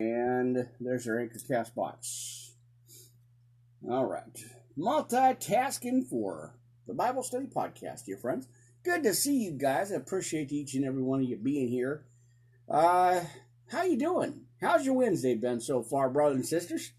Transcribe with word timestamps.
And 0.00 0.68
there's 0.78 1.08
our 1.08 1.16
Anchorcast 1.16 1.74
box. 1.74 2.52
All 3.90 4.06
right. 4.06 4.44
Multitasking 4.78 6.06
for 6.06 6.54
the 6.86 6.94
Bible 6.94 7.24
Study 7.24 7.46
Podcast, 7.46 8.04
dear 8.04 8.16
friends. 8.16 8.46
Good 8.84 9.02
to 9.02 9.12
see 9.12 9.42
you 9.42 9.50
guys. 9.50 9.90
I 9.90 9.96
appreciate 9.96 10.52
each 10.52 10.74
and 10.74 10.84
every 10.84 11.02
one 11.02 11.20
of 11.20 11.28
you 11.28 11.36
being 11.36 11.66
here. 11.66 12.04
Uh, 12.68 13.22
how 13.72 13.82
you 13.82 13.98
doing? 13.98 14.42
How's 14.60 14.86
your 14.86 14.94
Wednesday 14.94 15.34
been 15.34 15.60
so 15.60 15.82
far, 15.82 16.08
brothers 16.08 16.36
and 16.36 16.46
sisters? 16.46 16.92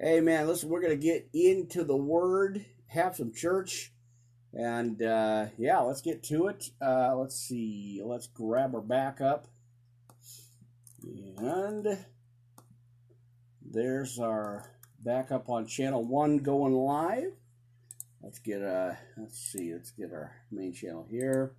Hey, 0.00 0.20
man, 0.20 0.48
listen, 0.48 0.68
we're 0.68 0.82
going 0.82 0.98
to 0.98 1.06
get 1.06 1.28
into 1.32 1.84
the 1.84 1.96
Word, 1.96 2.66
have 2.88 3.14
some 3.14 3.32
church, 3.32 3.92
and 4.52 5.00
uh, 5.00 5.46
yeah, 5.56 5.78
let's 5.78 6.00
get 6.00 6.24
to 6.24 6.48
it. 6.48 6.70
Uh, 6.84 7.14
let's 7.14 7.36
see. 7.36 8.02
Let's 8.04 8.26
grab 8.26 8.74
our 8.74 8.80
back 8.80 9.20
up. 9.20 9.46
And 11.38 12.04
there's 13.72 14.18
our 14.18 14.70
backup 15.02 15.48
on 15.48 15.66
channel 15.66 16.04
one 16.04 16.38
going 16.38 16.74
live. 16.74 17.32
Let's 18.22 18.38
get 18.38 18.60
a, 18.60 18.98
let's 19.16 19.38
see, 19.38 19.72
let's 19.72 19.90
get 19.90 20.12
our 20.12 20.36
main 20.50 20.72
channel 20.72 21.06
here. 21.10 21.52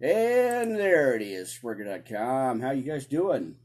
And 0.00 0.76
there 0.76 1.14
it 1.14 1.22
is, 1.22 1.50
Springer.com. 1.50 2.60
How 2.60 2.72
you 2.72 2.82
guys 2.82 3.06
doing? 3.06 3.56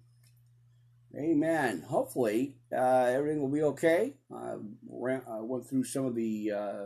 Amen. 1.16 1.84
Hopefully, 1.88 2.56
uh, 2.72 3.06
everything 3.06 3.42
will 3.42 3.50
be 3.50 3.64
okay. 3.64 4.14
I 4.34 4.56
ran, 4.90 5.24
I 5.30 5.40
went 5.42 5.68
through 5.68 5.84
some 5.84 6.06
of 6.06 6.16
the 6.16 6.52
uh, 6.52 6.86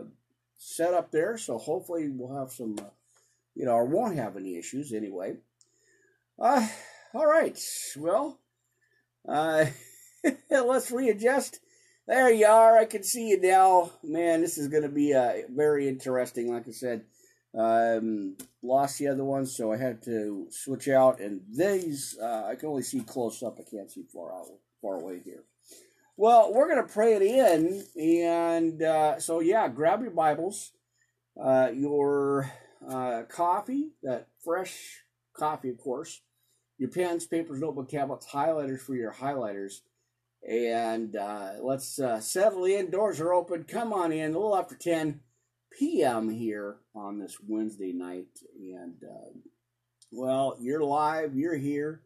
setup 0.56 1.12
there, 1.12 1.38
so 1.38 1.58
hopefully 1.58 2.08
we'll 2.08 2.38
have 2.38 2.50
some, 2.50 2.76
uh, 2.78 2.84
you 3.54 3.66
know, 3.66 3.72
or 3.72 3.84
won't 3.84 4.16
have 4.16 4.36
any 4.36 4.56
issues 4.56 4.92
anyway. 4.92 5.36
Uh, 6.38 6.66
all 7.14 7.26
right. 7.26 7.58
Well, 7.96 8.38
uh, 9.28 9.66
let's 10.50 10.90
readjust. 10.90 11.60
There 12.06 12.32
you 12.32 12.46
are. 12.46 12.78
I 12.78 12.84
can 12.84 13.02
see 13.02 13.28
you 13.28 13.40
now. 13.40 13.90
Man, 14.02 14.40
this 14.40 14.58
is 14.58 14.68
going 14.68 14.82
to 14.82 14.88
be 14.88 15.14
uh, 15.14 15.32
very 15.50 15.88
interesting. 15.88 16.52
Like 16.52 16.68
I 16.68 16.72
said, 16.72 17.04
um, 17.56 18.36
lost 18.62 18.98
the 18.98 19.08
other 19.08 19.24
one, 19.24 19.46
so 19.46 19.72
I 19.72 19.76
had 19.76 20.02
to 20.04 20.46
switch 20.50 20.88
out. 20.88 21.20
And 21.20 21.42
these, 21.50 22.18
uh, 22.20 22.46
I 22.46 22.56
can 22.56 22.68
only 22.68 22.82
see 22.82 23.00
close 23.00 23.42
up. 23.42 23.58
I 23.58 23.70
can't 23.70 23.90
see 23.90 24.04
far 24.12 24.34
out, 24.34 24.46
far 24.80 24.96
away 24.96 25.20
here. 25.24 25.44
Well, 26.16 26.52
we're 26.52 26.68
going 26.68 26.86
to 26.86 26.92
pray 26.92 27.14
it 27.14 27.22
in. 27.22 27.84
And 27.96 28.82
uh, 28.82 29.20
so, 29.20 29.40
yeah, 29.40 29.68
grab 29.68 30.02
your 30.02 30.10
Bibles, 30.10 30.72
uh, 31.42 31.70
your 31.72 32.50
uh, 32.88 33.22
coffee, 33.28 33.90
that 34.02 34.28
fresh 34.44 35.02
coffee, 35.34 35.70
of 35.70 35.78
course, 35.78 36.20
your 36.78 36.90
pens, 36.90 37.26
papers, 37.26 37.60
notebook, 37.60 37.88
tablets, 37.88 38.26
highlighters 38.26 38.80
for 38.80 38.94
your 38.94 39.12
highlighters 39.12 39.80
and 40.48 41.14
uh, 41.16 41.52
let's 41.60 41.98
uh, 41.98 42.20
settle 42.20 42.64
in. 42.64 42.90
Doors 42.90 43.20
are 43.20 43.32
open. 43.32 43.64
Come 43.64 43.92
on 43.92 44.12
in. 44.12 44.30
A 44.30 44.38
little 44.38 44.56
after 44.56 44.74
10 44.74 45.20
p.m. 45.70 46.30
here 46.30 46.76
on 46.94 47.18
this 47.18 47.38
Wednesday 47.46 47.92
night. 47.92 48.26
And, 48.58 48.96
uh, 49.04 49.30
well, 50.10 50.56
you're 50.60 50.82
live. 50.82 51.36
You're 51.36 51.56
here. 51.56 52.02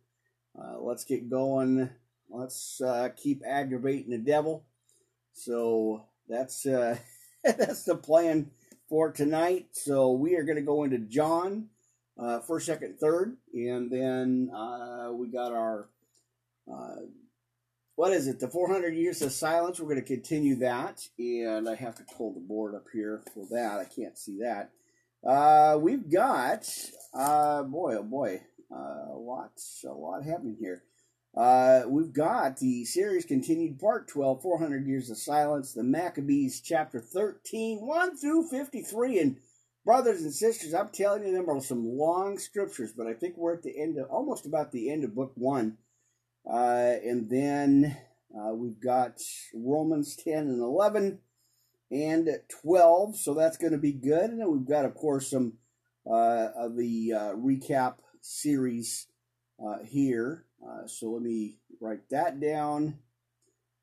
Uh, 0.59 0.79
let's 0.81 1.05
get 1.05 1.31
going. 1.31 1.91
Let's 2.29 2.81
uh, 2.81 3.11
keep 3.17 3.43
aggravating 3.47 4.11
the 4.11 4.19
devil. 4.19 4.65
So 5.33 6.05
that's 6.29 6.67
uh, 6.67 6.99
that's 7.45 7.85
the 7.85 7.97
plan 7.97 8.51
for 8.89 9.13
tonight. 9.13 9.69
So 9.73 10.13
we 10.13 10.35
are 10.37 10.45
going 10.45 10.57
to 10.57 10.63
go 10.63 10.85
into 10.85 10.99
John, 10.99 11.69
first, 12.47 12.67
second, 12.67 12.99
third, 12.99 13.37
and 13.53 13.91
then 13.91 14.51
we 15.15 15.29
got 15.29 15.53
our 15.53 15.89
what 17.97 18.13
is 18.13 18.29
it? 18.29 18.39
The 18.39 18.49
400 18.49 18.95
years 18.95 19.23
of 19.23 19.33
silence. 19.33 19.81
We're 19.81 19.89
going 19.89 20.01
to 20.01 20.07
continue 20.07 20.55
that, 20.57 21.09
and 21.19 21.69
I 21.69 21.75
have 21.75 21.97
to 21.97 22.05
pull 22.17 22.35
the 22.35 22.41
board 22.41 22.75
up 22.75 22.85
here 22.93 23.23
for 23.33 23.47
that. 23.51 23.79
I 23.79 23.85
can't 23.85 24.17
see 24.17 24.39
that. 24.41 24.71
Uh, 25.27 25.79
we've 25.81 26.09
got, 26.09 26.69
uh, 27.15 27.63
boy, 27.63 27.97
oh 27.97 28.03
boy, 28.03 28.43
uh, 28.71 29.13
a 29.13 29.19
lot, 29.19 30.25
happening 30.25 30.57
here. 30.61 30.85
Uh, 31.35 31.83
we've 31.89 32.13
got 32.13 32.59
the 32.59 32.85
series 32.85 33.25
continued, 33.25 33.79
part 33.79 34.09
12, 34.09 34.43
400 34.43 34.87
Years 34.87 35.11
of 35.11 35.17
Silence, 35.17 35.73
the 35.73 35.83
Maccabees, 35.83 36.61
chapter 36.61 37.01
13, 37.01 37.79
1 37.79 38.17
through 38.19 38.49
53. 38.49 39.19
And 39.19 39.37
brothers 39.85 40.23
and 40.23 40.33
sisters, 40.33 40.75
I'm 40.75 40.91
telling 40.91 41.27
you, 41.27 41.33
them 41.33 41.49
are 41.49 41.61
some 41.61 41.97
long 41.97 42.39
scriptures, 42.39 42.93
but 42.97 43.07
I 43.07 43.15
think 43.15 43.37
we're 43.37 43.55
at 43.55 43.63
the 43.63 43.79
end 43.79 43.99
of, 43.99 44.09
almost 44.11 44.47
about 44.47 44.71
the 44.71 44.91
end 44.91 45.03
of 45.03 45.15
book 45.15 45.33
one. 45.35 45.79
Uh, 46.49 46.95
and 47.05 47.29
then 47.29 47.97
uh, 48.37 48.55
we've 48.55 48.81
got 48.81 49.21
Romans 49.55 50.17
10 50.17 50.35
and 50.35 50.61
11 50.61 51.19
and 51.91 52.29
12. 52.63 53.17
So 53.19 53.35
that's 53.35 53.57
going 53.57 53.73
to 53.73 53.79
be 53.79 53.93
good. 53.93 54.31
And 54.31 54.53
we've 54.53 54.69
got, 54.69 54.85
of 54.85 54.95
course, 54.95 55.31
some 55.31 55.55
uh, 56.09 56.49
of 56.57 56.77
the 56.77 57.13
uh, 57.13 57.33
recap 57.35 57.97
series 58.21 59.09
uh, 59.65 59.79
here. 59.85 60.45
Uh, 60.65 60.87
so 60.87 61.11
let 61.11 61.23
me 61.23 61.59
write 61.81 62.09
that 62.11 62.41
down. 62.41 62.99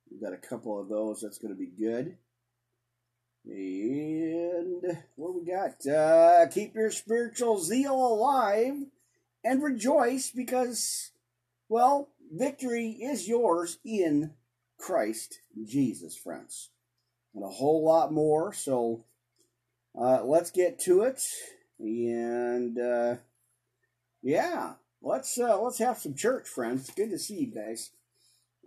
We've 0.10 0.22
got 0.22 0.34
a 0.34 0.38
couple 0.38 0.80
of 0.80 0.90
those. 0.90 1.22
That's 1.22 1.38
going 1.38 1.54
to 1.54 1.60
be 1.60 1.72
good. 1.72 2.18
And 3.46 5.00
what 5.16 5.36
we 5.36 5.44
got? 5.44 6.52
Keep 6.54 6.76
your 6.76 6.92
spiritual 6.92 7.60
zeal 7.60 7.94
alive 7.94 8.76
and 9.44 9.62
rejoice 9.62 10.32
because, 10.32 11.12
well, 11.68 12.13
victory 12.34 12.90
is 12.90 13.28
yours 13.28 13.78
in 13.86 14.32
Christ 14.78 15.40
Jesus, 15.64 16.18
friends. 16.18 16.70
And 17.34 17.44
a 17.44 17.48
whole 17.48 17.84
lot 17.86 18.12
more. 18.12 18.54
So 18.54 19.06
uh, 20.00 20.24
let's 20.24 20.52
get 20.52 20.80
to 20.82 21.04
it. 21.04 21.22
And 21.80 22.78
uh, 22.80 23.16
yeah, 24.22 24.74
let's 25.02 25.40
uh, 25.40 25.60
let's 25.62 25.80
have 25.80 25.98
some 25.98 26.16
church, 26.16 26.48
friends. 26.48 26.92
Good 26.96 27.10
to 27.12 27.20
see 27.20 27.36
you 27.36 27.48
guys. 27.48 27.92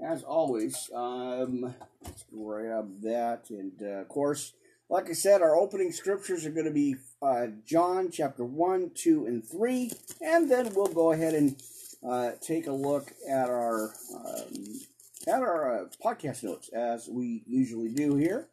As 0.05 0.23
always, 0.23 0.91
um, 0.95 1.75
let's 2.05 2.25
grab 2.31 3.01
that. 3.03 3.47
And 3.51 3.73
uh, 3.81 4.01
of 4.03 4.09
course, 4.09 4.53
like 4.91 5.09
I 5.09 5.15
said, 5.15 5.43
our 5.43 5.57
opening 5.57 5.91
scriptures 5.91 6.45
are 6.45 6.51
going 6.51 6.67
to 6.67 6.73
be 6.73 6.97
uh, 7.23 7.47
John 7.65 8.11
chapter 8.11 8.45
1, 8.45 8.91
2, 8.95 9.27
and 9.27 9.45
3. 9.45 9.91
And 10.21 10.51
then 10.51 10.75
we'll 10.75 10.87
go 10.87 11.13
ahead 11.13 11.35
and 11.35 11.61
uh, 12.07 12.33
take 12.41 12.67
a 12.67 12.73
look 12.73 13.13
at 13.29 13.49
our 13.49 13.93
um, 14.15 14.81
at 15.27 15.43
our 15.43 15.81
uh, 15.81 15.85
podcast 16.05 16.43
notes 16.43 16.69
as 16.71 17.09
we 17.09 17.43
usually 17.47 17.89
do 17.89 18.17
here. 18.17 18.49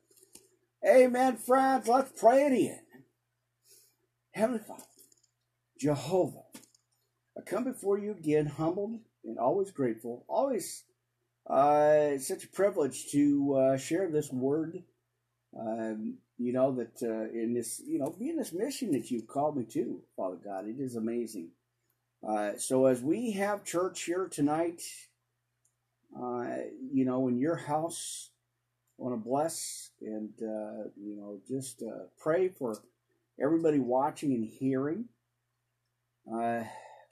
Amen, 0.87 1.37
friends. 1.37 1.87
Let's 1.87 2.11
pray 2.19 2.45
it 2.45 2.53
in. 2.53 2.79
Heavenly 4.31 4.61
Father, 4.67 4.83
Jehovah, 5.79 6.43
I 7.37 7.41
come 7.41 7.63
before 7.63 7.99
you 7.99 8.11
again, 8.11 8.47
humbled 8.47 8.99
and 9.23 9.37
always 9.37 9.71
grateful. 9.71 10.25
Always 10.27 10.83
uh, 11.47 12.17
such 12.17 12.45
a 12.45 12.49
privilege 12.49 13.11
to 13.11 13.55
uh, 13.55 13.77
share 13.77 14.09
this 14.09 14.31
word. 14.31 14.83
Um, 15.57 16.15
you 16.37 16.51
know 16.51 16.71
that 16.75 17.01
uh, 17.03 17.29
in 17.31 17.53
this, 17.53 17.81
you 17.85 17.99
know, 17.99 18.15
be 18.17 18.29
in 18.29 18.37
this 18.37 18.53
mission 18.53 18.91
that 18.91 19.11
you've 19.11 19.27
called 19.27 19.55
me 19.55 19.65
to, 19.65 20.01
Father 20.17 20.37
God. 20.43 20.67
It 20.67 20.79
is 20.79 20.95
amazing. 20.95 21.49
Uh, 22.27 22.51
so 22.57 22.85
as 22.85 23.01
we 23.01 23.31
have 23.31 23.65
church 23.65 24.03
here 24.03 24.27
tonight, 24.31 24.81
uh, 26.17 26.45
you 26.91 27.03
know, 27.03 27.27
in 27.27 27.37
your 27.37 27.55
house, 27.55 28.29
I 28.99 29.03
want 29.03 29.15
to 29.15 29.29
bless 29.29 29.89
and 30.01 30.29
uh, 30.41 30.89
you 30.95 31.17
know 31.17 31.39
just 31.47 31.81
uh, 31.81 32.05
pray 32.17 32.47
for 32.47 32.81
everybody 33.41 33.79
watching 33.79 34.33
and 34.33 34.45
hearing. 34.45 35.05
Uh, 36.31 36.63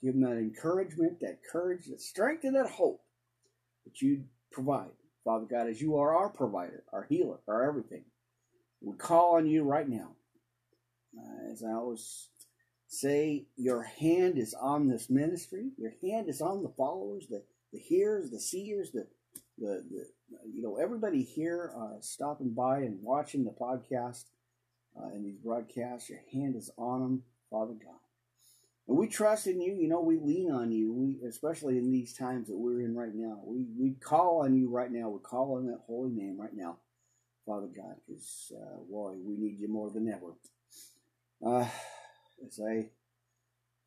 give 0.01 0.13
them 0.13 0.21
that 0.21 0.37
encouragement, 0.37 1.19
that 1.19 1.39
courage, 1.51 1.87
that 1.87 2.01
strength, 2.01 2.45
and 2.45 2.55
that 2.55 2.69
hope 2.69 3.01
that 3.83 4.01
you 4.01 4.23
provide, 4.51 4.91
Father 5.25 5.45
God, 5.45 5.67
as 5.67 5.81
you 5.81 5.97
are 5.97 6.15
our 6.15 6.29
provider, 6.29 6.83
our 6.93 7.03
healer, 7.03 7.39
our 7.47 7.67
everything. 7.67 8.03
We 8.79 8.95
call 8.95 9.35
on 9.35 9.45
you 9.47 9.63
right 9.63 9.87
now. 9.87 10.11
Uh, 11.17 11.51
as 11.51 11.63
I 11.63 11.73
always 11.73 12.29
say 12.91 13.45
your 13.55 13.83
hand 13.83 14.37
is 14.37 14.53
on 14.53 14.89
this 14.89 15.09
ministry. 15.09 15.69
Your 15.77 15.93
hand 16.01 16.27
is 16.27 16.41
on 16.41 16.61
the 16.61 16.73
followers, 16.75 17.25
the, 17.29 17.41
the 17.71 17.79
hearers, 17.79 18.29
the 18.31 18.39
seers, 18.39 18.91
the, 18.91 19.07
the, 19.57 19.83
the 19.89 20.05
you 20.53 20.61
know, 20.61 20.75
everybody 20.75 21.23
here 21.23 21.71
uh, 21.77 22.01
stopping 22.01 22.49
by 22.49 22.79
and 22.79 23.01
watching 23.01 23.45
the 23.45 23.51
podcast 23.51 24.25
uh, 24.99 25.07
and 25.07 25.25
these 25.25 25.37
broadcasts. 25.37 26.09
Your 26.09 26.19
hand 26.33 26.57
is 26.57 26.69
on 26.77 26.99
them, 26.99 27.23
Father 27.49 27.73
God. 27.73 27.95
And 28.89 28.97
we 28.97 29.07
trust 29.07 29.47
in 29.47 29.61
you. 29.61 29.73
You 29.73 29.87
know, 29.87 30.01
we 30.01 30.17
lean 30.17 30.51
on 30.51 30.73
you. 30.73 30.91
We, 30.91 31.25
especially 31.25 31.77
in 31.77 31.91
these 31.91 32.13
times 32.13 32.49
that 32.49 32.57
we're 32.57 32.81
in 32.81 32.93
right 32.93 33.15
now. 33.15 33.39
We 33.45 33.67
we 33.79 33.91
call 33.91 34.41
on 34.41 34.57
you 34.57 34.69
right 34.69 34.91
now. 34.91 35.07
We 35.07 35.19
call 35.19 35.55
on 35.55 35.67
that 35.67 35.79
holy 35.87 36.11
name 36.11 36.37
right 36.37 36.53
now, 36.53 36.77
Father 37.45 37.69
God, 37.73 37.95
because 38.05 38.51
uh, 38.53 38.79
boy, 38.89 39.13
we 39.23 39.37
need 39.37 39.59
you 39.59 39.69
more 39.69 39.89
than 39.91 40.09
ever. 40.09 40.33
Uh, 41.45 41.69
as 42.45 42.59
I 42.59 42.89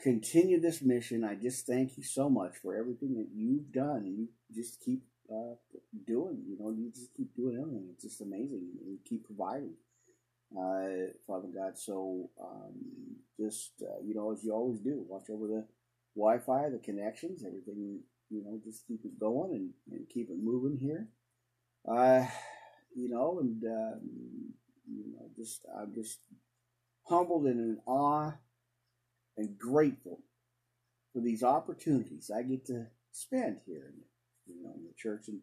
continue 0.00 0.60
this 0.60 0.82
mission, 0.82 1.24
I 1.24 1.34
just 1.34 1.66
thank 1.66 1.96
you 1.96 2.04
so 2.04 2.28
much 2.28 2.56
for 2.62 2.76
everything 2.76 3.14
that 3.14 3.28
you've 3.34 3.72
done 3.72 4.06
you 4.06 4.28
just 4.54 4.80
keep 4.80 5.02
uh, 5.30 5.54
doing. 6.06 6.42
You 6.46 6.56
know, 6.58 6.70
you 6.70 6.90
just 6.94 7.14
keep 7.14 7.34
doing 7.34 7.58
everything. 7.58 7.88
It's 7.92 8.04
just 8.04 8.20
amazing. 8.20 8.62
You 8.86 8.98
keep 9.08 9.24
providing, 9.24 9.74
uh, 10.56 11.12
Father 11.26 11.48
God. 11.54 11.78
So 11.78 12.30
um, 12.40 12.74
just 13.40 13.72
uh, 13.82 14.00
you 14.04 14.14
know, 14.14 14.32
as 14.32 14.44
you 14.44 14.52
always 14.52 14.80
do, 14.80 15.04
watch 15.08 15.30
over 15.30 15.46
the 15.46 15.64
Wi-Fi, 16.16 16.70
the 16.70 16.78
connections, 16.78 17.44
everything. 17.46 18.00
You 18.30 18.42
know, 18.44 18.58
just 18.64 18.86
keep 18.86 19.04
it 19.04 19.18
going 19.18 19.52
and, 19.52 19.70
and 19.90 20.08
keep 20.08 20.30
it 20.30 20.42
moving 20.42 20.78
here. 20.78 21.08
Uh, 21.86 22.26
you 22.94 23.08
know, 23.08 23.38
and 23.40 23.62
um, 23.64 24.00
you 24.90 25.12
know, 25.12 25.28
just 25.36 25.64
I'm 25.78 25.94
just 25.94 26.20
humbled 27.04 27.46
and 27.46 27.60
in 27.60 27.78
awe 27.86 28.32
and 29.36 29.58
grateful 29.58 30.20
for 31.12 31.20
these 31.20 31.42
opportunities 31.42 32.30
I 32.34 32.42
get 32.42 32.64
to 32.66 32.86
spend 33.12 33.58
here 33.66 33.92
in 33.94 34.54
you 34.54 34.62
know 34.62 34.72
in 34.74 34.84
the 34.84 34.94
church 34.96 35.28
and 35.28 35.40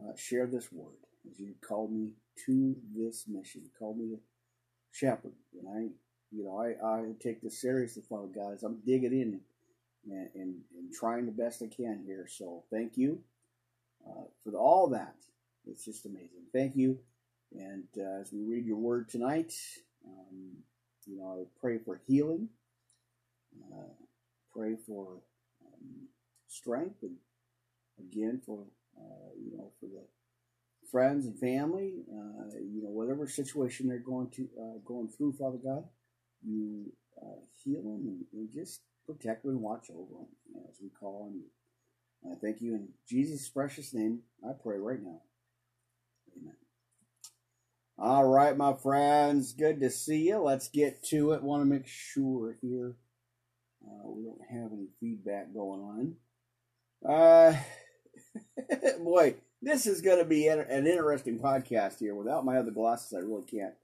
uh, 0.00 0.14
share 0.16 0.46
this 0.46 0.72
word 0.72 0.96
as 1.30 1.40
you 1.40 1.54
called 1.66 1.92
me 1.92 2.12
to 2.46 2.76
this 2.94 3.24
mission, 3.28 3.62
called 3.78 3.98
me 3.98 4.10
to 4.10 4.20
shepherd, 4.92 5.32
and 5.58 5.68
I, 5.68 5.88
you 6.30 6.44
know, 6.44 6.58
I, 6.58 6.86
I 6.86 7.12
take 7.20 7.40
this 7.42 7.60
seriously, 7.60 8.02
Father 8.08 8.28
God, 8.34 8.54
as 8.54 8.62
I'm 8.62 8.80
digging 8.84 9.12
in 9.12 9.40
and, 10.10 10.28
and, 10.34 10.54
and 10.76 10.92
trying 10.92 11.26
the 11.26 11.32
best 11.32 11.62
I 11.62 11.66
can 11.66 12.02
here. 12.06 12.26
So 12.28 12.64
thank 12.70 12.96
you 12.96 13.20
uh, 14.06 14.24
for 14.44 14.56
all 14.56 14.88
that. 14.88 15.16
It's 15.66 15.84
just 15.84 16.06
amazing. 16.06 16.44
Thank 16.52 16.76
you. 16.76 16.98
And 17.52 17.84
uh, 17.98 18.20
as 18.20 18.32
we 18.32 18.42
read 18.42 18.66
your 18.66 18.76
word 18.76 19.08
tonight, 19.08 19.54
um, 20.06 20.52
you 21.06 21.16
know, 21.16 21.40
I 21.40 21.60
pray 21.60 21.78
for 21.78 22.00
healing, 22.06 22.48
uh, 23.72 23.92
pray 24.54 24.76
for 24.86 25.20
um, 25.64 26.08
strength, 26.48 27.02
and 27.02 27.16
again 27.98 28.40
for 28.44 28.64
uh, 28.98 29.30
you 29.38 29.56
know 29.56 29.72
for 29.80 29.86
the 29.86 30.02
friends 30.90 31.26
and 31.26 31.38
family, 31.38 32.04
uh, 32.10 32.56
you 32.58 32.82
know, 32.82 32.90
whatever 32.90 33.26
situation 33.26 33.88
they're 33.88 33.98
going 33.98 34.30
to 34.30 34.48
uh, 34.60 34.78
going 34.84 35.08
through, 35.08 35.32
Father 35.32 35.58
God, 35.62 35.84
you 36.46 36.92
uh, 37.20 37.40
heal 37.62 37.82
them 37.82 38.06
and, 38.06 38.24
and, 38.32 38.52
just 38.52 38.82
protect 39.06 39.42
them 39.42 39.52
and 39.52 39.60
watch 39.60 39.88
over 39.90 40.12
them 40.12 40.26
you 40.48 40.54
know, 40.54 40.66
as 40.70 40.76
we 40.82 40.88
call 40.88 41.28
on 41.28 41.34
you. 41.34 42.30
I 42.30 42.34
thank 42.36 42.60
you 42.60 42.74
in 42.74 42.88
Jesus' 43.08 43.48
precious 43.48 43.94
name. 43.94 44.20
I 44.44 44.52
pray 44.52 44.78
right 44.78 45.02
now. 45.02 45.20
Amen. 46.36 46.54
All 47.98 48.26
right, 48.26 48.56
my 48.56 48.74
friends, 48.74 49.52
good 49.52 49.80
to 49.80 49.90
see 49.90 50.28
you. 50.28 50.38
Let's 50.38 50.68
get 50.68 51.02
to 51.04 51.32
it. 51.32 51.42
Want 51.42 51.62
to 51.62 51.66
make 51.66 51.86
sure 51.86 52.56
here 52.60 52.96
uh, 53.86 54.08
we 54.08 54.24
don't 54.24 54.40
have 54.50 54.72
any 54.72 54.88
feedback 55.00 55.52
going 55.54 55.80
on. 55.80 56.16
Uh, 57.08 57.56
boy, 58.98 59.36
this 59.62 59.86
is 59.86 60.00
going 60.00 60.18
to 60.18 60.24
be 60.24 60.48
an 60.48 60.86
interesting 60.86 61.38
podcast 61.38 61.98
here. 61.98 62.14
Without 62.14 62.44
my 62.44 62.58
other 62.58 62.70
glasses, 62.70 63.14
I 63.14 63.20
really 63.20 63.44
can't 63.44 63.74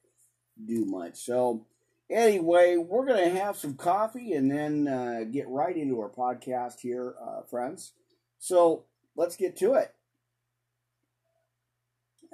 do 0.64 0.84
much. 0.84 1.16
So, 1.16 1.66
anyway, 2.10 2.76
we're 2.76 3.06
going 3.06 3.24
to 3.24 3.40
have 3.40 3.56
some 3.56 3.74
coffee 3.74 4.32
and 4.32 4.50
then 4.50 4.88
uh, 4.88 5.24
get 5.30 5.48
right 5.48 5.76
into 5.76 6.00
our 6.00 6.10
podcast 6.10 6.80
here, 6.80 7.14
uh, 7.22 7.42
friends. 7.42 7.92
So, 8.38 8.84
let's 9.16 9.36
get 9.36 9.56
to 9.58 9.74
it. 9.74 9.94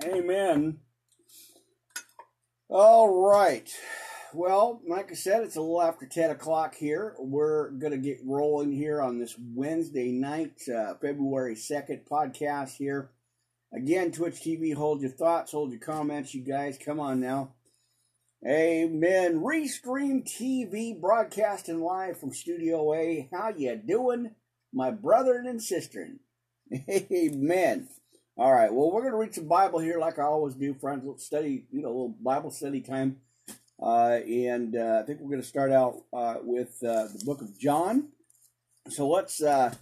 Amen. 0.05 0.79
All 2.69 3.27
right. 3.27 3.73
Well, 4.35 4.83
like 4.87 5.11
I 5.11 5.15
said, 5.15 5.43
it's 5.43 5.57
a 5.57 5.61
little 5.61 5.81
after 5.81 6.07
10 6.07 6.31
o'clock 6.31 6.75
here. 6.75 7.15
We're 7.19 7.71
going 7.71 7.93
to 7.93 7.99
get 7.99 8.19
rolling 8.25 8.73
here 8.73 9.01
on 9.01 9.19
this 9.19 9.35
Wednesday 9.39 10.13
night, 10.13 10.61
uh, 10.69 10.95
February 11.01 11.55
2nd 11.55 12.07
podcast 12.07 12.77
here. 12.77 13.11
Again, 13.75 14.13
Twitch 14.13 14.37
TV, 14.37 14.75
hold 14.75 15.01
your 15.01 15.11
thoughts, 15.11 15.53
hold 15.53 15.71
your 15.71 15.81
comments, 15.81 16.35
you 16.35 16.43
guys. 16.43 16.79
Come 16.79 17.01
on 17.01 17.21
now. 17.21 17.55
Amen. 18.47 19.41
Restream 19.41 20.25
TV 20.25 20.99
broadcasting 20.99 21.81
live 21.81 22.19
from 22.19 22.33
Studio 22.33 22.95
A. 22.95 23.29
How 23.33 23.49
you 23.57 23.77
doing, 23.77 24.35
my 24.73 24.91
brother 24.91 25.43
and 25.47 25.63
sister? 25.63 26.07
Amen. 26.91 27.89
All 28.37 28.53
right. 28.53 28.73
Well, 28.73 28.93
we're 28.93 29.03
going 29.03 29.13
to 29.13 29.19
read 29.19 29.35
some 29.35 29.49
Bible 29.49 29.79
here, 29.79 29.99
like 29.99 30.19
I 30.19 30.23
always 30.23 30.55
do, 30.55 30.75
friends. 30.75 31.03
Let's 31.05 31.25
study, 31.25 31.67
you 31.71 31.83
know, 31.83 31.89
a 31.89 31.91
little 31.91 32.17
Bible 32.23 32.51
study 32.51 32.81
time. 32.83 33.21
Uh, 33.81 34.19
and 34.27 34.77
uh, 34.77 35.01
I 35.03 35.07
think 35.07 35.21
we're 35.21 35.31
going 35.31 35.43
to 35.43 35.49
start 35.49 35.71
out 35.71 36.03
uh, 36.13 36.37
with 36.43 36.83
uh, 36.83 37.07
the 37.15 37.23
book 37.25 37.41
of 37.41 37.59
John. 37.59 38.09
So 38.89 39.09
let's 39.09 39.43
uh, 39.43 39.75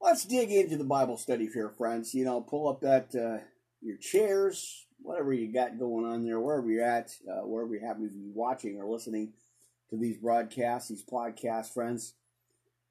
let's 0.00 0.24
dig 0.24 0.52
into 0.52 0.76
the 0.76 0.84
Bible 0.84 1.16
study 1.16 1.48
here, 1.52 1.70
friends. 1.70 2.14
You 2.14 2.24
know, 2.24 2.40
pull 2.40 2.68
up 2.68 2.80
that 2.82 3.14
uh, 3.14 3.42
your 3.80 3.96
chairs, 3.96 4.86
whatever 5.00 5.32
you 5.32 5.52
got 5.52 5.78
going 5.78 6.04
on 6.04 6.24
there, 6.24 6.38
wherever 6.38 6.70
you're 6.70 6.84
at, 6.84 7.16
wherever 7.24 7.74
you 7.74 7.80
happen 7.80 8.08
to 8.08 8.14
be 8.14 8.30
watching 8.32 8.78
or 8.80 8.86
listening 8.86 9.32
to 9.90 9.96
these 9.96 10.18
broadcasts, 10.18 10.88
these 10.88 11.04
podcasts, 11.04 11.72
friends. 11.72 12.14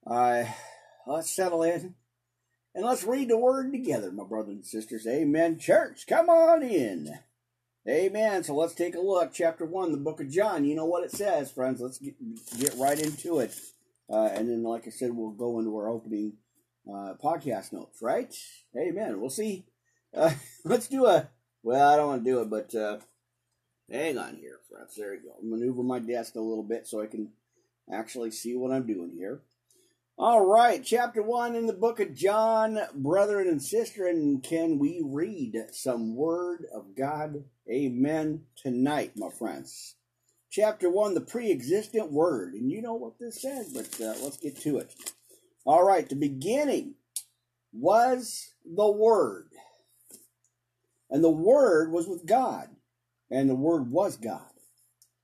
let's 0.06 1.34
settle 1.34 1.64
in 1.64 1.96
and 2.74 2.84
let's 2.84 3.06
read 3.06 3.30
the 3.30 3.38
word 3.38 3.72
together, 3.72 4.12
my 4.12 4.26
brothers 4.26 4.56
and 4.56 4.66
sisters. 4.66 5.08
Amen. 5.08 5.58
Church, 5.58 6.06
come 6.08 6.30
on 6.30 6.62
in. 6.62 7.20
Amen. 7.88 8.44
So 8.44 8.56
let's 8.56 8.74
take 8.74 8.96
a 8.96 9.00
look. 9.00 9.32
Chapter 9.32 9.64
1, 9.64 9.92
the 9.92 9.98
book 9.98 10.20
of 10.20 10.30
John. 10.30 10.66
You 10.66 10.76
know 10.76 10.86
what 10.86 11.04
it 11.04 11.12
says, 11.12 11.52
friends. 11.52 11.80
Let's 11.80 12.00
get, 12.00 12.16
get 12.58 12.74
right 12.78 13.00
into 13.00 13.40
it. 13.40 13.56
Uh, 14.12 14.26
and 14.26 14.50
then, 14.50 14.64
like 14.64 14.88
I 14.88 14.90
said, 14.90 15.12
we'll 15.14 15.30
go 15.30 15.60
into 15.60 15.76
our 15.78 15.90
opening 15.90 16.34
uh, 16.90 17.14
podcast 17.24 17.74
notes, 17.74 18.02
right? 18.02 18.34
Amen. 18.76 19.22
We'll 19.22 19.30
see. 19.30 19.66
Uh, 20.16 20.32
let's 20.66 20.88
do 20.88 21.06
a, 21.06 21.30
well, 21.62 21.88
I 21.88 21.96
don't 21.96 22.08
want 22.08 22.26
to 22.26 22.32
do 22.32 22.42
it, 22.42 22.50
but 22.50 22.74
uh, 22.74 22.98
hang 23.92 24.18
on 24.18 24.38
here, 24.38 24.60
friends. 24.68 24.96
There 24.98 25.14
you 25.14 25.22
go. 25.22 25.36
Maneuver 25.44 25.84
my 25.84 26.00
desk 26.00 26.34
a 26.36 26.40
little 26.40 26.64
bit 26.64 26.88
so 26.88 27.04
I 27.04 27.08
can 27.08 27.34
actually 27.94 28.32
see 28.32 28.56
what 28.56 28.72
I'm 28.72 28.88
doing 28.88 29.12
here. 29.16 29.42
All 30.18 30.46
right, 30.46 30.82
chapter 30.82 31.22
one 31.22 31.56
in 31.56 31.66
the 31.66 31.74
book 31.74 32.00
of 32.00 32.16
John, 32.16 32.80
brethren 32.94 33.50
and 33.50 33.62
sister, 33.62 34.08
and 34.08 34.42
can 34.42 34.80
we 34.80 35.02
read 35.04 35.58
some 35.74 36.16
word 36.16 36.66
of 36.74 36.96
God? 36.96 37.44
Amen. 37.70 38.44
Tonight, 38.56 39.12
my 39.18 39.28
friends. 39.30 39.96
Chapter 40.50 40.90
one, 40.90 41.16
the 41.16 41.22
pre-existent 41.22 42.14
word, 42.14 42.54
and 42.54 42.72
you 42.72 42.82
know 42.82 42.94
what 42.94 43.20
this 43.20 43.42
says, 43.42 43.74
but 43.74 44.00
uh, 44.00 44.16
let's 44.24 44.38
get 44.38 44.58
to 44.62 44.78
it. 44.78 44.96
All 45.66 45.84
right, 45.84 46.08
the 46.08 46.16
beginning 46.16 46.94
was 47.74 48.54
the 48.64 48.90
Word, 48.90 49.50
and 51.10 51.22
the 51.22 51.30
Word 51.30 51.92
was 51.92 52.08
with 52.08 52.26
God, 52.26 52.70
and 53.30 53.50
the 53.50 53.56
Word 53.56 53.92
was 53.92 54.16
God, 54.16 54.54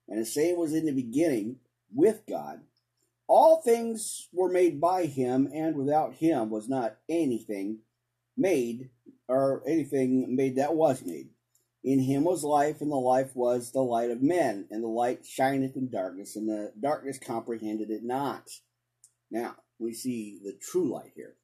and 0.09 0.19
the 0.19 0.25
same 0.25 0.57
was 0.57 0.73
in 0.73 0.85
the 0.85 0.91
beginning 0.91 1.59
with 1.93 2.23
God 2.27 2.59
all 3.31 3.61
things 3.61 4.27
were 4.33 4.51
made 4.51 4.81
by 4.81 5.05
him, 5.05 5.49
and 5.53 5.77
without 5.77 6.15
him 6.15 6.49
was 6.49 6.67
not 6.67 6.97
anything 7.07 7.79
made, 8.35 8.89
or 9.29 9.63
anything 9.65 10.35
made 10.35 10.57
that 10.57 10.75
was 10.75 11.05
made. 11.05 11.29
In 11.81 11.99
him 11.99 12.25
was 12.25 12.43
life, 12.43 12.81
and 12.81 12.91
the 12.91 12.97
life 12.97 13.33
was 13.33 13.71
the 13.71 13.79
light 13.79 14.11
of 14.11 14.21
men, 14.21 14.67
and 14.69 14.83
the 14.83 14.89
light 14.89 15.25
shineth 15.25 15.77
in 15.77 15.89
darkness, 15.89 16.35
and 16.35 16.49
the 16.49 16.73
darkness 16.77 17.17
comprehended 17.17 17.89
it 17.89 18.03
not. 18.03 18.49
Now, 19.31 19.55
we 19.79 19.93
see 19.93 20.41
the 20.43 20.59
true 20.61 20.91
light 20.91 21.13
here. 21.15 21.35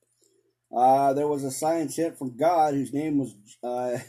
Uh, 0.76 1.14
there 1.14 1.30
was 1.30 1.46
a 1.46 1.52
sign 1.52 1.88
sent 1.88 2.18
from 2.18 2.36
God 2.36 2.74
whose 2.74 2.94
name 2.94 3.18
was 3.18 3.34
uh, 3.64 4.00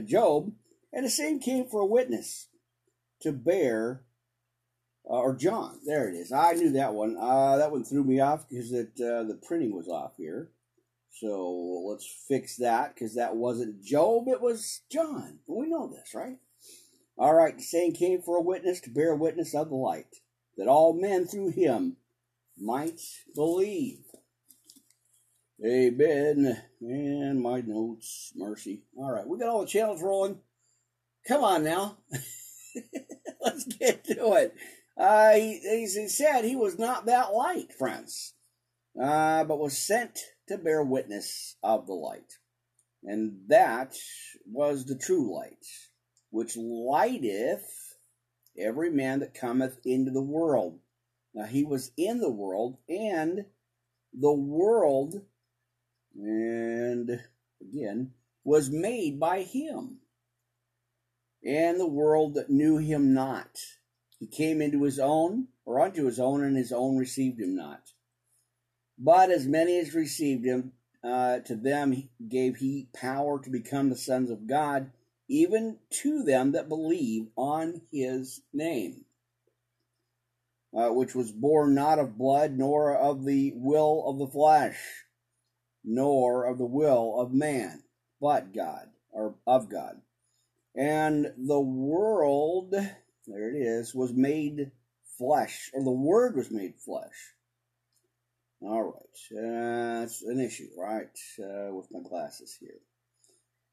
Job, 0.04 0.52
and 0.92 1.06
the 1.06 1.10
same 1.10 1.40
came 1.40 1.64
for 1.64 1.80
a 1.80 1.86
witness 1.86 2.48
to 3.22 3.32
bear 3.32 4.04
uh, 5.08 5.14
or 5.14 5.34
John. 5.34 5.80
There 5.86 6.08
it 6.08 6.14
is. 6.14 6.32
I 6.32 6.52
knew 6.52 6.72
that 6.72 6.94
one. 6.94 7.16
Uh, 7.18 7.56
that 7.56 7.70
one 7.70 7.84
threw 7.84 8.04
me 8.04 8.20
off 8.20 8.48
because 8.48 8.72
uh, 8.72 8.84
the 9.24 9.38
printing 9.46 9.74
was 9.74 9.88
off 9.88 10.12
here. 10.16 10.50
So 11.10 11.86
let's 11.88 12.06
fix 12.28 12.56
that 12.56 12.94
because 12.94 13.14
that 13.14 13.36
wasn't 13.36 13.82
Job. 13.82 14.28
It 14.28 14.40
was 14.40 14.80
John. 14.90 15.40
We 15.46 15.66
know 15.68 15.88
this, 15.88 16.14
right? 16.14 16.38
All 17.18 17.34
right. 17.34 17.56
The 17.56 17.62
saying 17.62 17.94
came 17.94 18.22
for 18.22 18.36
a 18.36 18.42
witness 18.42 18.80
to 18.80 18.90
bear 18.90 19.14
witness 19.14 19.54
of 19.54 19.68
the 19.68 19.76
light, 19.76 20.16
that 20.56 20.68
all 20.68 20.94
men 20.94 21.26
through 21.26 21.50
him 21.50 21.96
might 22.58 23.00
believe. 23.34 23.98
Amen. 25.64 26.60
And 26.80 27.40
my 27.40 27.60
notes, 27.60 28.32
mercy. 28.34 28.82
All 28.96 29.12
right, 29.12 29.26
we 29.26 29.38
got 29.38 29.48
all 29.48 29.60
the 29.60 29.66
channels 29.68 30.02
rolling. 30.02 30.38
Come 31.28 31.44
on 31.44 31.62
now. 31.62 31.98
Let's 33.40 33.64
get 33.64 34.04
to 34.06 34.32
it. 34.32 34.56
Uh, 34.96 35.32
he, 35.32 35.58
he 35.86 36.08
said 36.08 36.44
he 36.44 36.56
was 36.56 36.78
not 36.78 37.06
that 37.06 37.32
light, 37.32 37.72
friends, 37.72 38.34
uh, 39.00 39.44
but 39.44 39.58
was 39.58 39.76
sent 39.76 40.18
to 40.48 40.58
bear 40.58 40.82
witness 40.82 41.56
of 41.62 41.86
the 41.86 41.94
light. 41.94 42.38
And 43.02 43.40
that 43.48 43.96
was 44.46 44.84
the 44.84 44.96
true 44.96 45.34
light, 45.34 45.64
which 46.30 46.56
lighteth 46.56 47.96
every 48.58 48.90
man 48.90 49.20
that 49.20 49.34
cometh 49.34 49.78
into 49.84 50.10
the 50.10 50.22
world. 50.22 50.78
Now 51.34 51.46
he 51.46 51.64
was 51.64 51.90
in 51.96 52.20
the 52.20 52.30
world, 52.30 52.76
and 52.88 53.46
the 54.12 54.32
world, 54.32 55.22
and 56.14 57.20
again, 57.60 58.12
was 58.44 58.70
made 58.70 59.18
by 59.18 59.42
him. 59.42 59.98
And 61.44 61.80
the 61.80 61.88
world 61.88 62.34
that 62.34 62.50
knew 62.50 62.76
him 62.76 63.14
not. 63.14 63.58
He 64.22 64.28
came 64.28 64.62
into 64.62 64.84
his 64.84 65.00
own, 65.00 65.48
or 65.64 65.80
unto 65.80 66.06
his 66.06 66.20
own, 66.20 66.44
and 66.44 66.56
his 66.56 66.70
own 66.70 66.96
received 66.96 67.40
him 67.40 67.56
not. 67.56 67.90
But 68.96 69.32
as 69.32 69.48
many 69.48 69.76
as 69.80 69.96
received 69.96 70.44
him, 70.44 70.74
uh, 71.02 71.40
to 71.40 71.56
them 71.56 72.08
gave 72.28 72.58
he 72.58 72.86
power 72.94 73.42
to 73.42 73.50
become 73.50 73.90
the 73.90 73.96
sons 73.96 74.30
of 74.30 74.46
God, 74.46 74.92
even 75.26 75.78
to 76.02 76.22
them 76.22 76.52
that 76.52 76.68
believe 76.68 77.30
on 77.34 77.82
his 77.90 78.42
name, 78.52 79.06
uh, 80.72 80.90
which 80.90 81.16
was 81.16 81.32
born 81.32 81.74
not 81.74 81.98
of 81.98 82.16
blood, 82.16 82.56
nor 82.56 82.96
of 82.96 83.24
the 83.24 83.52
will 83.56 84.04
of 84.06 84.20
the 84.20 84.28
flesh, 84.28 84.78
nor 85.82 86.44
of 86.44 86.58
the 86.58 86.64
will 86.64 87.18
of 87.18 87.32
man, 87.32 87.82
but 88.20 88.54
God, 88.54 88.88
or 89.10 89.34
of 89.48 89.68
God. 89.68 90.00
And 90.76 91.34
the 91.36 91.60
world, 91.60 92.76
there 93.32 93.48
it 93.48 93.56
is, 93.56 93.94
was 93.94 94.12
made 94.12 94.72
flesh, 95.18 95.70
or 95.72 95.82
the 95.82 95.90
Word 95.90 96.36
was 96.36 96.50
made 96.50 96.74
flesh. 96.76 97.34
All 98.60 98.82
right, 98.82 99.38
uh, 99.38 100.00
that's 100.00 100.22
an 100.22 100.38
issue, 100.38 100.68
right, 100.76 101.18
uh, 101.40 101.74
with 101.74 101.90
my 101.90 102.00
glasses 102.08 102.56
here. 102.60 102.80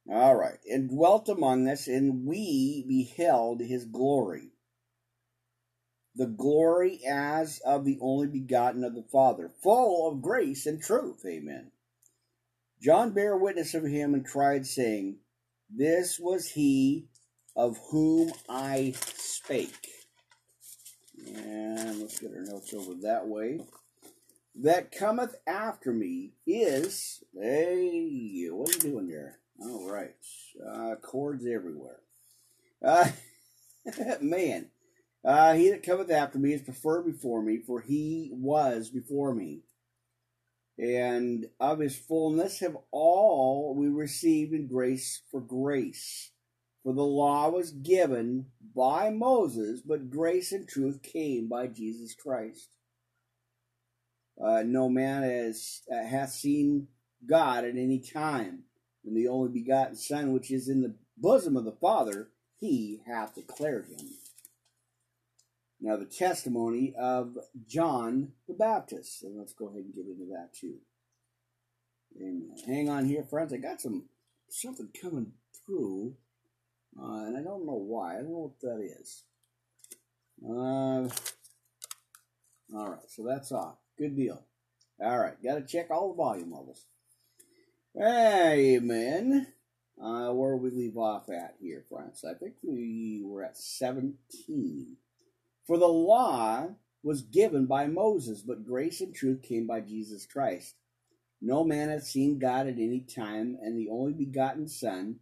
All 0.09 0.35
right, 0.35 0.57
and 0.69 0.89
dwelt 0.89 1.29
among 1.29 1.67
us, 1.67 1.87
and 1.87 2.25
we 2.25 2.85
beheld 2.87 3.61
his 3.61 3.85
glory. 3.85 4.51
The 6.15 6.25
glory 6.25 7.01
as 7.07 7.59
of 7.65 7.85
the 7.85 7.99
only 8.01 8.27
begotten 8.27 8.83
of 8.83 8.95
the 8.95 9.05
Father, 9.11 9.51
full 9.61 10.09
of 10.09 10.21
grace 10.21 10.65
and 10.65 10.81
truth. 10.81 11.23
Amen. 11.25 11.71
John 12.81 13.11
bare 13.11 13.37
witness 13.37 13.73
of 13.73 13.83
him 13.83 14.13
and 14.13 14.25
cried, 14.25 14.65
saying, 14.65 15.17
This 15.69 16.17
was 16.19 16.51
he 16.51 17.09
of 17.59 17.77
whom 17.91 18.31
I 18.47 18.93
spake. 18.95 19.89
And 21.27 21.99
let's 21.99 22.17
get 22.17 22.31
our 22.31 22.45
notes 22.45 22.73
over 22.73 22.93
that 23.01 23.27
way. 23.27 23.59
That 24.55 24.93
cometh 24.93 25.35
after 25.45 25.91
me 25.91 26.31
is, 26.47 27.21
hey, 27.37 28.47
what 28.49 28.69
are 28.69 28.73
you 28.73 28.79
doing 28.79 29.07
there? 29.09 29.39
All 29.61 29.91
right, 29.91 30.15
uh, 30.65 30.95
cords 31.01 31.45
everywhere. 31.45 31.99
Uh, 32.81 33.09
man, 34.21 34.67
uh, 35.25 35.53
he 35.53 35.69
that 35.71 35.83
cometh 35.83 36.11
after 36.11 36.39
me 36.39 36.53
is 36.53 36.61
preferred 36.61 37.05
before 37.05 37.41
me, 37.41 37.57
for 37.57 37.81
he 37.81 38.29
was 38.31 38.89
before 38.89 39.35
me 39.35 39.63
and 40.77 41.49
of 41.59 41.79
his 41.79 41.97
fullness 41.97 42.59
have 42.59 42.77
all 42.91 43.75
we 43.75 43.89
received 43.89 44.53
in 44.53 44.65
grace 44.65 45.23
for 45.29 45.41
grace. 45.41 46.31
For 46.83 46.93
the 46.93 47.01
law 47.01 47.49
was 47.49 47.71
given 47.71 48.47
by 48.75 49.09
Moses, 49.09 49.81
but 49.81 50.09
grace 50.09 50.51
and 50.51 50.67
truth 50.67 51.01
came 51.03 51.47
by 51.47 51.67
Jesus 51.67 52.15
Christ. 52.15 52.69
Uh, 54.41 54.63
no 54.65 54.87
man 54.87 55.23
has 55.23 55.81
uh, 55.91 56.05
hath 56.05 56.31
seen 56.31 56.87
God 57.27 57.65
at 57.65 57.75
any 57.75 57.99
time, 57.99 58.63
and 59.03 59.15
the 59.15 59.27
only 59.27 59.49
begotten 59.49 59.95
Son, 59.95 60.31
which 60.31 60.49
is 60.49 60.69
in 60.69 60.81
the 60.81 60.95
bosom 61.17 61.57
of 61.57 61.65
the 61.65 61.73
Father, 61.73 62.29
he 62.59 63.01
hath 63.05 63.35
declared 63.35 63.87
him. 63.87 64.07
Now, 65.81 65.95
the 65.95 66.05
testimony 66.05 66.93
of 66.99 67.37
John 67.65 68.33
the 68.47 68.53
Baptist. 68.53 69.23
And 69.23 69.37
let's 69.37 69.53
go 69.53 69.67
ahead 69.67 69.83
and 69.83 69.93
get 69.93 70.07
into 70.07 70.25
that 70.33 70.53
too. 70.53 70.75
Amen. 72.17 72.55
Hang 72.65 72.89
on 72.89 73.05
here, 73.05 73.23
friends. 73.23 73.53
I 73.53 73.57
got 73.57 73.79
some 73.79 74.05
something 74.49 74.89
coming 74.99 75.33
through, 75.65 76.15
uh, 76.97 77.25
and 77.25 77.37
I 77.37 77.41
don't 77.41 77.65
know 77.65 77.73
why. 77.73 78.13
I 78.13 78.17
don't 78.17 78.31
know 78.31 78.53
what 78.53 78.59
that 78.61 78.81
is. 78.81 79.23
Uh, 80.43 81.09
all 82.77 82.89
right, 82.89 83.09
so 83.09 83.23
that's 83.23 83.51
off. 83.51 83.75
Good 83.97 84.15
deal. 84.15 84.43
All 85.01 85.19
right, 85.19 85.41
got 85.43 85.55
to 85.55 85.65
check 85.65 85.91
all 85.91 86.09
the 86.09 86.17
volume 86.17 86.51
levels. 86.51 86.85
Amen. 87.99 89.47
Uh, 90.01 90.31
where 90.31 90.55
we 90.55 90.69
leave 90.69 90.97
off 90.97 91.29
at 91.29 91.55
here, 91.59 91.83
friends? 91.89 92.23
I 92.23 92.33
think 92.33 92.55
we 92.63 93.21
were 93.23 93.43
at 93.43 93.57
17. 93.57 94.95
For 95.67 95.77
the 95.77 95.87
law 95.87 96.69
was 97.03 97.21
given 97.21 97.65
by 97.65 97.87
Moses, 97.87 98.41
but 98.41 98.65
grace 98.65 99.01
and 99.01 99.13
truth 99.13 99.41
came 99.41 99.67
by 99.67 99.81
Jesus 99.81 100.25
Christ. 100.25 100.75
No 101.41 101.63
man 101.63 101.89
hath 101.89 102.03
seen 102.03 102.39
God 102.39 102.67
at 102.67 102.73
any 102.73 103.01
time, 103.01 103.57
and 103.61 103.77
the 103.77 103.89
only 103.89 104.13
begotten 104.13 104.67
Son, 104.67 105.19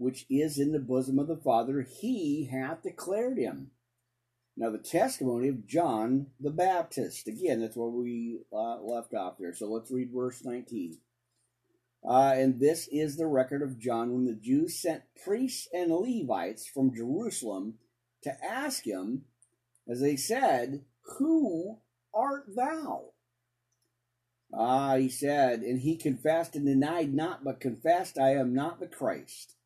which 0.00 0.24
is 0.30 0.58
in 0.58 0.72
the 0.72 0.78
bosom 0.78 1.18
of 1.18 1.28
the 1.28 1.36
Father, 1.36 1.82
he 1.82 2.48
hath 2.50 2.82
declared 2.82 3.36
him. 3.36 3.70
Now, 4.56 4.70
the 4.70 4.78
testimony 4.78 5.48
of 5.48 5.66
John 5.66 6.28
the 6.40 6.50
Baptist. 6.50 7.28
Again, 7.28 7.60
that's 7.60 7.76
where 7.76 7.90
we 7.90 8.38
uh, 8.50 8.80
left 8.80 9.12
off 9.12 9.34
there. 9.38 9.54
So 9.54 9.66
let's 9.66 9.90
read 9.90 10.10
verse 10.10 10.42
19. 10.42 10.96
Uh, 12.02 12.32
and 12.34 12.58
this 12.58 12.88
is 12.90 13.18
the 13.18 13.26
record 13.26 13.60
of 13.60 13.78
John 13.78 14.14
when 14.14 14.24
the 14.24 14.32
Jews 14.32 14.80
sent 14.80 15.02
priests 15.22 15.68
and 15.70 15.92
Levites 15.92 16.66
from 16.66 16.94
Jerusalem 16.94 17.74
to 18.22 18.32
ask 18.42 18.86
him 18.86 19.26
as 19.86 20.00
they 20.00 20.16
said, 20.16 20.80
Who 21.18 21.80
art 22.14 22.44
thou? 22.56 23.10
Ah, 24.54 24.96
he 24.96 25.10
said, 25.10 25.60
and 25.60 25.80
he 25.80 25.98
confessed 25.98 26.56
and 26.56 26.64
denied 26.64 27.12
not, 27.12 27.44
but 27.44 27.60
confessed, 27.60 28.18
I 28.18 28.30
am 28.30 28.54
not 28.54 28.80
the 28.80 28.88
Christ. 28.88 29.56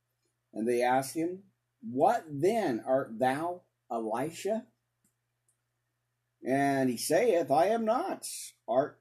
And 0.54 0.66
they 0.66 0.82
asked 0.82 1.14
him, 1.14 1.42
What 1.82 2.24
then 2.28 2.82
art 2.86 3.18
thou, 3.18 3.62
Elisha? 3.90 4.64
And 6.46 6.88
he 6.88 6.96
saith, 6.96 7.50
I 7.50 7.66
am 7.66 7.84
not. 7.84 8.26
Art 8.68 9.00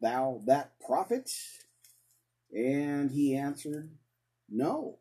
thou 0.00 0.42
that 0.46 0.72
prophet? 0.84 1.30
And 2.52 3.10
he 3.10 3.36
answered, 3.36 3.90
No. 4.48 4.98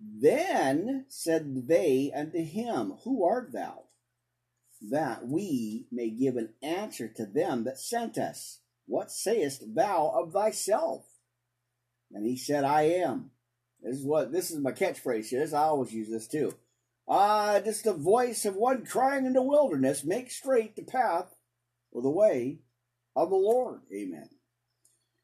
Then 0.00 1.06
said 1.08 1.68
they 1.68 2.10
unto 2.14 2.42
him, 2.42 2.94
Who 3.04 3.24
art 3.24 3.52
thou? 3.52 3.84
that 4.80 5.26
we 5.26 5.86
may 5.90 6.10
give 6.10 6.36
an 6.36 6.50
answer 6.62 7.08
to 7.08 7.26
them 7.26 7.64
that 7.64 7.78
sent 7.78 8.16
us. 8.16 8.60
What 8.86 9.10
sayest 9.10 9.74
thou 9.74 10.12
of 10.14 10.32
thyself? 10.32 11.04
And 12.12 12.26
he 12.26 12.36
said, 12.36 12.64
I 12.64 12.82
am. 12.82 13.30
This 13.82 13.98
is 13.98 14.04
what 14.04 14.32
this 14.32 14.50
is 14.50 14.58
my 14.58 14.72
catchphrase 14.72 15.32
is. 15.32 15.54
I 15.54 15.64
always 15.64 15.92
use 15.92 16.10
this 16.10 16.26
too. 16.26 16.54
Ah, 17.08 17.52
uh, 17.52 17.60
just 17.60 17.84
the 17.84 17.94
voice 17.94 18.44
of 18.44 18.56
one 18.56 18.84
crying 18.84 19.24
in 19.24 19.32
the 19.32 19.42
wilderness, 19.42 20.04
make 20.04 20.30
straight 20.30 20.76
the 20.76 20.82
path 20.82 21.34
or 21.90 22.02
the 22.02 22.10
way 22.10 22.58
of 23.16 23.30
the 23.30 23.36
Lord. 23.36 23.80
Amen. 23.92 24.28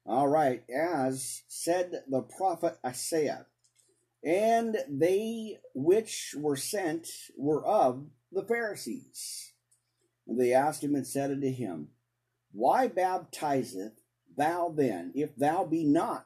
All 0.05 0.27
right, 0.27 0.63
as 0.69 1.43
said 1.47 2.03
the 2.07 2.21
prophet 2.21 2.77
Isaiah, 2.85 3.47
and 4.23 4.77
they 4.89 5.59
which 5.73 6.35
were 6.37 6.55
sent 6.55 7.07
were 7.37 7.63
of 7.65 8.05
the 8.31 8.43
Pharisees. 8.43 9.53
And 10.27 10.39
they 10.39 10.53
asked 10.53 10.83
him 10.83 10.95
and 10.95 11.05
said 11.05 11.31
unto 11.31 11.51
him, 11.51 11.89
Why 12.51 12.87
baptizeth 12.87 14.01
thou 14.35 14.73
then, 14.75 15.11
if 15.15 15.35
thou 15.35 15.65
be 15.65 15.83
not 15.83 16.25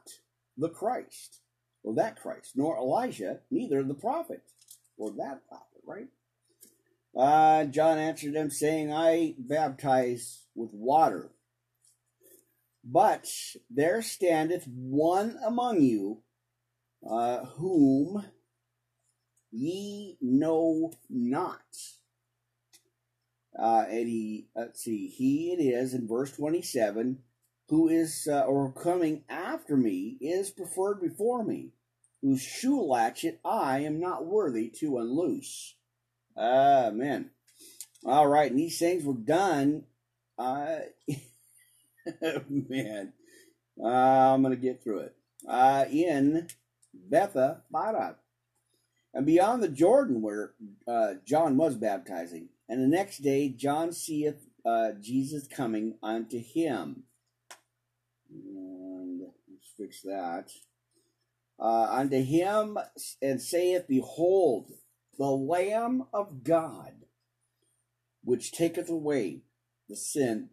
the 0.57 0.69
Christ, 0.69 1.41
or 1.83 1.95
that 1.95 2.21
Christ, 2.21 2.53
nor 2.55 2.77
Elijah, 2.77 3.39
neither 3.50 3.83
the 3.83 3.93
prophet, 3.93 4.41
or 4.98 5.12
that 5.12 5.48
prophet, 5.48 5.81
right? 5.86 6.07
Uh, 7.17 7.65
John 7.65 7.98
answered 7.98 8.33
them, 8.33 8.50
saying, 8.50 8.93
I 8.93 9.36
baptize 9.38 10.43
with 10.55 10.71
water. 10.74 11.31
But 12.83 13.27
there 13.69 14.01
standeth 14.01 14.65
one 14.67 15.38
among 15.45 15.81
you, 15.81 16.21
uh, 17.09 17.45
whom 17.45 18.25
ye 19.51 20.17
know 20.21 20.91
not 21.09 21.62
uh, 23.59 23.86
and 23.89 24.07
he, 24.07 24.48
let's 24.55 24.83
see, 24.83 25.07
he 25.07 25.51
it 25.51 25.62
is 25.62 25.93
in 25.93 26.07
verse 26.07 26.31
27 26.31 27.19
who 27.69 27.88
is, 27.88 28.27
uh, 28.29 28.41
or 28.41 28.71
coming 28.71 29.23
after 29.29 29.77
me, 29.77 30.17
is 30.19 30.49
preferred 30.49 31.01
before 31.01 31.43
me, 31.43 31.69
whose 32.21 32.41
shoe 32.41 32.81
latchet 32.81 33.39
I 33.45 33.79
am 33.79 33.99
not 33.99 34.25
worthy 34.25 34.69
to 34.79 34.97
unloose. 34.97 35.75
Amen. 36.38 37.31
All 38.05 38.27
right, 38.27 38.49
and 38.49 38.59
these 38.59 38.79
things 38.79 39.03
were 39.03 39.13
done. 39.13 39.83
Uh, 40.38 40.79
man, 42.49 43.13
uh, 43.81 43.88
I'm 43.88 44.41
going 44.41 44.55
to 44.55 44.61
get 44.61 44.83
through 44.83 44.99
it. 44.99 45.15
Uh, 45.47 45.85
in 45.91 46.47
Betha, 46.93 47.61
Bada, 47.73 48.15
and 49.13 49.25
beyond 49.25 49.61
the 49.61 49.69
Jordan 49.69 50.21
where 50.21 50.53
uh, 50.88 51.15
John 51.25 51.57
was 51.57 51.75
baptizing. 51.75 52.49
And 52.67 52.81
the 52.81 52.88
next 52.88 53.19
day, 53.19 53.49
John 53.49 53.91
seeth 53.91 54.47
uh, 54.65 54.91
Jesus 54.99 55.47
coming 55.47 55.95
unto 56.01 56.39
him. 56.39 57.03
Fix 59.79 60.03
that. 60.03 60.51
uh, 61.59 61.88
unto 61.91 62.21
him 62.24 62.77
and 63.21 63.41
saith, 63.41 63.88
Behold, 63.88 64.71
the 65.17 65.25
Lamb 65.25 66.05
of 66.13 66.43
God, 66.43 66.93
which 68.24 68.51
taketh 68.51 68.89
away 68.89 69.41
the 69.89 69.95
sin 69.95 70.50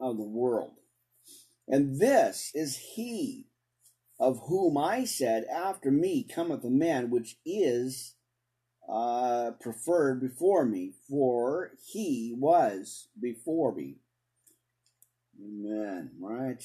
of 0.00 0.16
the 0.16 0.24
world. 0.24 0.74
And 1.68 2.00
this 2.00 2.50
is 2.54 2.76
he 2.96 3.46
of 4.20 4.40
whom 4.48 4.78
I 4.78 5.04
said, 5.04 5.44
After 5.46 5.90
me 5.90 6.24
cometh 6.24 6.64
a 6.64 6.70
man 6.70 7.10
which 7.10 7.38
is 7.46 8.16
uh, 8.88 9.52
preferred 9.60 10.20
before 10.20 10.66
me, 10.66 10.92
for 11.08 11.72
he 11.92 12.34
was 12.38 13.08
before 13.20 13.74
me. 13.74 13.96
Amen. 15.42 16.12
Right. 16.20 16.62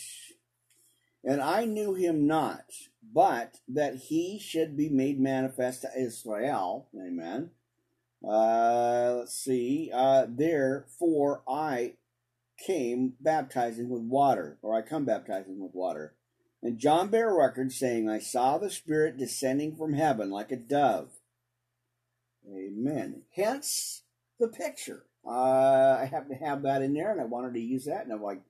And 1.25 1.41
I 1.41 1.65
knew 1.65 1.95
him 1.95 2.27
not, 2.27 2.65
but 3.13 3.57
that 3.67 3.95
he 3.95 4.39
should 4.39 4.77
be 4.77 4.89
made 4.89 5.19
manifest 5.19 5.81
to 5.81 5.89
Israel. 5.97 6.87
Amen. 6.95 7.49
Uh, 8.23 9.15
let's 9.17 9.33
see. 9.33 9.89
Uh, 9.91 10.27
therefore 10.29 11.41
I 11.47 11.93
came 12.63 13.13
baptizing 13.19 13.89
with 13.89 14.03
water, 14.03 14.57
or 14.61 14.75
I 14.75 14.81
come 14.81 15.03
baptizing 15.03 15.59
with 15.59 15.73
water. 15.73 16.13
And 16.61 16.77
John 16.77 17.09
bare 17.09 17.33
record, 17.33 17.71
saying, 17.71 18.07
I 18.09 18.19
saw 18.19 18.57
the 18.57 18.69
Spirit 18.69 19.17
descending 19.17 19.75
from 19.75 19.93
heaven 19.93 20.29
like 20.29 20.51
a 20.51 20.55
dove. 20.55 21.09
Amen. 22.47 23.23
Hence 23.35 24.03
the 24.39 24.47
picture. 24.47 25.05
Uh, 25.25 25.97
I 25.99 26.05
happen 26.05 26.37
to 26.37 26.45
have 26.45 26.61
that 26.63 26.81
in 26.81 26.93
there, 26.93 27.11
and 27.11 27.19
I 27.19 27.25
wanted 27.25 27.55
to 27.55 27.59
use 27.59 27.85
that, 27.85 28.03
and 28.03 28.13
I'm 28.13 28.21
like, 28.21 28.41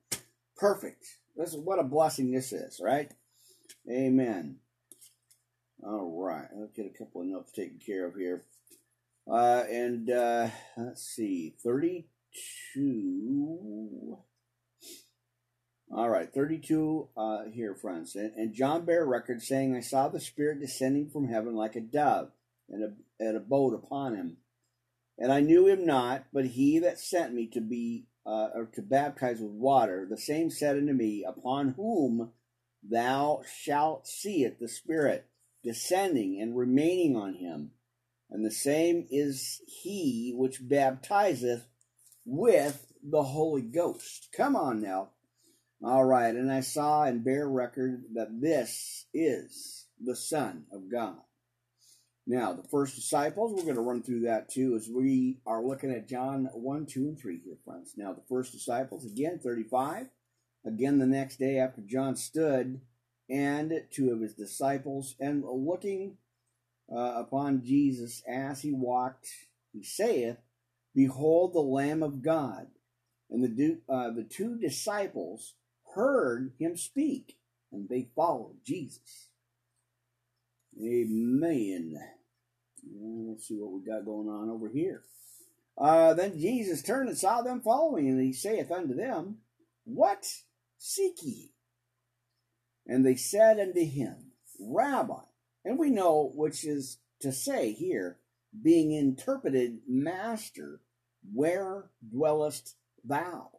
perfect. 0.57 1.05
This 1.35 1.53
is 1.53 1.59
what 1.59 1.79
a 1.79 1.83
blessing 1.83 2.31
this 2.31 2.53
is, 2.53 2.79
right? 2.81 3.11
Amen. 3.89 4.57
All 5.83 6.17
right, 6.17 6.47
let's 6.55 6.71
get 6.73 6.85
a 6.85 6.97
couple 6.97 7.21
of 7.21 7.27
notes 7.27 7.51
taken 7.51 7.79
care 7.85 8.07
of 8.07 8.15
here. 8.15 8.45
Uh, 9.29 9.63
and 9.69 10.09
uh, 10.09 10.47
let's 10.77 11.03
see, 11.03 11.55
32. 11.63 14.17
All 15.91 16.09
right, 16.09 16.33
32 16.33 17.09
uh, 17.15 17.43
here, 17.53 17.75
friends. 17.75 18.15
And, 18.15 18.33
and 18.35 18.53
John 18.53 18.85
bare 18.85 19.05
record 19.05 19.41
saying, 19.41 19.75
I 19.75 19.81
saw 19.81 20.07
the 20.07 20.19
Spirit 20.19 20.59
descending 20.59 21.09
from 21.09 21.27
heaven 21.27 21.55
like 21.55 21.75
a 21.75 21.81
dove 21.81 22.31
and, 22.69 22.83
a, 22.83 22.93
and 23.19 23.37
abode 23.37 23.73
upon 23.73 24.15
him. 24.15 24.37
And 25.17 25.31
I 25.31 25.41
knew 25.41 25.67
him 25.67 25.85
not, 25.85 26.25
but 26.33 26.45
he 26.45 26.79
that 26.79 26.99
sent 26.99 27.33
me 27.33 27.47
to 27.53 27.61
be 27.61 28.05
uh, 28.25 28.49
or 28.53 28.65
to 28.73 28.81
baptize 28.81 29.39
with 29.39 29.51
water, 29.51 30.07
the 30.09 30.17
same 30.17 30.49
said 30.49 30.77
unto 30.77 30.93
me, 30.93 31.23
Upon 31.27 31.69
whom 31.69 32.31
thou 32.83 33.43
shalt 33.45 34.07
see 34.07 34.43
it, 34.43 34.59
the 34.59 34.67
Spirit 34.67 35.27
descending 35.63 36.39
and 36.41 36.57
remaining 36.57 37.15
on 37.15 37.35
him. 37.35 37.71
And 38.29 38.45
the 38.45 38.51
same 38.51 39.07
is 39.09 39.61
he 39.67 40.33
which 40.35 40.67
baptizeth 40.67 41.67
with 42.25 42.91
the 43.03 43.23
Holy 43.23 43.61
Ghost. 43.61 44.29
Come 44.35 44.55
on 44.55 44.81
now. 44.81 45.09
All 45.83 46.05
right, 46.05 46.33
and 46.33 46.51
I 46.51 46.61
saw 46.61 47.03
and 47.03 47.23
bear 47.23 47.47
record 47.47 48.05
that 48.13 48.41
this 48.41 49.05
is 49.13 49.87
the 50.03 50.15
Son 50.15 50.65
of 50.71 50.89
God. 50.91 51.17
Now, 52.27 52.53
the 52.53 52.67
first 52.67 52.95
disciples, 52.95 53.53
we're 53.53 53.63
going 53.63 53.75
to 53.75 53.81
run 53.81 54.01
through 54.01 54.21
that 54.21 54.49
too 54.49 54.75
as 54.75 54.89
we 54.89 55.41
are 55.45 55.63
looking 55.63 55.91
at 55.91 56.07
John 56.07 56.49
1, 56.53 56.85
2, 56.87 56.99
and 57.01 57.19
3 57.19 57.39
here, 57.43 57.57
Now, 57.95 58.13
the 58.13 58.23
first 58.27 58.51
disciples, 58.51 59.05
again, 59.05 59.39
35. 59.39 60.07
Again, 60.65 60.97
the 60.99 61.05
next 61.05 61.37
day 61.37 61.59
after 61.59 61.81
John 61.81 62.15
stood 62.15 62.81
and 63.29 63.83
two 63.91 64.11
of 64.11 64.21
his 64.21 64.33
disciples, 64.33 65.15
and 65.19 65.43
looking 65.43 66.17
uh, 66.91 67.13
upon 67.15 67.63
Jesus 67.63 68.21
as 68.27 68.61
he 68.61 68.71
walked, 68.71 69.27
he 69.73 69.83
saith, 69.83 70.37
Behold 70.93 71.53
the 71.53 71.59
Lamb 71.59 72.03
of 72.03 72.21
God. 72.21 72.67
And 73.29 73.43
the, 73.43 73.79
uh, 73.89 74.11
the 74.11 74.23
two 74.23 74.57
disciples 74.57 75.55
heard 75.95 76.53
him 76.59 76.77
speak, 76.77 77.37
and 77.71 77.89
they 77.89 78.09
followed 78.15 78.57
Jesus. 78.63 79.29
Amen. 80.79 81.97
Let's 83.27 83.47
see 83.47 83.55
what 83.55 83.71
we 83.71 83.85
got 83.85 84.05
going 84.05 84.29
on 84.29 84.49
over 84.49 84.69
here. 84.69 85.03
Uh, 85.77 86.13
then 86.13 86.39
Jesus 86.39 86.81
turned 86.81 87.09
and 87.09 87.17
saw 87.17 87.41
them 87.41 87.61
following, 87.61 88.07
and 88.07 88.21
he 88.21 88.31
saith 88.31 88.71
unto 88.71 88.95
them, 88.95 89.37
What 89.83 90.25
seek 90.77 91.21
ye? 91.21 91.51
And 92.87 93.05
they 93.05 93.15
said 93.15 93.59
unto 93.59 93.83
him, 93.83 94.31
Rabbi. 94.59 95.21
And 95.65 95.77
we 95.79 95.89
know 95.89 96.31
which 96.33 96.63
is 96.63 96.99
to 97.21 97.31
say 97.31 97.73
here, 97.73 98.19
being 98.61 98.91
interpreted, 98.91 99.79
Master, 99.87 100.81
where 101.33 101.89
dwellest 102.07 102.75
thou? 103.03 103.49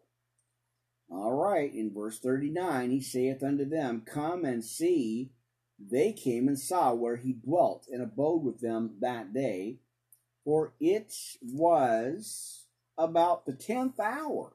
All 1.10 1.32
right, 1.32 1.72
in 1.72 1.92
verse 1.92 2.18
39, 2.18 2.90
he 2.90 3.00
saith 3.00 3.42
unto 3.42 3.68
them, 3.68 4.02
Come 4.06 4.44
and 4.44 4.64
see 4.64 5.32
they 5.78 6.12
came 6.12 6.48
and 6.48 6.58
saw 6.58 6.94
where 6.94 7.16
he 7.16 7.34
dwelt 7.34 7.86
and 7.90 8.02
abode 8.02 8.42
with 8.42 8.60
them 8.60 8.96
that 9.00 9.32
day, 9.32 9.78
for 10.46 10.74
it 10.78 11.12
was 11.42 12.66
about 12.96 13.44
the 13.44 13.52
tenth 13.52 13.98
hour. 13.98 14.52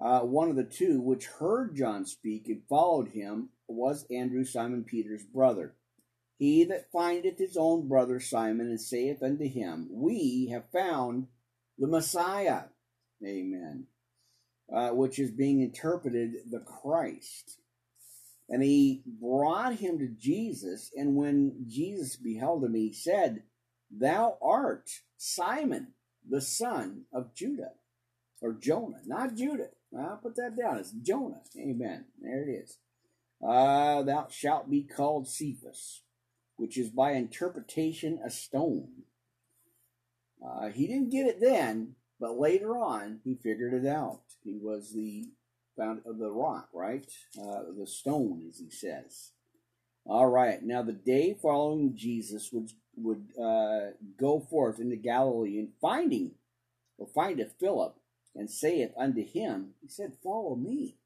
Uh, 0.00 0.20
one 0.20 0.48
of 0.48 0.54
the 0.54 0.64
two 0.64 1.00
which 1.00 1.26
heard 1.26 1.76
John 1.76 2.06
speak 2.06 2.46
and 2.46 2.62
followed 2.68 3.08
him 3.08 3.48
was 3.66 4.06
Andrew, 4.10 4.44
Simon 4.44 4.84
Peter's 4.84 5.24
brother. 5.24 5.74
He 6.38 6.64
that 6.64 6.90
findeth 6.92 7.36
his 7.36 7.56
own 7.56 7.88
brother 7.88 8.20
Simon 8.20 8.68
and 8.68 8.80
saith 8.80 9.22
unto 9.22 9.46
him, 9.46 9.88
We 9.90 10.48
have 10.52 10.70
found 10.72 11.26
the 11.76 11.88
Messiah. 11.88 12.62
Amen. 13.26 13.88
Uh, 14.72 14.90
which 14.90 15.18
is 15.18 15.32
being 15.32 15.60
interpreted 15.60 16.34
the 16.48 16.60
Christ. 16.60 17.58
And 18.48 18.62
he 18.62 19.02
brought 19.20 19.74
him 19.74 19.98
to 19.98 20.08
Jesus. 20.08 20.92
And 20.96 21.16
when 21.16 21.66
Jesus 21.66 22.16
beheld 22.16 22.64
him, 22.64 22.74
he 22.74 22.92
said, 22.92 23.42
Thou 23.90 24.38
art 24.40 24.90
Simon, 25.16 25.88
the 26.28 26.40
son 26.40 27.02
of 27.12 27.34
Judah, 27.34 27.72
or 28.40 28.52
Jonah, 28.52 29.00
not 29.06 29.34
Judah. 29.34 29.70
I'll 29.98 30.20
put 30.22 30.36
that 30.36 30.56
down. 30.56 30.78
It's 30.78 30.92
Jonah. 30.92 31.40
Amen. 31.58 32.04
There 32.20 32.48
it 32.48 32.52
is. 32.52 32.78
Uh, 33.42 34.02
thou 34.02 34.28
shalt 34.30 34.70
be 34.70 34.82
called 34.82 35.26
Cephas, 35.26 36.02
which 36.56 36.78
is 36.78 36.90
by 36.90 37.12
interpretation 37.12 38.20
a 38.24 38.30
stone. 38.30 39.02
Uh, 40.44 40.68
he 40.68 40.86
didn't 40.86 41.10
get 41.10 41.26
it 41.26 41.40
then, 41.40 41.94
but 42.20 42.38
later 42.38 42.76
on 42.76 43.20
he 43.24 43.34
figured 43.34 43.74
it 43.74 43.86
out. 43.86 44.22
He 44.44 44.58
was 44.60 44.92
the 44.92 45.28
found 45.76 46.02
of 46.06 46.18
the 46.18 46.30
rock, 46.30 46.68
right? 46.72 47.06
Uh, 47.40 47.62
the 47.76 47.86
stone, 47.86 48.42
as 48.48 48.58
he 48.58 48.70
says. 48.70 49.32
All 50.04 50.28
right. 50.28 50.62
Now, 50.62 50.82
the 50.82 50.92
day 50.92 51.36
following 51.40 51.96
Jesus 51.96 52.50
would 52.52 52.70
would 53.02 53.26
uh, 53.40 53.92
go 54.18 54.40
forth 54.40 54.78
into 54.78 54.96
Galilee 54.96 55.58
and 55.58 55.68
finding 55.80 56.32
or 56.98 57.06
findeth 57.06 57.54
Philip 57.58 57.96
and 58.34 58.50
saith 58.50 58.92
unto 58.96 59.24
him, 59.24 59.70
he 59.80 59.88
said, 59.88 60.12
"Follow 60.22 60.54
me." 60.54 60.96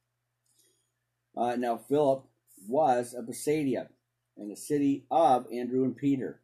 Uh, 1.37 1.57
now, 1.57 1.77
Philip 1.77 2.25
was 2.69 3.15
of 3.15 3.27
Bethsaida, 3.27 3.89
in 4.37 4.49
the 4.49 4.57
city 4.57 5.05
of 5.11 5.47
Andrew 5.53 5.85
and 5.85 5.97
Peter. 5.97 6.41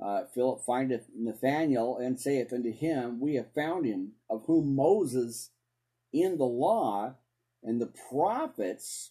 Uh, 0.00 0.24
Philip 0.32 0.62
findeth 0.64 1.06
Nathanael 1.16 1.98
and 1.98 2.20
saith 2.20 2.52
unto 2.52 2.72
him, 2.72 3.20
We 3.20 3.34
have 3.34 3.52
found 3.52 3.84
him, 3.84 4.12
of 4.30 4.44
whom 4.46 4.76
Moses 4.76 5.50
in 6.12 6.38
the 6.38 6.44
law 6.44 7.14
and 7.62 7.80
the 7.80 7.92
prophets 8.10 9.10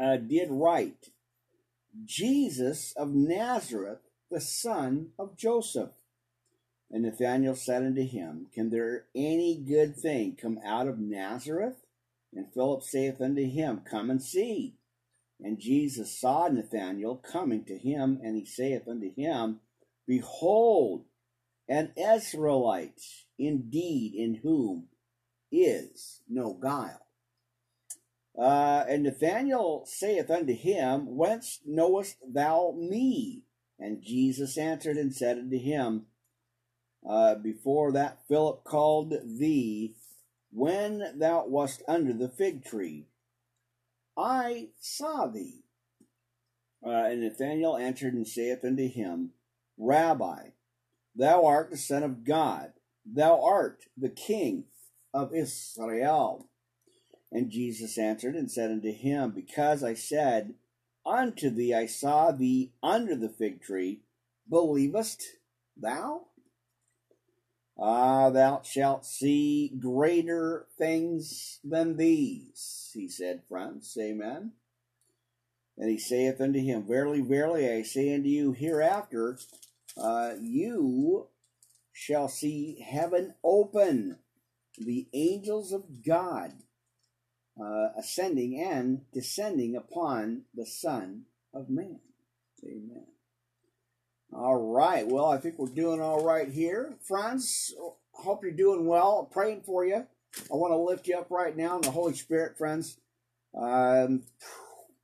uh, 0.00 0.16
did 0.16 0.48
write 0.50 1.10
Jesus 2.04 2.92
of 2.96 3.14
Nazareth, 3.14 4.00
the 4.30 4.40
son 4.40 5.10
of 5.18 5.36
Joseph. 5.36 5.90
And 6.90 7.02
Nathanael 7.02 7.56
said 7.56 7.82
unto 7.82 8.06
him, 8.06 8.46
Can 8.52 8.70
there 8.70 9.06
any 9.14 9.56
good 9.56 9.96
thing 9.96 10.36
come 10.40 10.58
out 10.64 10.86
of 10.86 10.98
Nazareth? 10.98 11.84
And 12.32 12.52
Philip 12.52 12.82
saith 12.82 13.20
unto 13.20 13.48
him, 13.48 13.82
Come 13.88 14.10
and 14.10 14.22
see. 14.22 14.74
And 15.40 15.58
Jesus 15.58 16.18
saw 16.18 16.48
Nathanael 16.48 17.16
coming 17.16 17.64
to 17.64 17.76
him, 17.76 18.20
and 18.22 18.36
he 18.36 18.44
saith 18.44 18.86
unto 18.88 19.12
him, 19.14 19.60
Behold, 20.06 21.04
an 21.68 21.92
Israelite 21.96 23.00
indeed, 23.38 24.14
in 24.14 24.36
whom 24.42 24.88
is 25.50 26.20
no 26.28 26.52
guile. 26.52 27.06
Uh, 28.38 28.84
and 28.88 29.04
Nathanael 29.04 29.84
saith 29.86 30.30
unto 30.30 30.54
him, 30.54 31.16
Whence 31.16 31.60
knowest 31.64 32.16
thou 32.26 32.74
me? 32.76 33.42
And 33.78 34.02
Jesus 34.02 34.56
answered 34.56 34.96
and 34.96 35.14
said 35.14 35.38
unto 35.38 35.58
him, 35.58 36.06
uh, 37.08 37.34
Before 37.36 37.92
that 37.92 38.26
Philip 38.28 38.64
called 38.64 39.14
thee, 39.24 39.94
when 40.50 41.18
thou 41.18 41.46
wast 41.46 41.82
under 41.88 42.12
the 42.12 42.28
fig 42.28 42.64
tree, 42.64 43.06
I 44.16 44.68
saw 44.78 45.26
thee. 45.26 45.64
Uh, 46.86 46.90
and 46.90 47.22
Nathanael 47.22 47.76
answered 47.76 48.14
and 48.14 48.26
saith 48.26 48.64
unto 48.64 48.88
him, 48.88 49.30
Rabbi, 49.76 50.50
thou 51.16 51.44
art 51.44 51.70
the 51.70 51.76
Son 51.76 52.02
of 52.02 52.24
God, 52.24 52.72
thou 53.04 53.42
art 53.42 53.84
the 53.96 54.10
King 54.10 54.64
of 55.12 55.34
Israel. 55.34 56.48
And 57.32 57.50
Jesus 57.50 57.98
answered 57.98 58.36
and 58.36 58.50
said 58.50 58.70
unto 58.70 58.92
him, 58.92 59.32
Because 59.32 59.82
I 59.82 59.94
said 59.94 60.54
unto 61.06 61.50
thee, 61.50 61.74
I 61.74 61.86
saw 61.86 62.30
thee 62.30 62.72
under 62.82 63.14
the 63.14 63.28
fig 63.28 63.62
tree, 63.62 64.00
believest 64.48 65.22
thou? 65.76 66.26
Ah, 67.78 68.30
thou 68.30 68.62
shalt 68.62 69.04
see 69.04 69.72
greater 69.80 70.66
things 70.78 71.58
than 71.64 71.96
these, 71.96 72.90
he 72.94 73.08
said, 73.08 73.42
friends. 73.48 73.96
Amen. 74.00 74.52
And 75.76 75.90
he 75.90 75.98
saith 75.98 76.40
unto 76.40 76.60
him, 76.60 76.86
Verily, 76.86 77.20
verily, 77.20 77.68
I 77.68 77.82
say 77.82 78.14
unto 78.14 78.28
you, 78.28 78.52
hereafter 78.52 79.38
uh, 79.96 80.34
you 80.40 81.28
shall 81.92 82.28
see 82.28 82.80
heaven 82.80 83.34
open, 83.42 84.18
the 84.78 85.08
angels 85.12 85.72
of 85.72 86.04
God 86.04 86.52
uh, 87.60 87.88
ascending 87.98 88.60
and 88.60 89.02
descending 89.12 89.76
upon 89.76 90.42
the 90.54 90.66
Son 90.66 91.22
of 91.52 91.68
Man. 91.70 92.00
Amen. 92.64 93.06
All 94.32 94.56
right. 94.56 95.06
Well, 95.06 95.26
I 95.26 95.38
think 95.38 95.58
we're 95.58 95.68
doing 95.68 96.00
all 96.00 96.24
right 96.24 96.48
here. 96.48 96.94
Friends, 97.06 97.72
hope 98.12 98.42
you're 98.42 98.52
doing 98.52 98.86
well. 98.86 99.28
praying 99.30 99.62
for 99.62 99.84
you. 99.84 100.06
I 100.50 100.56
want 100.56 100.72
to 100.72 100.76
lift 100.76 101.06
you 101.06 101.16
up 101.16 101.30
right 101.30 101.56
now 101.56 101.76
in 101.76 101.82
the 101.82 101.90
Holy 101.90 102.14
Spirit, 102.14 102.58
friends. 102.58 102.98
Um, 103.56 104.24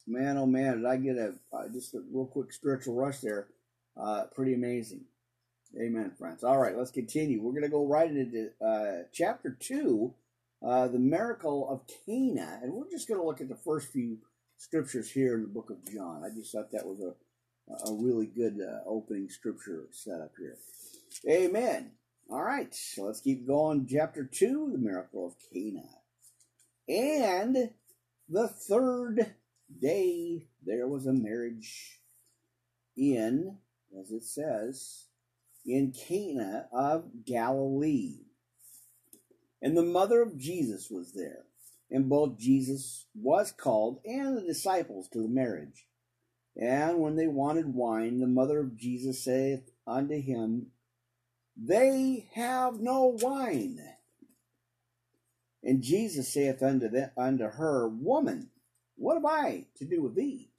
man, 0.06 0.36
oh 0.36 0.46
man, 0.46 0.78
did 0.78 0.86
I 0.86 0.96
get 0.96 1.16
a 1.16 1.34
uh, 1.52 1.68
just 1.72 1.94
a 1.94 2.02
real 2.12 2.26
quick 2.26 2.52
spiritual 2.52 2.96
rush 2.96 3.18
there? 3.18 3.46
Uh, 3.96 4.24
pretty 4.34 4.54
amazing. 4.54 5.02
Amen, 5.80 6.10
friends. 6.18 6.42
All 6.42 6.58
right, 6.58 6.76
let's 6.76 6.90
continue. 6.90 7.40
We're 7.40 7.52
going 7.52 7.62
to 7.62 7.68
go 7.68 7.86
right 7.86 8.10
into 8.10 8.50
uh, 8.60 9.04
chapter 9.12 9.56
2, 9.60 10.12
uh, 10.64 10.88
the 10.88 10.98
miracle 10.98 11.68
of 11.70 11.82
Cana. 12.06 12.60
And 12.62 12.72
we're 12.72 12.90
just 12.90 13.08
going 13.08 13.20
to 13.20 13.26
look 13.26 13.40
at 13.40 13.48
the 13.48 13.56
first 13.56 13.92
few 13.92 14.18
scriptures 14.56 15.10
here 15.10 15.34
in 15.34 15.42
the 15.42 15.48
book 15.48 15.70
of 15.70 15.92
John. 15.92 16.22
I 16.24 16.34
just 16.34 16.52
thought 16.52 16.70
that 16.72 16.86
was 16.86 17.00
a 17.00 17.14
a 17.86 17.92
really 17.92 18.26
good 18.26 18.60
uh, 18.60 18.88
opening 18.88 19.28
scripture 19.28 19.86
setup 19.90 20.32
here. 20.38 20.56
Amen. 21.28 21.92
All 22.30 22.42
right, 22.42 22.72
so 22.74 23.04
let's 23.04 23.20
keep 23.20 23.46
going. 23.46 23.86
Chapter 23.90 24.24
2, 24.24 24.70
the 24.72 24.78
miracle 24.78 25.26
of 25.26 25.34
Cana. 25.52 25.88
And 26.88 27.70
the 28.28 28.48
third 28.48 29.34
day 29.80 30.46
there 30.64 30.86
was 30.86 31.06
a 31.06 31.12
marriage 31.12 32.00
in, 32.96 33.58
as 33.98 34.10
it 34.12 34.24
says, 34.24 35.06
in 35.66 35.92
Cana 35.92 36.68
of 36.72 37.24
Galilee. 37.24 38.26
And 39.62 39.76
the 39.76 39.82
mother 39.82 40.22
of 40.22 40.38
Jesus 40.38 40.90
was 40.90 41.12
there. 41.12 41.44
And 41.90 42.08
both 42.08 42.38
Jesus 42.38 43.06
was 43.14 43.52
called 43.52 44.00
and 44.04 44.36
the 44.36 44.42
disciples 44.42 45.08
to 45.08 45.18
the 45.20 45.28
marriage. 45.28 45.86
And 46.56 46.98
when 46.98 47.16
they 47.16 47.26
wanted 47.26 47.74
wine, 47.74 48.20
the 48.20 48.26
mother 48.26 48.60
of 48.60 48.76
Jesus 48.76 49.24
saith 49.24 49.70
unto 49.86 50.20
him, 50.20 50.68
They 51.56 52.28
have 52.34 52.80
no 52.80 53.16
wine. 53.20 53.80
And 55.62 55.82
Jesus 55.82 56.32
saith 56.32 56.62
unto, 56.62 56.88
unto 57.16 57.44
her, 57.44 57.88
Woman, 57.88 58.50
what 58.96 59.14
have 59.14 59.24
I 59.24 59.66
to 59.76 59.84
do 59.84 60.02
with 60.02 60.14
thee? 60.14 60.50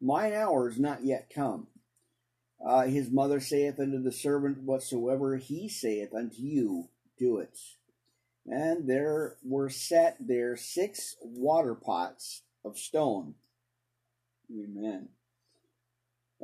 Mine 0.00 0.32
hour 0.32 0.68
is 0.68 0.78
not 0.78 1.04
yet 1.04 1.30
come. 1.34 1.66
Uh, 2.64 2.82
his 2.82 3.10
mother 3.10 3.40
saith 3.40 3.78
unto 3.78 4.02
the 4.02 4.12
servant, 4.12 4.62
Whatsoever 4.62 5.36
he 5.36 5.68
saith 5.68 6.14
unto 6.14 6.42
you, 6.42 6.88
do 7.18 7.38
it. 7.38 7.58
And 8.46 8.88
there 8.88 9.36
were 9.44 9.68
set 9.68 10.16
there 10.20 10.56
six 10.56 11.16
water 11.20 11.74
pots 11.74 12.42
of 12.64 12.78
stone 12.78 13.34
Amen. 14.50 15.08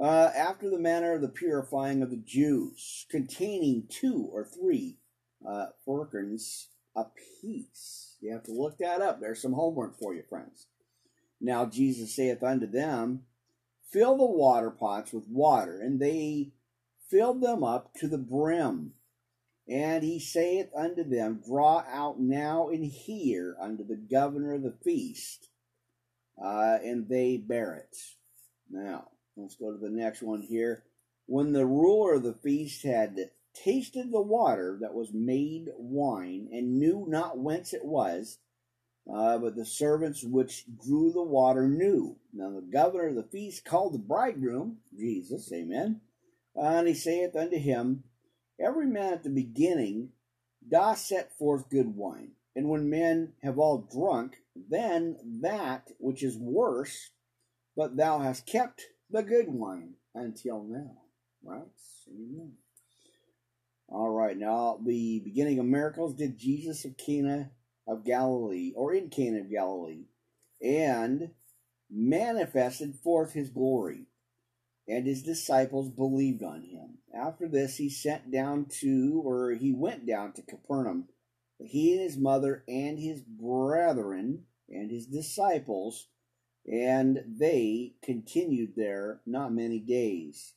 Uh, 0.01 0.31
after 0.37 0.69
the 0.69 0.79
manner 0.79 1.15
of 1.15 1.23
the 1.23 1.29
purifying 1.29 2.03
of 2.03 2.11
the 2.11 2.17
Jews, 2.17 3.07
containing 3.11 3.85
two 3.89 4.29
or 4.33 4.45
three 4.45 4.99
uh, 5.47 5.67
firkins 5.87 6.69
apiece. 6.97 8.17
You 8.21 8.33
have 8.33 8.43
to 8.45 8.53
look 8.53 8.79
that 8.79 9.01
up. 9.01 9.21
There's 9.21 9.41
some 9.41 9.53
homework 9.53 9.99
for 9.99 10.15
you, 10.15 10.23
friends. 10.29 10.67
Now 11.41 11.67
Jesus 11.67 12.15
saith 12.15 12.43
unto 12.43 12.67
them, 12.67 13.23
Fill 13.91 14.17
the 14.17 14.25
water 14.25 14.71
pots 14.71 15.13
with 15.13 15.29
water, 15.29 15.81
and 15.81 16.01
they 16.01 16.51
filled 17.09 17.41
them 17.41 17.63
up 17.63 17.95
to 17.95 18.09
the 18.09 18.19
brim. 18.19 18.93
And 19.69 20.03
he 20.03 20.21
saith 20.21 20.69
unto 20.77 21.05
them, 21.05 21.41
Draw 21.47 21.85
out 21.89 22.21
now 22.21 22.69
and 22.69 22.85
here 22.85 23.57
unto 23.61 23.87
the 23.87 23.97
governor 23.97 24.55
of 24.55 24.63
the 24.63 24.75
feast 24.85 25.49
uh, 26.43 26.79
and 26.83 27.09
they 27.09 27.37
bear 27.37 27.75
it. 27.75 27.97
Now, 28.71 29.09
let's 29.37 29.57
go 29.57 29.73
to 29.73 29.79
the 29.79 29.91
next 29.91 30.23
one 30.23 30.43
here. 30.43 30.85
When 31.27 31.53
the 31.53 31.67
ruler 31.67 32.15
of 32.15 32.23
the 32.23 32.35
feast 32.35 32.83
had 32.83 33.31
tasted 33.55 34.11
the 34.11 34.21
water 34.21 34.79
that 34.81 34.95
was 34.95 35.13
made 35.13 35.69
wine, 35.77 36.49
and 36.53 36.79
knew 36.79 37.07
not 37.09 37.39
whence 37.39 37.73
it 37.73 37.85
was, 37.85 38.39
uh, 39.13 39.39
but 39.39 39.55
the 39.55 39.65
servants 39.65 40.25
which 40.25 40.65
drew 40.83 41.13
the 41.13 41.23
water 41.23 41.69
knew. 41.69 42.17
Now 42.33 42.51
the 42.51 42.63
governor 42.63 43.09
of 43.09 43.15
the 43.15 43.23
feast 43.23 43.65
called 43.65 43.95
the 43.95 43.99
bridegroom, 43.99 44.79
Jesus, 44.99 45.53
amen, 45.53 46.01
and 46.57 46.89
he 46.89 46.95
saith 46.95 47.37
unto 47.37 47.59
him, 47.59 48.05
Every 48.61 48.87
man 48.87 49.13
at 49.13 49.23
the 49.23 49.31
beginning 49.31 50.11
doth 50.67 50.99
set 50.99 51.37
forth 51.37 51.69
good 51.69 51.97
wine, 51.97 52.33
and 52.55 52.69
when 52.69 52.89
men 52.89 53.33
have 53.43 53.59
all 53.59 53.79
drunk, 53.79 54.37
then 54.55 55.17
that 55.43 55.91
which 55.99 56.23
is 56.23 56.37
worse, 56.37 57.11
but 57.77 57.97
thou 57.97 58.21
hast 58.21 58.47
kept 58.47 58.87
the 59.11 59.23
good 59.23 59.49
wine 59.49 59.95
until 60.15 60.63
now. 60.63 61.03
Right? 61.43 61.69
Amen. 62.09 62.53
All 63.89 64.11
right, 64.11 64.37
now 64.37 64.81
the 64.85 65.21
beginning 65.25 65.59
of 65.59 65.67
miracles 65.67 66.15
did 66.15 66.39
Jesus 66.39 66.85
of 66.85 66.97
Cana 66.97 67.51
of 67.87 68.05
Galilee, 68.05 68.73
or 68.75 68.95
in 68.95 69.11
Cana 69.11 69.41
of 69.41 69.51
Galilee, 69.51 70.07
and 70.63 71.31
manifested 71.91 72.97
forth 72.97 73.33
his 73.33 73.51
glory, 73.51 74.07
and 74.87 75.07
his 75.07 75.23
disciples 75.23 75.91
believed 75.91 76.43
on 76.43 76.63
him. 76.63 76.99
After 77.15 77.49
this, 77.49 77.77
he 77.77 77.89
sent 77.89 78.31
down 78.31 78.67
to, 78.81 79.23
or 79.25 79.53
he 79.53 79.73
went 79.73 80.07
down 80.07 80.33
to 80.35 80.43
Capernaum 80.43 81.09
he 81.59 81.93
and 81.93 82.03
his 82.03 82.17
mother 82.17 82.65
and 82.69 82.99
his 82.99 83.21
brethren 83.21 84.45
and 84.69 84.91
his 84.91 85.07
disciples, 85.07 86.09
and 86.67 87.23
they 87.27 87.95
continued 88.03 88.73
there 88.77 89.21
not 89.27 89.53
many 89.53 89.79
days. 89.79 90.55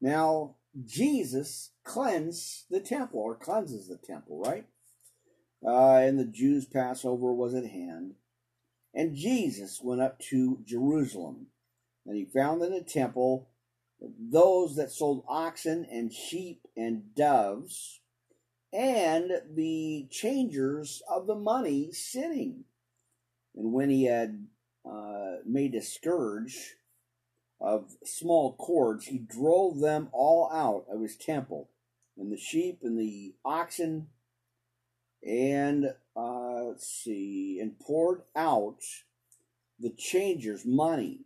Now, 0.00 0.56
Jesus 0.84 1.70
cleansed 1.84 2.64
the 2.70 2.80
temple, 2.80 3.20
or 3.20 3.36
cleanses 3.36 3.88
the 3.88 3.98
temple, 3.98 4.40
right? 4.40 4.66
Uh, 5.64 5.98
and 5.98 6.18
the 6.18 6.24
Jews' 6.24 6.66
Passover 6.66 7.32
was 7.32 7.54
at 7.54 7.66
hand. 7.66 8.14
And 8.94 9.14
Jesus 9.14 9.80
went 9.82 10.00
up 10.00 10.18
to 10.30 10.58
Jerusalem, 10.64 11.46
and 12.06 12.16
he 12.16 12.24
found 12.24 12.62
in 12.62 12.72
the 12.72 12.82
temple 12.82 13.48
those 14.00 14.76
that 14.76 14.90
sold 14.90 15.24
oxen 15.28 15.86
and 15.90 16.12
sheep 16.12 16.66
and 16.76 17.14
doves 17.14 18.00
and 18.72 19.30
the 19.54 20.06
changers 20.10 21.02
of 21.08 21.26
the 21.26 21.34
money 21.34 21.92
sitting. 21.92 22.64
And 23.54 23.72
when 23.72 23.90
he 23.90 24.04
had 24.04 24.46
uh, 24.88 25.36
made 25.46 25.74
a 25.74 25.82
scourge 25.82 26.76
of 27.60 27.96
small 28.04 28.54
cords, 28.54 29.06
he 29.06 29.18
drove 29.18 29.80
them 29.80 30.08
all 30.12 30.50
out 30.52 30.86
of 30.92 31.02
his 31.02 31.16
temple, 31.16 31.68
and 32.16 32.32
the 32.32 32.38
sheep 32.38 32.80
and 32.82 32.98
the 32.98 33.34
oxen, 33.44 34.08
and 35.24 35.94
uh, 36.16 36.64
let's 36.64 36.88
see, 36.88 37.58
and 37.60 37.78
poured 37.78 38.22
out 38.34 38.80
the 39.78 39.90
changers' 39.90 40.64
money. 40.64 41.20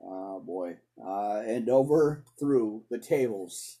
Oh 0.00 0.40
boy, 0.40 0.76
uh, 1.04 1.42
and 1.44 1.68
overthrew 1.68 2.82
the 2.90 2.98
tables. 2.98 3.78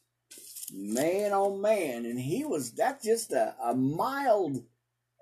Man 0.72 1.30
oh 1.32 1.56
man. 1.56 2.04
And 2.04 2.18
he 2.18 2.44
was 2.44 2.72
that's 2.72 3.04
just 3.04 3.32
a, 3.32 3.54
a 3.62 3.74
mild 3.74 4.64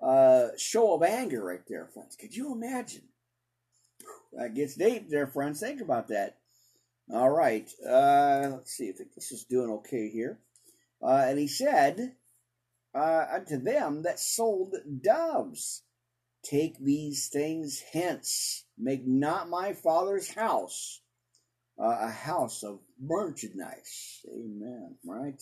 uh, 0.01 0.49
show 0.57 0.93
of 0.93 1.03
anger 1.03 1.43
right 1.43 1.61
there 1.67 1.87
friends. 1.87 2.15
Could 2.15 2.35
you 2.35 2.51
imagine? 2.51 3.03
That 4.33 4.55
gets 4.55 4.75
deep 4.75 5.09
there 5.09 5.27
friends. 5.27 5.59
Think 5.59 5.81
about 5.81 6.09
that. 6.09 6.37
All 7.11 7.29
right. 7.29 7.69
Uh, 7.85 8.49
let's 8.51 8.73
see. 8.73 8.89
I 8.89 8.91
think 8.91 9.13
this 9.13 9.31
is 9.31 9.45
doing 9.45 9.69
okay 9.71 10.09
here. 10.09 10.39
Uh, 11.01 11.25
and 11.27 11.39
he 11.39 11.47
said 11.47 12.15
uh, 12.93 13.25
unto 13.31 13.57
them 13.57 14.03
that 14.03 14.19
sold 14.19 14.75
doves 15.01 15.83
take 16.43 16.79
these 16.79 17.27
things 17.27 17.83
hence 17.93 18.63
Make 18.77 19.07
not 19.07 19.49
my 19.49 19.73
father's 19.73 20.31
house 20.33 21.01
uh, 21.79 21.97
a 22.01 22.09
house 22.09 22.63
of 22.63 22.79
merchandise. 23.01 24.25
Amen. 24.27 24.95
Right? 25.05 25.41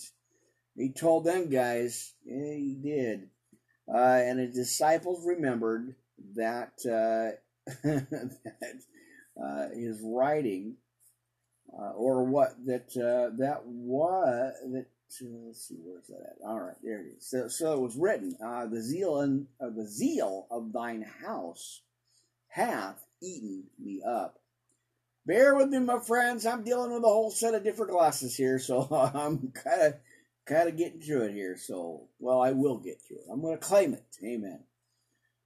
He 0.76 0.92
told 0.92 1.26
them 1.26 1.50
guys, 1.50 2.14
yeah, 2.26 2.54
he 2.54 2.78
did. 2.82 3.30
Uh, 3.94 3.98
and 3.98 4.40
his 4.40 4.56
disciples 4.56 5.26
remembered 5.26 5.96
that, 6.36 6.74
uh, 6.86 7.38
that 7.84 8.82
uh, 9.42 9.70
his 9.74 10.02
writing, 10.04 10.76
uh, 11.78 11.92
or 11.92 12.24
what 12.24 12.56
that 12.66 12.96
uh, 12.96 13.36
that 13.38 13.66
was 13.66 14.54
that. 14.72 14.86
let's 15.46 15.68
see, 15.68 15.78
where's 15.84 16.08
that 16.08 16.22
at? 16.22 16.48
All 16.48 16.60
right, 16.60 16.76
there 16.84 17.02
it 17.02 17.18
is. 17.18 17.30
So, 17.30 17.48
so 17.48 17.74
it 17.74 17.82
was 17.82 17.98
written, 17.98 18.36
"The 18.40 18.82
zeal 18.82 19.20
and 19.20 19.48
the 19.60 19.86
zeal 19.86 20.48
of 20.50 20.72
thine 20.72 21.06
house 21.24 21.82
hath 22.48 23.04
eaten 23.26 23.64
me 23.80 24.02
up." 24.06 24.40
Bear 25.26 25.56
with 25.56 25.70
me, 25.70 25.80
my 25.80 26.00
friends. 26.00 26.46
I'm 26.46 26.64
dealing 26.64 26.94
with 26.94 27.04
a 27.04 27.08
whole 27.08 27.32
set 27.32 27.56
of 27.56 27.64
different 27.64 27.92
glasses 27.92 28.36
here, 28.36 28.60
so 28.60 28.88
I'm 29.14 29.52
kind 29.52 29.82
of 29.82 29.94
kind 30.46 30.70
of 30.70 30.78
getting 30.78 31.02
through 31.02 31.24
it 31.24 31.34
here. 31.34 31.58
So, 31.58 32.08
well, 32.20 32.42
I 32.42 32.52
will 32.52 32.78
get 32.78 33.02
through 33.02 33.18
it. 33.18 33.32
I'm 33.32 33.42
going 33.42 33.58
to 33.58 33.64
claim 33.64 33.94
it. 33.94 34.06
Amen. 34.24 34.60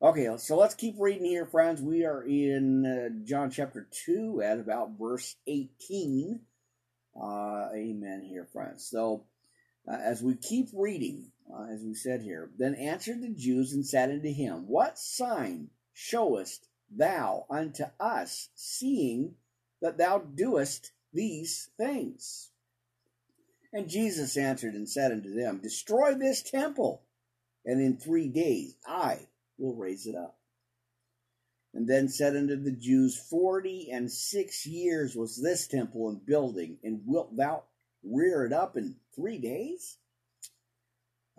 Okay, 0.01 0.29
so 0.37 0.57
let's 0.57 0.75
keep 0.75 0.95
reading 0.97 1.25
here, 1.25 1.45
friends. 1.45 1.81
We 1.81 2.05
are 2.05 2.23
in 2.23 2.85
uh, 2.85 3.25
John 3.25 3.51
chapter 3.51 3.87
2 4.05 4.41
at 4.41 4.59
about 4.59 4.97
verse 4.97 5.35
18. 5.45 6.39
Uh, 7.21 7.67
amen 7.75 8.23
here, 8.23 8.47
friends. 8.53 8.87
So, 8.89 9.25
uh, 9.85 9.97
as 9.97 10.21
we 10.21 10.35
keep 10.35 10.69
reading, 10.73 11.31
uh, 11.53 11.65
as 11.73 11.83
we 11.83 11.95
said 11.95 12.21
here, 12.21 12.49
then 12.57 12.75
answered 12.75 13.21
the 13.21 13.33
Jews 13.33 13.73
and 13.73 13.85
said 13.85 14.09
unto 14.09 14.31
him, 14.31 14.67
What 14.67 14.97
sign 14.97 15.69
showest 15.93 16.68
thou 16.91 17.45
unto 17.49 17.85
us, 17.99 18.49
seeing 18.55 19.35
that 19.81 19.97
thou 19.97 20.19
doest 20.19 20.91
these 21.13 21.69
things? 21.77 22.51
And 23.71 23.89
Jesus 23.89 24.35
answered 24.37 24.73
and 24.73 24.89
said 24.89 25.11
unto 25.11 25.33
them, 25.33 25.59
Destroy 25.61 26.15
this 26.15 26.41
temple, 26.41 27.03
and 27.65 27.81
in 27.81 27.97
three 27.97 28.27
days 28.27 28.75
I 28.87 29.27
will 29.57 29.75
raise 29.75 30.07
it 30.07 30.15
up. 30.15 30.37
And 31.73 31.87
then 31.87 32.09
said 32.09 32.35
unto 32.35 32.55
the 32.55 32.71
Jews, 32.71 33.15
Forty 33.15 33.89
and 33.91 34.11
six 34.11 34.65
years 34.65 35.15
was 35.15 35.39
this 35.39 35.67
temple 35.67 36.09
in 36.09 36.21
building, 36.25 36.79
and 36.83 37.01
wilt 37.05 37.37
thou 37.37 37.63
rear 38.03 38.43
it 38.45 38.53
up 38.53 38.75
in 38.75 38.95
three 39.15 39.37
days? 39.37 39.97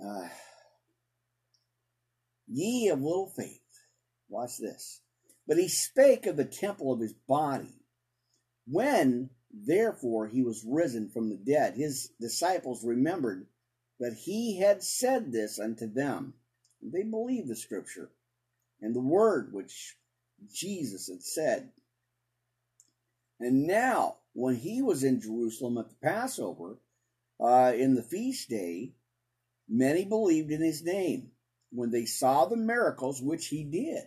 Uh, 0.03 0.29
ye 2.47 2.89
of 2.89 3.01
little 3.01 3.33
faith. 3.37 3.61
Watch 4.29 4.59
this. 4.59 5.01
But 5.51 5.59
he 5.59 5.67
spake 5.67 6.27
of 6.27 6.37
the 6.37 6.45
temple 6.45 6.93
of 6.93 7.01
his 7.01 7.13
body. 7.13 7.83
When, 8.69 9.31
therefore, 9.51 10.29
he 10.29 10.43
was 10.43 10.65
risen 10.65 11.09
from 11.09 11.29
the 11.29 11.37
dead, 11.37 11.75
his 11.75 12.13
disciples 12.21 12.85
remembered 12.85 13.49
that 13.99 14.15
he 14.15 14.59
had 14.59 14.85
said 14.85 15.33
this 15.33 15.59
unto 15.59 15.93
them. 15.93 16.35
They 16.81 17.03
believed 17.03 17.49
the 17.49 17.57
scripture 17.57 18.13
and 18.81 18.95
the 18.95 19.01
word 19.01 19.53
which 19.53 19.97
Jesus 20.55 21.09
had 21.09 21.25
said. 21.25 21.73
And 23.41 23.67
now, 23.67 24.19
when 24.35 24.55
he 24.55 24.83
was 24.83 25.03
in 25.03 25.21
Jerusalem 25.21 25.79
at 25.79 25.89
the 25.89 25.97
Passover, 25.97 26.79
uh, 27.41 27.73
in 27.75 27.97
the 27.97 28.05
feast 28.05 28.51
day, 28.51 28.93
many 29.69 30.05
believed 30.05 30.53
in 30.53 30.63
his 30.63 30.85
name 30.85 31.33
when 31.73 31.91
they 31.91 32.05
saw 32.05 32.45
the 32.45 32.57
miracles 32.57 33.21
which 33.21 33.49
he 33.49 33.65
did. 33.65 34.07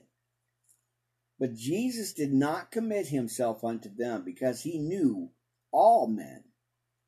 But 1.40 1.56
Jesus 1.56 2.14
did 2.14 2.34
not 2.34 2.72
commit 2.72 3.08
himself 3.08 3.64
unto 3.64 3.90
them 3.94 4.24
because 4.24 4.62
he 4.62 4.78
knew 4.78 5.32
all 5.72 6.08
men 6.08 6.44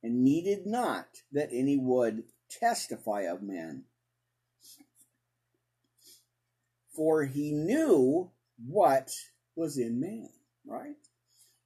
and 0.03 0.23
needed 0.23 0.65
not 0.65 1.07
that 1.31 1.49
any 1.51 1.77
would 1.77 2.23
testify 2.49 3.21
of 3.21 3.41
men. 3.41 3.85
For 6.95 7.25
he 7.25 7.51
knew 7.51 8.31
what 8.65 9.11
was 9.55 9.77
in 9.77 9.99
man, 9.99 10.29
right? 10.65 10.95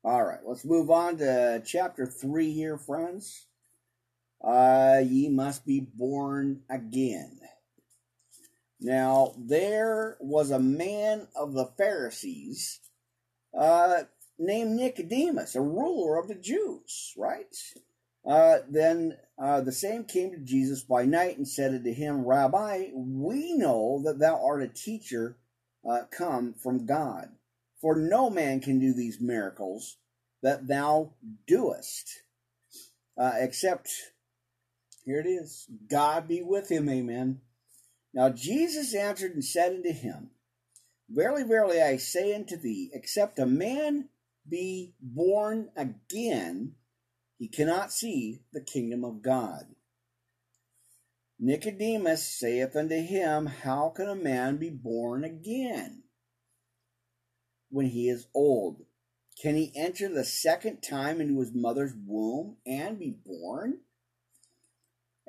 All 0.04 0.24
right, 0.24 0.40
let's 0.46 0.66
move 0.66 0.90
on 0.90 1.18
to 1.18 1.62
chapter 1.66 2.06
3 2.06 2.52
here, 2.54 2.78
friends. 2.78 3.48
Uh, 4.42 5.02
ye 5.06 5.30
must 5.30 5.66
be 5.66 5.82
born 5.82 6.62
again. 6.70 7.40
Now, 8.82 9.34
there 9.38 10.18
was 10.20 10.52
a 10.52 10.60
man 10.60 11.28
of 11.36 11.54
the 11.54 11.66
Pharisees 11.66 12.80
uh, 13.58 14.04
named 14.38 14.72
Nicodemus, 14.72 15.56
a 15.56 15.62
ruler 15.62 16.18
of 16.18 16.28
the 16.28 16.36
Jews, 16.36 17.14
right? 17.18 17.56
Uh, 18.26 18.60
then 18.70 19.18
uh, 19.42 19.62
the 19.62 19.72
same 19.72 20.04
came 20.06 20.32
to 20.32 20.38
Jesus 20.38 20.84
by 20.84 21.06
night 21.06 21.38
and 21.38 21.48
said 21.48 21.74
unto 21.74 21.94
him, 21.94 22.26
Rabbi, 22.26 22.90
we 22.94 23.54
know 23.54 24.02
that 24.06 24.20
thou 24.20 24.42
art 24.44 24.64
a 24.64 24.68
teacher 24.68 25.38
uh, 25.90 26.04
come 26.12 26.54
from 26.54 26.86
God, 26.86 27.30
for 27.82 27.96
no 27.96 28.30
man 28.30 28.60
can 28.60 28.80
do 28.80 28.94
these 28.94 29.20
miracles 29.20 29.98
that 30.42 30.68
thou 30.68 31.12
doest, 31.48 32.24
uh, 33.18 33.34
except, 33.38 33.90
here 35.04 35.20
it 35.20 35.28
is, 35.28 35.68
God 35.90 36.28
be 36.28 36.42
with 36.42 36.70
him, 36.70 36.90
amen. 36.90 37.42
Now 38.14 38.30
Jesus 38.30 38.96
answered 38.96 39.34
and 39.34 39.44
said 39.44 39.74
unto 39.74 39.92
him, 39.92 40.32
Verily, 41.10 41.44
verily, 41.44 41.82
I 41.82 41.98
say 41.98 42.36
unto 42.36 42.56
thee, 42.56 42.92
except 42.94 43.40
a 43.40 43.46
man 43.46 44.10
be 44.48 44.94
born 45.02 45.70
again, 45.76 46.76
he 47.38 47.48
cannot 47.48 47.92
see 47.92 48.42
the 48.52 48.62
kingdom 48.62 49.04
of 49.04 49.22
God. 49.22 49.76
Nicodemus 51.40 52.28
saith 52.28 52.76
unto 52.76 53.02
him, 53.02 53.46
How 53.46 53.90
can 53.90 54.10
a 54.10 54.16
man 54.16 54.58
be 54.58 54.70
born 54.70 55.24
again 55.24 56.04
when 57.70 57.88
he 57.88 58.10
is 58.10 58.28
old? 58.34 58.86
Can 59.42 59.56
he 59.56 59.72
enter 59.74 60.10
the 60.10 60.26
second 60.26 60.82
time 60.82 61.22
into 61.22 61.40
his 61.40 61.54
mother's 61.54 61.94
womb 62.06 62.58
and 62.66 63.00
be 63.00 63.16
born? 63.26 63.80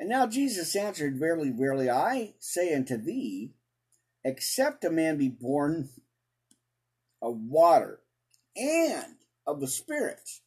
And 0.00 0.08
now 0.08 0.26
Jesus 0.26 0.74
answered, 0.74 1.18
Verily, 1.18 1.50
verily, 1.50 1.90
I 1.90 2.32
say 2.38 2.74
unto 2.74 2.96
thee, 2.96 3.50
except 4.24 4.82
a 4.82 4.90
man 4.90 5.18
be 5.18 5.28
born 5.28 5.90
of 7.20 7.36
water 7.36 8.00
and 8.56 9.16
of 9.46 9.60
the 9.60 9.68
Spirit, 9.68 10.40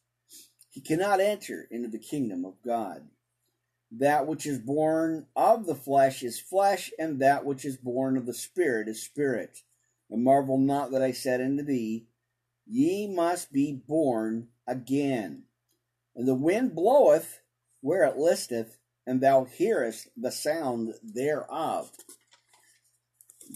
he 0.70 0.80
cannot 0.80 1.20
enter 1.20 1.68
into 1.70 1.86
the 1.86 2.00
kingdom 2.00 2.44
of 2.44 2.54
God. 2.66 3.06
That 3.92 4.26
which 4.26 4.44
is 4.44 4.58
born 4.58 5.26
of 5.36 5.66
the 5.66 5.76
flesh 5.76 6.24
is 6.24 6.40
flesh, 6.40 6.90
and 6.98 7.20
that 7.20 7.44
which 7.44 7.64
is 7.64 7.76
born 7.76 8.16
of 8.16 8.26
the 8.26 8.34
Spirit 8.34 8.88
is 8.88 9.04
spirit. 9.04 9.60
And 10.10 10.24
marvel 10.24 10.58
not 10.58 10.90
that 10.90 11.02
I 11.02 11.12
said 11.12 11.40
unto 11.40 11.62
thee, 11.62 12.06
Ye 12.66 13.06
must 13.06 13.52
be 13.52 13.72
born 13.72 14.48
again. 14.66 15.44
And 16.16 16.26
the 16.26 16.34
wind 16.34 16.74
bloweth 16.74 17.40
where 17.82 18.04
it 18.04 18.16
listeth, 18.16 18.78
and 19.06 19.20
thou 19.20 19.44
hearest 19.44 20.08
the 20.16 20.30
sound 20.30 20.94
thereof. 21.02 21.90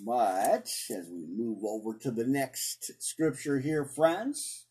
But 0.05 0.69
as 0.91 1.09
we 1.11 1.27
move 1.27 1.65
over 1.65 1.97
to 1.99 2.11
the 2.11 2.27
next 2.27 3.03
scripture 3.03 3.59
here, 3.59 3.85
friends, 3.85 4.67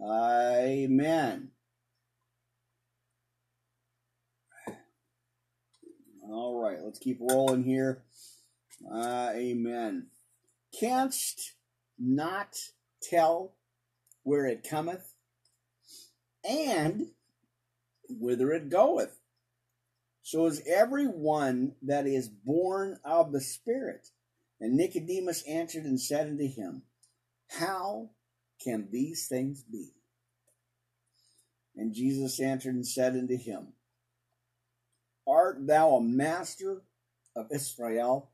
amen. 0.00 1.50
All 6.28 6.60
right, 6.60 6.78
let's 6.82 6.98
keep 6.98 7.18
rolling 7.20 7.64
here. 7.64 8.02
Uh, 8.90 9.30
amen. 9.34 10.08
Canst 10.78 11.54
not 11.98 12.56
tell 13.02 13.54
where 14.24 14.46
it 14.46 14.66
cometh 14.68 15.14
and 16.48 17.08
whither 18.08 18.52
it 18.52 18.68
goeth. 18.68 19.20
So 20.24 20.46
is 20.46 20.62
every 20.66 21.06
one 21.06 21.74
that 21.82 22.06
is 22.06 22.30
born 22.30 22.98
of 23.04 23.30
the 23.30 23.42
Spirit. 23.42 24.08
And 24.58 24.74
Nicodemus 24.74 25.42
answered 25.46 25.84
and 25.84 26.00
said 26.00 26.26
unto 26.28 26.48
him, 26.48 26.84
How 27.46 28.08
can 28.62 28.88
these 28.90 29.28
things 29.28 29.62
be? 29.62 29.92
And 31.76 31.92
Jesus 31.92 32.40
answered 32.40 32.74
and 32.74 32.86
said 32.86 33.12
unto 33.12 33.36
him, 33.36 33.74
Art 35.28 35.66
thou 35.66 35.96
a 35.96 36.02
master 36.02 36.80
of 37.36 37.48
Israel, 37.52 38.30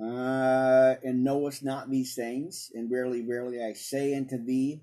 uh, 0.00 0.94
and 1.04 1.22
knowest 1.22 1.62
not 1.62 1.90
these 1.90 2.16
things? 2.16 2.72
And 2.74 2.90
verily, 2.90 3.22
verily, 3.22 3.62
I 3.62 3.74
say 3.74 4.16
unto 4.16 4.44
thee, 4.44 4.82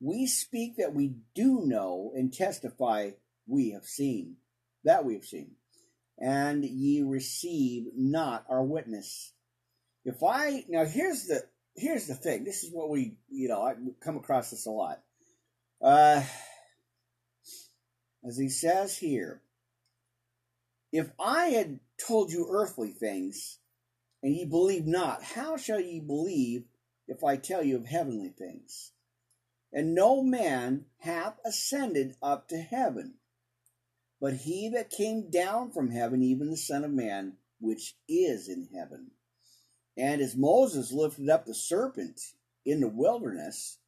we 0.00 0.26
speak 0.26 0.76
that 0.78 0.94
we 0.94 1.16
do 1.34 1.66
know, 1.66 2.12
and 2.16 2.32
testify 2.32 3.10
we 3.46 3.72
have 3.72 3.84
seen 3.84 4.36
that 4.84 5.04
we 5.04 5.14
have 5.14 5.24
seen, 5.24 5.52
and 6.18 6.64
ye 6.64 7.02
receive 7.02 7.86
not 7.94 8.44
our 8.48 8.62
witness. 8.62 9.32
If 10.04 10.22
I 10.22 10.64
now 10.68 10.84
here's 10.84 11.26
the 11.26 11.42
here's 11.78 12.06
the 12.06 12.14
thing. 12.14 12.44
This 12.44 12.64
is 12.64 12.72
what 12.72 12.90
we, 12.90 13.16
you 13.28 13.48
know, 13.48 13.62
I 13.62 13.74
come 14.00 14.16
across 14.16 14.50
this 14.50 14.66
a 14.66 14.70
lot. 14.70 15.00
Uh, 15.82 16.22
as 18.26 18.36
he 18.36 18.48
says 18.48 18.98
here, 18.98 19.40
if 20.92 21.10
I 21.20 21.46
had 21.46 21.80
told 22.04 22.32
you 22.32 22.48
earthly 22.50 22.90
things, 22.90 23.58
and 24.22 24.34
ye 24.34 24.44
believe 24.44 24.86
not, 24.86 25.22
how 25.22 25.56
shall 25.56 25.80
ye 25.80 26.00
believe 26.00 26.64
if 27.06 27.22
I 27.22 27.36
tell 27.36 27.62
you 27.62 27.76
of 27.76 27.86
heavenly 27.86 28.30
things? 28.30 28.92
And 29.72 29.94
no 29.94 30.22
man 30.22 30.86
hath 31.00 31.38
ascended 31.44 32.16
up 32.22 32.48
to 32.48 32.56
heaven, 32.58 33.14
but 34.20 34.34
he 34.34 34.68
that 34.70 34.90
came 34.90 35.30
down 35.30 35.70
from 35.70 35.90
heaven, 35.90 36.22
even 36.22 36.50
the 36.50 36.56
Son 36.56 36.84
of 36.84 36.90
Man, 36.90 37.34
which 37.60 37.96
is 38.08 38.48
in 38.48 38.68
heaven. 38.74 39.12
And 39.96 40.20
as 40.20 40.36
Moses 40.36 40.92
lifted 40.92 41.28
up 41.28 41.46
the 41.46 41.54
serpent 41.54 42.20
in 42.64 42.80
the 42.80 42.88
wilderness, 42.88 43.78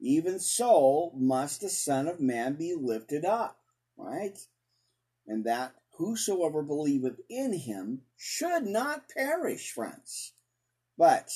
even 0.00 0.38
so 0.38 1.12
must 1.16 1.60
the 1.60 1.68
Son 1.68 2.06
of 2.06 2.20
Man 2.20 2.54
be 2.54 2.74
lifted 2.74 3.24
up, 3.24 3.58
right? 3.96 4.38
And 5.26 5.44
that 5.44 5.74
whosoever 5.96 6.62
believeth 6.62 7.20
in 7.28 7.52
him 7.52 8.02
should 8.16 8.64
not 8.64 9.08
perish, 9.08 9.72
friends, 9.72 10.32
but 10.96 11.30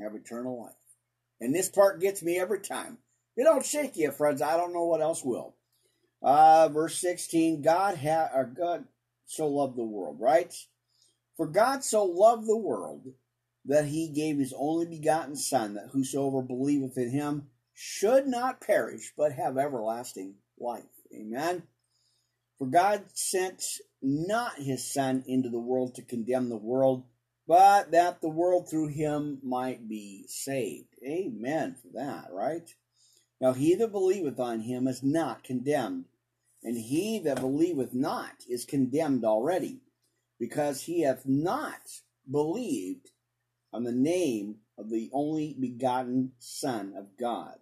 have 0.00 0.14
eternal 0.14 0.62
life. 0.62 0.72
And 1.40 1.54
this 1.54 1.68
part 1.68 2.00
gets 2.00 2.22
me 2.22 2.38
every 2.38 2.60
time. 2.60 2.98
It 3.36 3.44
don't 3.44 3.64
shake 3.64 3.96
you, 3.96 4.10
friends. 4.12 4.40
I 4.40 4.56
don't 4.56 4.72
know 4.72 4.86
what 4.86 5.02
else 5.02 5.22
will. 5.22 5.55
Uh, 6.22 6.68
verse 6.68 6.98
16, 6.98 7.62
God 7.62 7.98
ha- 7.98 8.30
or 8.34 8.44
God 8.44 8.84
so 9.26 9.46
loved 9.46 9.76
the 9.76 9.84
world, 9.84 10.18
right? 10.20 10.52
For 11.36 11.46
God 11.46 11.84
so 11.84 12.04
loved 12.04 12.46
the 12.46 12.56
world 12.56 13.12
that 13.66 13.86
he 13.86 14.08
gave 14.08 14.38
his 14.38 14.54
only 14.56 14.86
begotten 14.86 15.36
Son, 15.36 15.74
that 15.74 15.90
whosoever 15.92 16.42
believeth 16.42 16.96
in 16.96 17.10
him 17.10 17.48
should 17.74 18.26
not 18.26 18.60
perish, 18.60 19.12
but 19.16 19.32
have 19.32 19.58
everlasting 19.58 20.36
life. 20.58 20.84
Amen. 21.14 21.64
For 22.58 22.66
God 22.66 23.04
sent 23.12 23.62
not 24.00 24.58
his 24.58 24.90
Son 24.90 25.24
into 25.26 25.50
the 25.50 25.58
world 25.58 25.94
to 25.96 26.02
condemn 26.02 26.48
the 26.48 26.56
world, 26.56 27.04
but 27.46 27.90
that 27.90 28.20
the 28.20 28.30
world 28.30 28.70
through 28.70 28.88
him 28.88 29.40
might 29.42 29.88
be 29.88 30.24
saved. 30.26 30.94
Amen 31.06 31.76
for 31.80 31.88
that, 31.94 32.28
right? 32.32 32.68
Now 33.40 33.52
he 33.52 33.74
that 33.74 33.92
believeth 33.92 34.40
on 34.40 34.60
him 34.60 34.86
is 34.88 35.02
not 35.02 35.44
condemned, 35.44 36.06
and 36.62 36.76
he 36.76 37.18
that 37.20 37.40
believeth 37.40 37.92
not 37.92 38.44
is 38.48 38.64
condemned 38.64 39.24
already, 39.24 39.80
because 40.38 40.82
he 40.82 41.02
hath 41.02 41.26
not 41.26 42.00
believed 42.30 43.10
on 43.72 43.84
the 43.84 43.92
name 43.92 44.56
of 44.78 44.90
the 44.90 45.10
only 45.12 45.54
begotten 45.58 46.32
Son 46.38 46.94
of 46.96 47.16
God. 47.18 47.58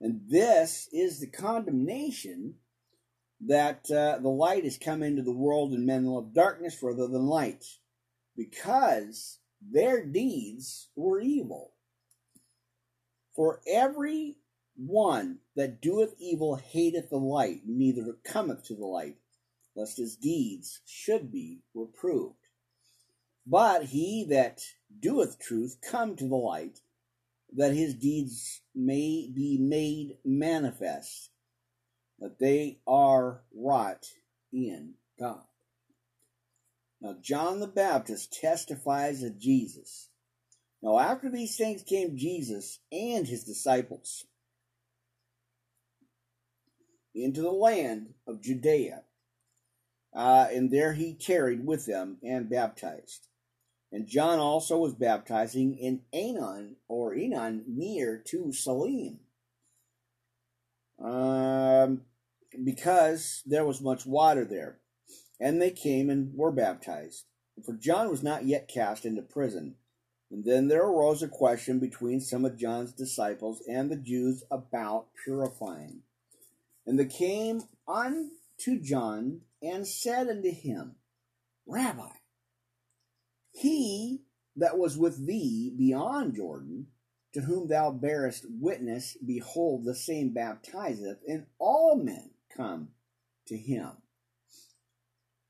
And 0.00 0.22
this 0.28 0.88
is 0.92 1.20
the 1.20 1.26
condemnation 1.26 2.54
that 3.40 3.90
uh, 3.90 4.18
the 4.18 4.28
light 4.28 4.64
has 4.64 4.78
come 4.78 5.02
into 5.02 5.22
the 5.22 5.32
world 5.32 5.72
and 5.72 5.86
men 5.86 6.06
love 6.06 6.32
darkness 6.34 6.78
rather 6.82 7.06
than 7.06 7.26
light 7.26 7.64
because 8.36 9.38
their 9.60 10.04
deeds 10.04 10.88
were 10.96 11.20
evil. 11.20 11.72
For 13.34 13.60
every 13.66 14.36
one 14.78 15.38
that 15.56 15.82
doeth 15.82 16.14
evil 16.18 16.54
hateth 16.54 17.10
the 17.10 17.16
light, 17.16 17.62
neither 17.66 18.16
cometh 18.24 18.64
to 18.64 18.74
the 18.74 18.86
light, 18.86 19.16
lest 19.74 19.98
his 19.98 20.16
deeds 20.16 20.80
should 20.86 21.32
be 21.32 21.62
reproved. 21.74 22.36
But 23.44 23.86
he 23.86 24.24
that 24.30 24.62
doeth 25.00 25.40
truth 25.40 25.78
come 25.82 26.14
to 26.16 26.28
the 26.28 26.36
light, 26.36 26.80
that 27.56 27.74
his 27.74 27.94
deeds 27.94 28.60
may 28.74 29.30
be 29.34 29.58
made 29.58 30.18
manifest, 30.24 31.30
that 32.20 32.38
they 32.38 32.78
are 32.86 33.42
wrought 33.54 34.06
in 34.52 34.94
God. 35.18 35.42
Now, 37.00 37.16
John 37.20 37.60
the 37.60 37.66
Baptist 37.66 38.32
testifies 38.32 39.22
of 39.22 39.38
Jesus. 39.38 40.08
Now, 40.82 40.98
after 40.98 41.30
these 41.30 41.56
things 41.56 41.82
came 41.82 42.16
Jesus 42.16 42.80
and 42.92 43.26
his 43.26 43.44
disciples 43.44 44.24
into 47.14 47.40
the 47.40 47.50
land 47.50 48.14
of 48.26 48.42
Judea, 48.42 49.02
uh, 50.14 50.46
and 50.52 50.70
there 50.70 50.94
he 50.94 51.14
tarried 51.14 51.66
with 51.66 51.86
them 51.86 52.18
and 52.22 52.48
baptized. 52.48 53.28
And 53.90 54.06
John 54.06 54.38
also 54.38 54.78
was 54.78 54.94
baptizing 54.94 55.76
in 55.76 56.02
Aenon 56.12 56.76
or 56.88 57.14
Enon 57.14 57.64
near 57.66 58.22
to 58.26 58.52
Salim. 58.52 59.20
Um, 61.02 62.02
because 62.64 63.42
there 63.46 63.64
was 63.64 63.80
much 63.80 64.04
water 64.04 64.44
there. 64.44 64.78
And 65.40 65.62
they 65.62 65.70
came 65.70 66.10
and 66.10 66.34
were 66.34 66.50
baptized. 66.50 67.24
For 67.64 67.74
John 67.74 68.10
was 68.10 68.22
not 68.22 68.44
yet 68.44 68.68
cast 68.68 69.04
into 69.04 69.22
prison. 69.22 69.76
And 70.30 70.44
then 70.44 70.68
there 70.68 70.84
arose 70.84 71.22
a 71.22 71.28
question 71.28 71.78
between 71.78 72.20
some 72.20 72.44
of 72.44 72.58
John's 72.58 72.92
disciples 72.92 73.62
and 73.68 73.90
the 73.90 73.96
Jews 73.96 74.42
about 74.50 75.06
purifying. 75.24 76.02
And 76.88 76.98
they 76.98 77.04
came 77.04 77.64
unto 77.86 78.80
John 78.80 79.42
and 79.62 79.86
said 79.86 80.26
unto 80.26 80.50
him, 80.50 80.94
Rabbi, 81.66 82.08
he 83.52 84.22
that 84.56 84.78
was 84.78 84.96
with 84.96 85.26
thee 85.26 85.70
beyond 85.76 86.36
Jordan, 86.36 86.86
to 87.34 87.42
whom 87.42 87.68
thou 87.68 87.90
bearest 87.90 88.46
witness, 88.48 89.18
behold, 89.24 89.84
the 89.84 89.94
same 89.94 90.32
baptizeth, 90.32 91.18
and 91.28 91.44
all 91.58 91.94
men 92.02 92.30
come 92.56 92.88
to 93.48 93.58
him. 93.58 93.90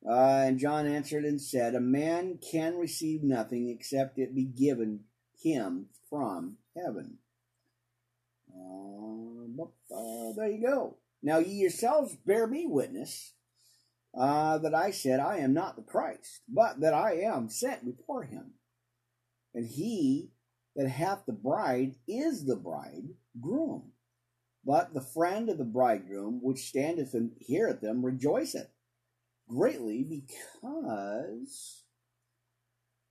Uh, 0.04 0.42
and 0.44 0.58
John 0.58 0.88
answered 0.88 1.24
and 1.24 1.40
said, 1.40 1.76
A 1.76 1.80
man 1.80 2.40
can 2.50 2.76
receive 2.76 3.22
nothing 3.22 3.68
except 3.68 4.18
it 4.18 4.34
be 4.34 4.44
given 4.44 5.04
him 5.40 5.86
from 6.10 6.56
heaven. 6.76 7.18
Uh, 8.52 9.62
uh, 9.94 10.32
there 10.36 10.50
you 10.50 10.66
go. 10.66 10.96
Now 11.22 11.38
ye 11.38 11.54
yourselves 11.54 12.16
bear 12.26 12.46
me 12.46 12.66
witness 12.66 13.34
uh, 14.18 14.58
that 14.58 14.74
I 14.74 14.90
said, 14.90 15.20
I 15.20 15.38
am 15.38 15.52
not 15.52 15.76
the 15.76 15.82
Christ, 15.82 16.42
but 16.48 16.80
that 16.80 16.94
I 16.94 17.14
am 17.14 17.48
sent 17.48 17.84
before 17.84 18.24
him. 18.24 18.52
And 19.54 19.66
he 19.66 20.30
that 20.76 20.88
hath 20.88 21.26
the 21.26 21.32
bride 21.32 21.96
is 22.06 22.46
the 22.46 22.56
bridegroom. 22.56 23.92
But 24.64 24.94
the 24.94 25.00
friend 25.00 25.48
of 25.48 25.58
the 25.58 25.64
bridegroom, 25.64 26.40
which 26.42 26.68
standeth 26.68 27.14
and 27.14 27.32
heareth 27.40 27.80
them, 27.80 28.04
rejoiceth 28.04 28.68
greatly 29.48 30.04
because 30.04 31.84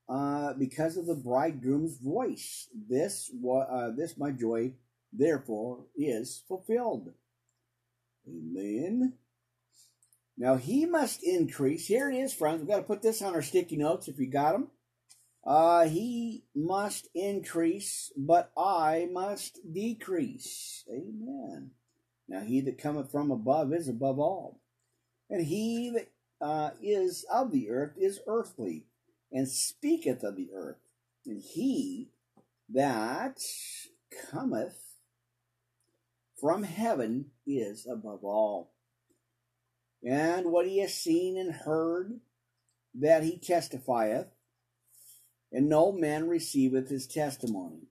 uh, 0.10 0.54
because 0.54 0.96
of 0.96 1.06
the 1.06 1.16
bridegroom's 1.16 1.98
voice. 1.98 2.70
This 2.90 3.30
uh, 3.52 3.92
this 3.92 4.18
my 4.18 4.32
joy 4.32 4.74
therefore 5.12 5.86
is 5.96 6.44
fulfilled. 6.48 7.12
Amen. 8.28 9.14
Now 10.38 10.56
he 10.56 10.86
must 10.86 11.24
increase. 11.24 11.88
Here 11.88 12.10
it 12.10 12.16
is, 12.16 12.34
friends. 12.34 12.60
We've 12.60 12.70
got 12.70 12.78
to 12.78 12.84
put 12.84 13.02
this 13.02 13.22
on 13.22 13.34
our 13.34 13.42
sticky 13.42 13.78
notes 13.78 14.08
if 14.08 14.20
you 14.20 14.28
got 14.28 14.54
them. 14.54 14.68
Uh, 15.46 15.88
he 15.88 16.44
must 16.54 17.08
increase, 17.16 18.12
but 18.18 18.52
I 18.58 19.08
must 19.12 19.60
decrease. 19.72 20.84
Amen. 20.92 21.72
Now 22.28 22.42
he 22.42 22.60
that 22.62 22.78
cometh 22.78 23.12
from 23.12 23.32
above 23.32 23.74
is 23.74 23.88
above 23.88 24.20
all. 24.20 24.60
And 25.30 25.46
he 25.46 25.90
that 25.92 26.12
uh, 26.46 26.72
is 26.82 27.26
of 27.32 27.52
the 27.52 27.70
earth 27.70 27.94
is 27.98 28.20
earthly, 28.28 28.86
and 29.32 29.48
speaketh 29.48 30.24
of 30.24 30.36
the 30.36 30.50
earth. 30.54 30.78
And 31.26 31.42
he 31.42 32.10
that 32.70 33.40
cometh 34.32 34.80
from 36.40 36.64
heaven 36.64 37.32
is 37.48 37.88
above 37.90 38.24
all. 38.24 38.72
And 40.04 40.52
what 40.52 40.68
he 40.68 40.80
has 40.80 40.94
seen 40.94 41.38
and 41.38 41.52
heard, 41.54 42.20
that 42.94 43.24
he 43.24 43.38
testifieth, 43.38 44.28
and 45.52 45.70
no 45.70 45.92
man 45.92 46.28
receiveth 46.28 46.90
his 46.90 47.08
testimony. 47.08 47.88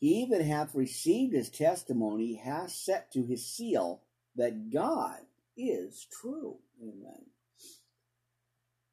He 0.00 0.26
that 0.30 0.42
hath 0.42 0.74
received 0.74 1.34
his 1.34 1.50
testimony 1.50 2.36
hath 2.36 2.70
set 2.70 3.12
to 3.12 3.24
his 3.24 3.46
seal 3.46 4.02
that 4.36 4.70
God 4.72 5.18
is 5.56 6.06
true. 6.20 6.58
Amen. 6.80 7.26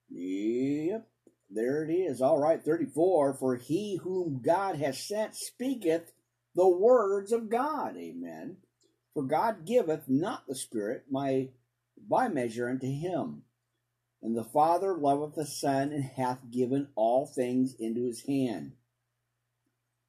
Yep, 0.09 1.07
there 1.49 1.83
it 1.83 1.93
is. 1.93 2.21
All 2.21 2.39
right, 2.39 2.61
34. 2.63 3.35
For 3.35 3.55
he 3.55 3.97
whom 3.97 4.41
God 4.43 4.77
has 4.77 4.97
sent 4.97 5.35
speaketh 5.35 6.11
the 6.55 6.67
words 6.67 7.31
of 7.31 7.49
God. 7.49 7.97
Amen. 7.97 8.57
For 9.15 9.23
God 9.23 9.65
giveth 9.65 10.09
not 10.09 10.45
the 10.45 10.55
Spirit 10.55 11.05
my, 11.09 11.47
by 11.97 12.27
measure 12.27 12.69
unto 12.69 12.85
him. 12.85 13.43
And 14.21 14.37
the 14.37 14.43
Father 14.43 14.93
loveth 14.93 15.35
the 15.35 15.45
Son 15.45 15.93
and 15.93 16.03
hath 16.03 16.51
given 16.51 16.89
all 16.95 17.25
things 17.25 17.75
into 17.79 18.05
his 18.05 18.25
hand. 18.25 18.73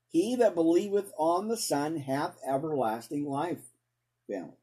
He 0.08 0.34
that 0.36 0.56
believeth 0.56 1.12
on 1.16 1.46
the 1.46 1.56
Son 1.56 1.98
hath 1.98 2.36
everlasting 2.46 3.26
life. 3.26 3.62
Family. 4.28 4.56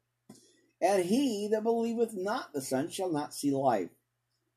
And 0.82 1.04
he 1.04 1.48
that 1.50 1.62
believeth 1.62 2.12
not 2.12 2.52
the 2.52 2.60
Son 2.60 2.90
shall 2.90 3.10
not 3.10 3.32
see 3.32 3.50
life, 3.50 3.88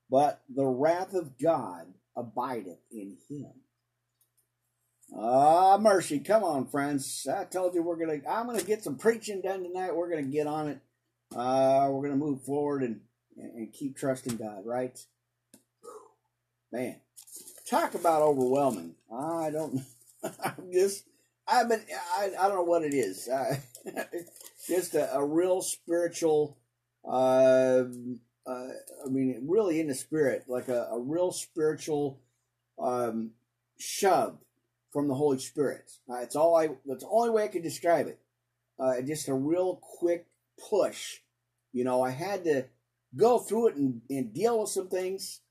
but 0.10 0.42
the 0.54 0.66
wrath 0.66 1.14
of 1.14 1.38
God 1.38 1.94
abideth 2.16 2.80
in 2.92 3.18
him. 3.30 3.54
Ah, 5.16 5.78
mercy. 5.78 6.20
Come 6.20 6.44
on, 6.44 6.68
friends. 6.68 7.28
I 7.32 7.46
told 7.46 7.74
you 7.74 7.82
we're 7.82 7.96
going 7.96 8.22
to, 8.22 8.30
I'm 8.30 8.46
going 8.46 8.60
to 8.60 8.66
get 8.66 8.84
some 8.84 8.98
preaching 8.98 9.42
done 9.42 9.64
tonight. 9.64 9.96
We're 9.96 10.10
going 10.10 10.26
to 10.26 10.32
get 10.32 10.48
on 10.48 10.68
it. 10.70 10.80
Uh, 11.36 11.88
we're 11.92 12.08
going 12.08 12.20
to 12.20 12.26
move 12.26 12.44
forward 12.44 12.84
and, 12.84 13.02
and 13.38 13.72
keep 13.72 13.98
trusting 13.98 14.38
God, 14.38 14.66
right? 14.66 14.98
Man, 16.72 16.98
talk 17.70 17.94
about 17.96 18.22
overwhelming. 18.22 18.96
I 19.14 19.50
don't, 19.52 19.82
I'm 20.24 20.72
just, 20.72 21.06
I've 21.48 21.70
been, 21.70 21.84
I, 22.18 22.32
I 22.38 22.48
don't 22.48 22.56
know 22.56 22.64
what 22.64 22.84
it 22.84 22.94
is. 22.94 23.30
Uh, 23.30 23.56
just 24.68 24.94
a, 24.96 25.16
a, 25.16 25.26
real 25.26 25.62
spiritual, 25.62 26.58
uh, 27.06 27.84
uh, 28.46 28.68
I 29.06 29.10
mean, 29.10 29.46
really 29.48 29.80
in 29.80 29.88
the 29.88 29.96
spirit, 29.96 30.44
like 30.48 30.68
a, 30.68 30.90
a 30.92 31.00
real 31.00 31.32
spiritual 31.32 32.20
um, 32.78 33.32
shove 33.80 34.38
from 34.92 35.08
the 35.08 35.16
Holy 35.16 35.40
Spirit. 35.40 35.92
Uh, 36.10 36.18
it's 36.18 36.36
all 36.36 36.56
I. 36.56 36.70
That's 36.86 37.04
the 37.04 37.10
only 37.10 37.30
way 37.30 37.44
I 37.44 37.50
can 37.50 37.62
describe 37.62 38.08
it. 38.08 38.20
Uh, 38.80 39.02
just 39.02 39.28
a 39.28 39.34
real 39.34 39.80
quick 39.82 40.28
push. 40.70 41.18
You 41.74 41.84
know, 41.84 42.02
I 42.02 42.12
had 42.12 42.44
to 42.46 42.66
go 43.16 43.40
through 43.40 43.70
it 43.70 43.76
and, 43.76 44.02
and 44.10 44.34
deal 44.34 44.62
with 44.62 44.70
some 44.70 44.88
things, 44.88 45.42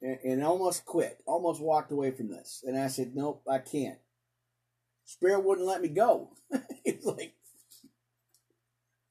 and, 0.00 0.18
and 0.24 0.44
almost 0.44 0.84
quit. 0.84 1.20
Almost 1.26 1.60
walked 1.60 1.92
away 1.92 2.10
from 2.10 2.28
this, 2.28 2.62
and 2.66 2.78
I 2.78 2.88
said, 2.88 3.14
"Nope, 3.14 3.42
I 3.48 3.58
can't." 3.58 3.98
Spirit 5.04 5.44
wouldn't 5.44 5.66
let 5.66 5.80
me 5.80 5.88
go. 5.88 6.30
he's 6.84 7.04
like, 7.04 7.34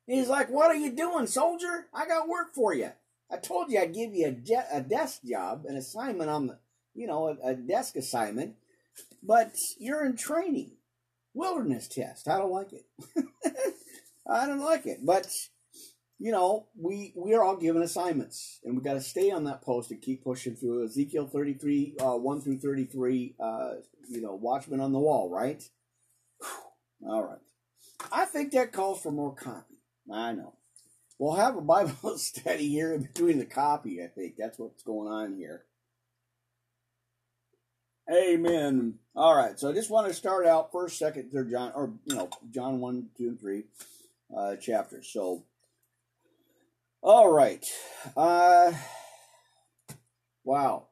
he's 0.06 0.30
like, 0.30 0.50
"What 0.50 0.72
are 0.72 0.76
you 0.76 0.92
doing, 0.92 1.28
soldier? 1.28 1.88
I 1.94 2.08
got 2.08 2.30
work 2.30 2.54
for 2.54 2.74
you. 2.74 2.92
I 3.30 3.38
told 3.38 3.72
you 3.72 3.80
I'd 3.80 3.94
give 3.94 4.14
you 4.14 4.28
a, 4.28 4.32
de- 4.32 4.68
a 4.72 4.82
desk 4.82 5.22
job, 5.26 5.66
an 5.68 5.76
assignment 5.76 6.30
on 6.30 6.48
the, 6.48 6.60
you 6.96 7.08
know, 7.08 7.28
a, 7.28 7.50
a 7.50 7.56
desk 7.56 7.96
assignment." 7.96 8.56
But 9.24 9.54
you're 9.80 10.06
in 10.06 10.16
training. 10.16 10.72
Wilderness 11.34 11.88
test. 11.88 12.28
I 12.28 12.38
don't 12.38 12.52
like 12.52 12.74
it. 12.74 12.86
I 14.30 14.48
don't 14.48 14.60
like 14.64 14.86
it. 14.86 15.00
But 15.06 15.28
you 16.20 16.32
know, 16.32 16.68
we 16.76 17.14
we 17.16 17.36
are 17.36 17.44
all 17.44 17.58
given 17.58 17.84
assignments, 17.84 18.60
and 18.64 18.76
we 18.76 18.84
got 18.84 18.94
to 18.94 19.02
stay 19.02 19.30
on 19.30 19.44
that 19.44 19.62
post 19.62 19.92
and 19.92 20.02
keep 20.02 20.24
pushing 20.24 20.56
through. 20.56 20.86
Ezekiel 20.86 21.28
thirty 21.28 21.54
three, 21.54 21.96
uh, 22.02 22.16
one 22.16 22.42
through 22.42 22.58
thirty 22.58 22.86
three. 22.86 23.36
Uh, 23.40 23.76
you 24.10 24.22
know, 24.22 24.34
watchman 24.34 24.80
on 24.80 24.94
the 24.94 25.00
wall, 25.00 25.30
right? 25.30 25.64
All 27.06 27.24
right. 27.24 27.40
I 28.12 28.26
think 28.26 28.52
that 28.54 28.72
calls 28.72 29.02
for 29.02 29.12
more 29.12 29.36
copy. 29.36 29.76
I 30.12 30.34
know. 30.34 30.54
We'll 31.20 31.36
have 31.36 31.58
a 31.58 31.62
Bible 31.62 32.18
study 32.18 32.70
here 32.70 32.94
in 32.94 33.04
between 33.04 33.40
the 33.40 33.46
copy. 33.46 34.04
I 34.04 34.08
think 34.08 34.36
that's 34.38 34.58
what's 34.58 34.84
going 34.84 35.12
on 35.12 35.36
here. 35.36 35.66
Amen. 38.10 38.96
All 39.16 39.36
right. 39.36 39.60
So 39.60 39.70
I 39.70 39.74
just 39.74 39.90
want 39.90 40.08
to 40.08 40.14
start 40.14 40.46
out 40.46 40.72
first, 40.72 40.98
second, 40.98 41.32
third 41.32 41.50
John, 41.52 41.72
or 41.76 41.92
you 42.06 42.16
know, 42.16 42.30
John 42.52 42.80
one, 42.80 43.10
two, 43.18 43.30
and 43.30 43.40
three 43.40 43.64
uh, 44.36 44.56
chapters. 44.56 45.10
So, 45.12 45.44
all 47.02 47.30
right. 47.30 47.66
Uh, 48.16 48.72
wow. 50.44 50.88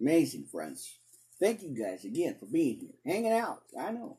Amazing, 0.00 0.46
friends. 0.50 0.98
Thank 1.40 1.62
you 1.62 1.70
guys 1.70 2.04
again 2.04 2.36
for 2.38 2.46
being 2.46 2.78
here, 2.80 3.14
hanging 3.14 3.32
out. 3.32 3.62
I 3.78 3.92
know. 3.92 4.18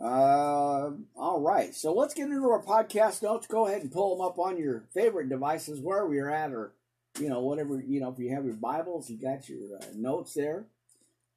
Uh, 0.00 0.90
all 1.16 1.40
right. 1.40 1.74
So 1.74 1.92
let's 1.92 2.14
get 2.14 2.28
into 2.28 2.48
our 2.50 2.62
podcast 2.62 3.22
notes. 3.22 3.46
Go 3.46 3.66
ahead 3.66 3.82
and 3.82 3.92
pull 3.92 4.16
them 4.16 4.24
up 4.24 4.38
on 4.38 4.56
your 4.58 4.84
favorite 4.92 5.28
devices, 5.28 5.80
wherever 5.80 6.12
you're 6.12 6.30
at, 6.32 6.52
or 6.52 6.72
you 7.20 7.28
know, 7.28 7.40
whatever, 7.40 7.82
you 7.86 8.00
know, 8.00 8.10
if 8.10 8.18
you 8.18 8.34
have 8.34 8.44
your 8.44 8.54
Bibles, 8.54 9.10
you 9.10 9.18
got 9.20 9.48
your 9.48 9.76
uh, 9.80 9.84
notes 9.94 10.34
there. 10.34 10.66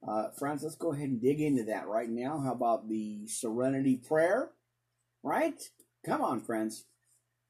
Uh, 0.07 0.29
friends, 0.37 0.63
let's 0.63 0.75
go 0.75 0.93
ahead 0.93 1.09
and 1.09 1.21
dig 1.21 1.39
into 1.39 1.63
that 1.65 1.87
right 1.87 2.09
now. 2.09 2.39
How 2.39 2.53
about 2.53 2.89
the 2.89 3.27
serenity 3.27 3.97
prayer? 3.97 4.49
Right? 5.23 5.61
Come 6.05 6.21
on, 6.21 6.41
friends. 6.41 6.85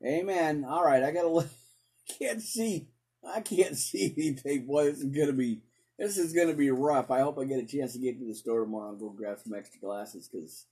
Amen. 0.05 0.65
All 0.67 0.83
right, 0.83 1.03
I 1.03 1.11
gotta 1.11 1.29
look. 1.29 1.47
Can't 2.19 2.41
see. 2.41 2.87
I 3.23 3.41
can't 3.41 3.77
see 3.77 4.13
anything. 4.17 4.65
Boy, 4.65 4.85
this 4.85 4.99
is 4.99 5.15
gonna 5.15 5.33
be. 5.33 5.61
This 5.97 6.17
is 6.17 6.33
gonna 6.33 6.55
be 6.55 6.71
rough. 6.71 7.11
I 7.11 7.19
hope 7.19 7.37
I 7.37 7.45
get 7.45 7.63
a 7.63 7.67
chance 7.67 7.93
to 7.93 7.99
get 7.99 8.19
to 8.19 8.25
the 8.25 8.33
store 8.33 8.61
tomorrow 8.61 8.89
and 8.89 8.99
go 8.99 9.09
grab 9.09 9.37
some 9.39 9.53
extra 9.53 9.79
glasses 9.79 10.27
because. 10.27 10.65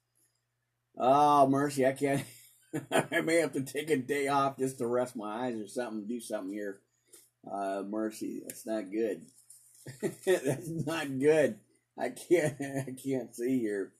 Oh 0.97 1.47
mercy, 1.47 1.86
I 1.86 1.91
can't. 1.91 2.26
I 2.91 3.22
may 3.22 3.36
have 3.36 3.53
to 3.53 3.62
take 3.62 3.91
a 3.91 3.97
day 3.97 4.28
off 4.28 4.57
just 4.57 4.80
to 4.80 4.88
rest 4.88 5.16
my 5.16 5.45
eyes 5.45 5.55
or 5.55 5.68
something. 5.68 6.07
Do 6.07 6.20
something 6.20 6.51
here. 6.51 6.82
Uh, 7.49 7.83
mercy, 7.87 8.41
that's 8.45 8.65
not 8.65 8.91
good. 8.91 9.25
that's 10.25 10.69
not 10.69 11.19
good. 11.19 11.59
I 11.97 12.09
can't. 12.09 12.55
I 12.61 12.93
can't 13.03 13.35
see 13.35 13.59
here. 13.59 13.91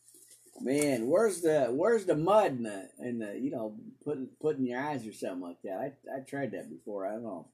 Man, 0.62 1.08
where's 1.08 1.42
the 1.42 1.68
where's 1.68 2.06
the 2.06 2.18
mud 2.18 2.52
in 2.52 2.64
the 2.64 2.90
in 3.00 3.20
the 3.20 3.40
you 3.40 3.52
know 3.52 3.78
putting 4.04 4.28
putting 4.42 4.66
your 4.66 4.82
eyes 4.82 5.08
or 5.08 5.14
something 5.14 5.42
like 5.42 5.62
that? 5.64 5.96
I 6.12 6.18
I 6.18 6.20
tried 6.22 6.52
that 6.52 6.70
before. 6.70 7.06
I 7.06 7.14
don't 7.14 7.24
know. 7.24 7.48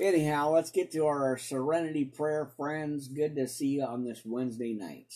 Anyhow, 0.00 0.50
let's 0.50 0.70
get 0.70 0.92
to 0.92 1.06
our 1.06 1.36
serenity 1.36 2.04
prayer, 2.04 2.46
friends. 2.56 3.08
Good 3.08 3.34
to 3.36 3.48
see 3.48 3.68
you 3.68 3.84
on 3.84 4.04
this 4.04 4.22
Wednesday 4.24 4.72
night. 4.72 5.12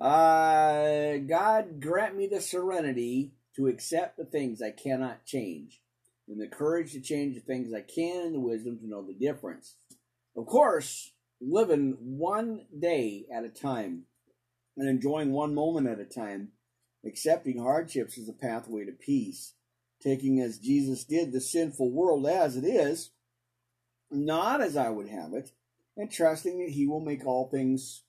Uh, 0.00 1.18
God 1.18 1.80
grant 1.80 2.16
me 2.16 2.26
the 2.26 2.40
serenity 2.40 3.32
to 3.56 3.68
accept 3.68 4.16
the 4.16 4.24
things 4.24 4.60
I 4.60 4.70
cannot 4.70 5.24
change 5.24 5.80
and 6.28 6.40
the 6.40 6.46
courage 6.46 6.92
to 6.92 7.00
change 7.00 7.34
the 7.34 7.40
things 7.40 7.72
I 7.72 7.80
can 7.80 8.26
and 8.26 8.34
the 8.34 8.40
wisdom 8.40 8.78
to 8.78 8.88
know 8.88 9.06
the 9.06 9.14
difference. 9.14 9.76
Of 10.36 10.46
course, 10.46 11.12
living 11.40 11.96
one 12.00 12.66
day 12.78 13.26
at 13.32 13.44
a 13.44 13.48
time 13.48 14.04
and 14.76 14.88
enjoying 14.88 15.32
one 15.32 15.54
moment 15.54 15.88
at 15.88 16.00
a 16.00 16.04
time, 16.04 16.48
accepting 17.04 17.58
hardships 17.58 18.18
as 18.18 18.28
a 18.28 18.32
pathway 18.32 18.84
to 18.84 18.92
peace, 18.92 19.54
taking 20.02 20.40
as 20.40 20.58
Jesus 20.58 21.04
did 21.04 21.32
the 21.32 21.40
sinful 21.40 21.90
world 21.90 22.26
as 22.26 22.56
it 22.56 22.64
is, 22.64 23.10
not 24.10 24.60
as 24.60 24.76
I 24.76 24.90
would 24.90 25.08
have 25.08 25.32
it, 25.32 25.50
and 25.96 26.10
trusting 26.10 26.58
that 26.58 26.72
He 26.72 26.86
will 26.86 27.00
make 27.00 27.26
all 27.26 27.48
things 27.48 28.02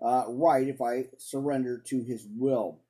uh, 0.00 0.24
right 0.28 0.66
if 0.66 0.80
I 0.80 1.06
surrender 1.18 1.82
to 1.88 2.02
His 2.02 2.26
will 2.30 2.80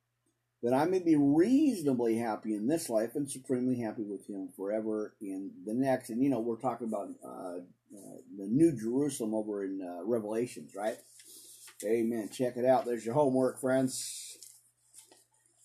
that 0.63 0.75
I 0.75 0.85
may 0.87 0.99
be 0.99 1.17
reasonably 1.17 2.17
happy 2.17 2.55
in 2.55 2.67
this 2.67 2.89
life 2.89 3.15
and 3.15 3.31
supremely 3.31 3.81
happy 3.81 4.03
with 4.03 4.27
Him 4.29 4.49
forever 4.57 5.15
in 5.21 5.53
the 5.65 5.75
next. 5.75 6.11
And 6.11 6.23
you 6.23 6.31
know, 6.31 6.41
we're 6.41 6.57
talking 6.57 6.89
about 6.89 7.09
uh, 7.25 7.59
uh, 7.97 8.17
the 8.37 8.47
New 8.47 8.73
Jerusalem 8.73 9.35
over 9.35 9.65
in 9.65 9.81
uh, 9.83 10.05
Revelations, 10.05 10.75
right? 10.75 10.97
Amen. 11.85 12.29
Check 12.33 12.57
it 12.57 12.65
out. 12.65 12.85
There's 12.85 13.05
your 13.05 13.15
homework, 13.15 13.61
friends. 13.61 14.37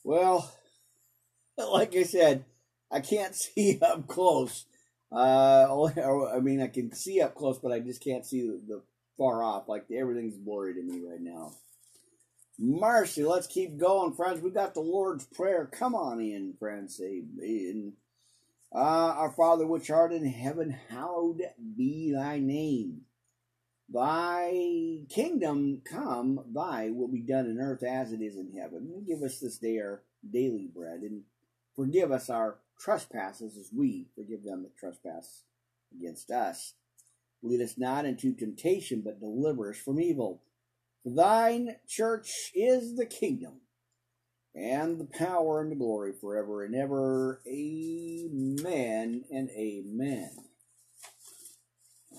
Well, 0.03 0.51
like 1.57 1.95
I 1.95 2.03
said, 2.03 2.45
I 2.91 2.99
can't 2.99 3.35
see 3.35 3.79
up 3.81 4.07
close. 4.07 4.65
Uh, 5.11 5.85
I 6.35 6.39
mean, 6.39 6.61
I 6.61 6.67
can 6.67 6.93
see 6.93 7.21
up 7.21 7.35
close, 7.35 7.57
but 7.57 7.71
I 7.71 7.79
just 7.79 8.03
can't 8.03 8.25
see 8.25 8.41
the, 8.41 8.61
the 8.67 8.81
far 9.17 9.43
off. 9.43 9.67
Like 9.67 9.85
everything's 9.91 10.37
blurry 10.37 10.75
to 10.75 10.81
me 10.81 11.01
right 11.01 11.21
now. 11.21 11.53
Mercy. 12.59 13.23
Let's 13.23 13.47
keep 13.47 13.77
going, 13.77 14.13
friends. 14.13 14.41
We 14.41 14.51
got 14.51 14.73
the 14.73 14.81
Lord's 14.81 15.25
Prayer. 15.25 15.69
Come 15.71 15.95
on 15.95 16.21
in, 16.21 16.53
friends. 16.59 17.01
Amen. 17.03 17.93
Uh, 18.73 18.77
our 18.77 19.31
Father 19.31 19.67
which 19.67 19.89
art 19.89 20.11
in 20.11 20.25
heaven, 20.25 20.75
hallowed 20.89 21.41
be 21.77 22.11
thy 22.13 22.39
name. 22.39 23.01
Thy 23.89 24.99
kingdom 25.09 25.81
come, 25.85 26.39
thy 26.53 26.89
will 26.89 27.07
be 27.07 27.21
done 27.21 27.45
in 27.45 27.59
earth 27.59 27.83
as 27.83 28.11
it 28.11 28.21
is 28.21 28.35
in 28.35 28.51
heaven. 28.57 29.03
give 29.05 29.21
us 29.21 29.39
this 29.39 29.57
day 29.57 29.79
our 29.79 30.01
daily 30.27 30.67
bread, 30.73 31.01
and 31.01 31.21
forgive 31.75 32.11
us 32.11 32.29
our 32.29 32.57
trespasses 32.79 33.57
as 33.57 33.69
we 33.71 34.07
forgive 34.15 34.43
them 34.43 34.63
that 34.63 34.77
trespass 34.77 35.43
against 35.95 36.31
us. 36.31 36.73
Lead 37.43 37.61
us 37.61 37.77
not 37.77 38.05
into 38.05 38.33
temptation, 38.33 39.01
but 39.01 39.19
deliver 39.19 39.69
us 39.69 39.77
from 39.77 39.99
evil. 39.99 40.41
Thine 41.05 41.75
church 41.87 42.51
is 42.55 42.95
the 42.95 43.05
kingdom 43.05 43.61
and 44.55 44.99
the 44.99 45.05
power 45.05 45.61
and 45.61 45.71
the 45.71 45.75
glory 45.75 46.13
forever 46.13 46.63
and 46.63 46.75
ever. 46.75 47.41
Amen 47.47 49.23
and 49.31 49.49
amen. 49.49 50.31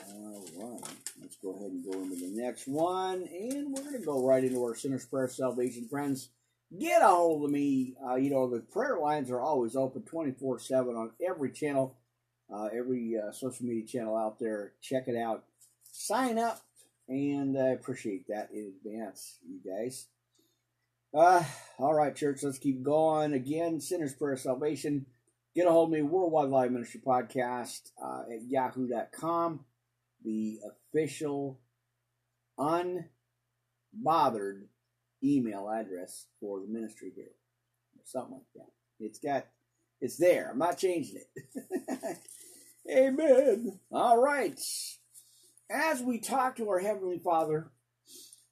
All 0.07 0.45
right, 0.57 0.81
let's 1.21 1.37
go 1.37 1.55
ahead 1.55 1.71
and 1.71 1.85
go 1.85 1.93
into 2.03 2.17
the 2.17 2.33
next 2.35 2.67
one, 2.67 3.27
and 3.33 3.73
we're 3.73 3.83
going 3.83 3.99
to 3.99 4.05
go 4.05 4.27
right 4.27 4.45
into 4.45 4.63
our 4.63 4.75
sinner's 4.75 5.07
prayer 5.07 5.29
salvation, 5.29 5.89
friends. 5.89 6.31
Get 6.79 7.03
a 7.03 7.07
hold 7.07 7.45
of 7.45 7.51
me. 7.51 7.95
Uh, 8.05 8.17
you 8.17 8.31
know 8.31 8.51
the 8.51 8.61
prayer 8.61 8.99
lines 8.99 9.31
are 9.31 9.41
always 9.41 9.77
open, 9.77 10.03
twenty 10.03 10.33
four 10.33 10.59
seven 10.59 10.97
on 10.97 11.13
every 11.27 11.53
channel, 11.53 11.97
uh, 12.53 12.69
every 12.77 13.17
uh, 13.17 13.31
social 13.33 13.67
media 13.67 13.87
channel 13.87 14.17
out 14.17 14.41
there. 14.41 14.73
Check 14.83 15.07
it 15.07 15.17
out. 15.17 15.45
Sign 15.93 16.39
up 16.39 16.61
and 17.09 17.59
I 17.59 17.69
appreciate 17.69 18.27
that 18.29 18.51
in 18.53 18.73
advance, 18.77 19.39
you 19.47 19.61
guys. 19.65 20.09
Uh, 21.13 21.45
all 21.79 21.95
right, 21.95 22.15
church, 22.15 22.43
let's 22.43 22.59
keep 22.59 22.83
going. 22.83 23.33
Again, 23.35 23.81
Sinner's 23.81 24.15
Prayer 24.15 24.37
Salvation. 24.37 25.07
Get 25.55 25.69
a 25.69 25.71
hold 25.71 25.91
of 25.91 25.93
me, 25.93 26.03
Worldwide 26.03 26.49
Live 26.49 26.73
Ministry 26.73 27.01
Podcast 27.07 27.93
uh, 28.03 28.23
at 28.33 28.43
yahoo.com, 28.49 29.61
the 30.25 30.59
official 30.93 31.61
unbothered 32.59 33.05
email 35.23 35.71
address 35.71 36.27
for 36.41 36.61
the 36.61 36.67
ministry 36.67 37.13
here, 37.15 37.27
or 37.97 38.03
something 38.05 38.35
like 38.35 38.43
that. 38.57 38.73
It's 38.99 39.21
got, 39.21 39.47
it's 40.01 40.17
there. 40.17 40.51
I'm 40.51 40.59
not 40.59 40.79
changing 40.79 41.21
it. 41.37 42.19
Amen. 42.91 43.79
All 43.93 44.21
right. 44.21 44.59
As 45.71 46.03
we 46.03 46.19
talk 46.19 46.57
to 46.57 46.69
our 46.69 46.81
Heavenly 46.81 47.19
Father, 47.19 47.71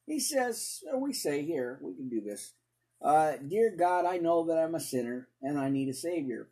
He 0.07 0.19
says, 0.19 0.83
we 0.95 1.13
say 1.13 1.45
here, 1.45 1.79
we 1.83 1.95
can 1.95 2.09
do 2.09 2.21
this. 2.21 2.55
Uh, 3.03 3.35
Dear 3.37 3.75
God, 3.77 4.07
I 4.07 4.19
know 4.19 4.47
that 4.47 4.59
I'm 4.59 4.75
a 4.75 4.81
sinner 4.81 5.29
and 5.43 5.59
I 5.59 5.69
need 5.69 5.89
a 5.89 5.95
Savior. 5.95 6.49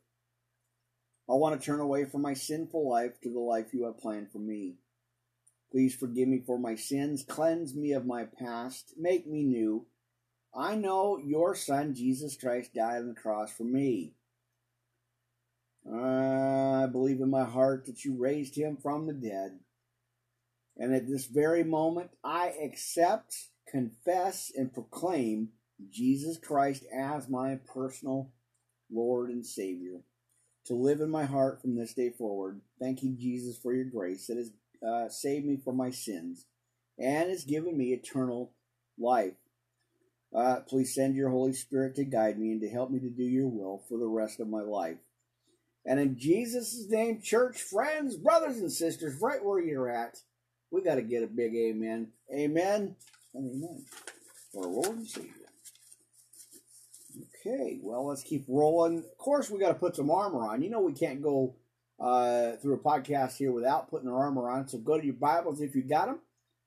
I 1.28 1.34
want 1.34 1.58
to 1.58 1.64
turn 1.64 1.80
away 1.80 2.04
from 2.04 2.22
my 2.22 2.34
sinful 2.34 2.88
life 2.88 3.20
to 3.22 3.32
the 3.32 3.38
life 3.38 3.72
you 3.72 3.84
have 3.84 3.98
planned 3.98 4.32
for 4.32 4.38
me. 4.38 4.76
Please 5.70 5.94
forgive 5.94 6.28
me 6.28 6.42
for 6.44 6.58
my 6.58 6.74
sins, 6.74 7.24
cleanse 7.26 7.74
me 7.74 7.92
of 7.92 8.04
my 8.04 8.24
past, 8.24 8.94
make 8.98 9.26
me 9.26 9.44
new. 9.44 9.86
I 10.52 10.74
know 10.74 11.18
your 11.24 11.54
Son, 11.54 11.94
Jesus 11.94 12.36
Christ, 12.36 12.74
died 12.74 12.98
on 12.98 13.08
the 13.08 13.14
cross 13.14 13.52
for 13.52 13.62
me. 13.62 14.14
I 15.86 16.86
believe 16.90 17.20
in 17.20 17.30
my 17.30 17.44
heart 17.44 17.86
that 17.86 18.04
you 18.04 18.16
raised 18.16 18.56
him 18.56 18.76
from 18.76 19.06
the 19.06 19.12
dead. 19.12 19.60
And 20.76 20.94
at 20.94 21.08
this 21.08 21.26
very 21.26 21.62
moment, 21.64 22.10
I 22.24 22.52
accept, 22.62 23.34
confess, 23.68 24.50
and 24.54 24.72
proclaim 24.72 25.50
Jesus 25.90 26.38
Christ 26.38 26.84
as 26.94 27.28
my 27.28 27.58
personal 27.72 28.32
Lord 28.90 29.30
and 29.30 29.44
Savior 29.44 30.00
to 30.66 30.74
live 30.74 31.00
in 31.00 31.10
my 31.10 31.24
heart 31.24 31.60
from 31.60 31.76
this 31.76 31.94
day 31.94 32.10
forward. 32.10 32.60
Thank 32.78 33.02
you, 33.02 33.12
Jesus, 33.12 33.58
for 33.58 33.74
your 33.74 33.84
grace 33.84 34.26
that 34.26 34.36
has 34.36 34.52
uh, 34.86 35.08
saved 35.08 35.46
me 35.46 35.56
from 35.56 35.76
my 35.76 35.90
sins 35.90 36.46
and 36.98 37.30
has 37.30 37.44
given 37.44 37.76
me 37.76 37.92
eternal 37.92 38.52
life. 38.98 39.34
Uh, 40.34 40.60
please 40.68 40.94
send 40.94 41.16
your 41.16 41.30
Holy 41.30 41.52
Spirit 41.52 41.96
to 41.96 42.04
guide 42.04 42.38
me 42.38 42.52
and 42.52 42.60
to 42.60 42.68
help 42.68 42.90
me 42.90 43.00
to 43.00 43.10
do 43.10 43.24
your 43.24 43.48
will 43.48 43.82
for 43.88 43.98
the 43.98 44.06
rest 44.06 44.38
of 44.38 44.48
my 44.48 44.60
life. 44.60 44.98
And 45.84 45.98
in 45.98 46.18
Jesus' 46.18 46.86
name, 46.88 47.20
church, 47.22 47.60
friends, 47.60 48.16
brothers, 48.16 48.58
and 48.58 48.70
sisters, 48.70 49.20
right 49.20 49.42
where 49.44 49.60
you're 49.60 49.90
at, 49.90 50.18
we 50.70 50.82
got 50.82 50.96
to 50.96 51.02
get 51.02 51.22
a 51.22 51.26
big 51.26 51.54
amen. 51.54 52.08
Amen 52.32 52.96
amen. 53.36 53.84
Lord 54.54 54.96
and 54.96 55.06
Savior. 55.06 55.30
Okay, 57.46 57.78
well, 57.82 58.06
let's 58.06 58.22
keep 58.22 58.44
rolling. 58.48 58.98
Of 58.98 59.18
course, 59.18 59.50
we 59.50 59.58
got 59.58 59.68
to 59.68 59.74
put 59.74 59.96
some 59.96 60.10
armor 60.10 60.44
on. 60.46 60.62
You 60.62 60.70
know, 60.70 60.80
we 60.80 60.92
can't 60.92 61.22
go 61.22 61.54
uh, 61.98 62.52
through 62.56 62.74
a 62.74 62.78
podcast 62.78 63.36
here 63.36 63.52
without 63.52 63.88
putting 63.88 64.08
our 64.08 64.18
armor 64.24 64.50
on. 64.50 64.68
So 64.68 64.78
go 64.78 64.98
to 64.98 65.04
your 65.04 65.14
Bibles 65.14 65.60
if 65.60 65.74
you 65.74 65.82
got 65.82 66.06
them, 66.06 66.18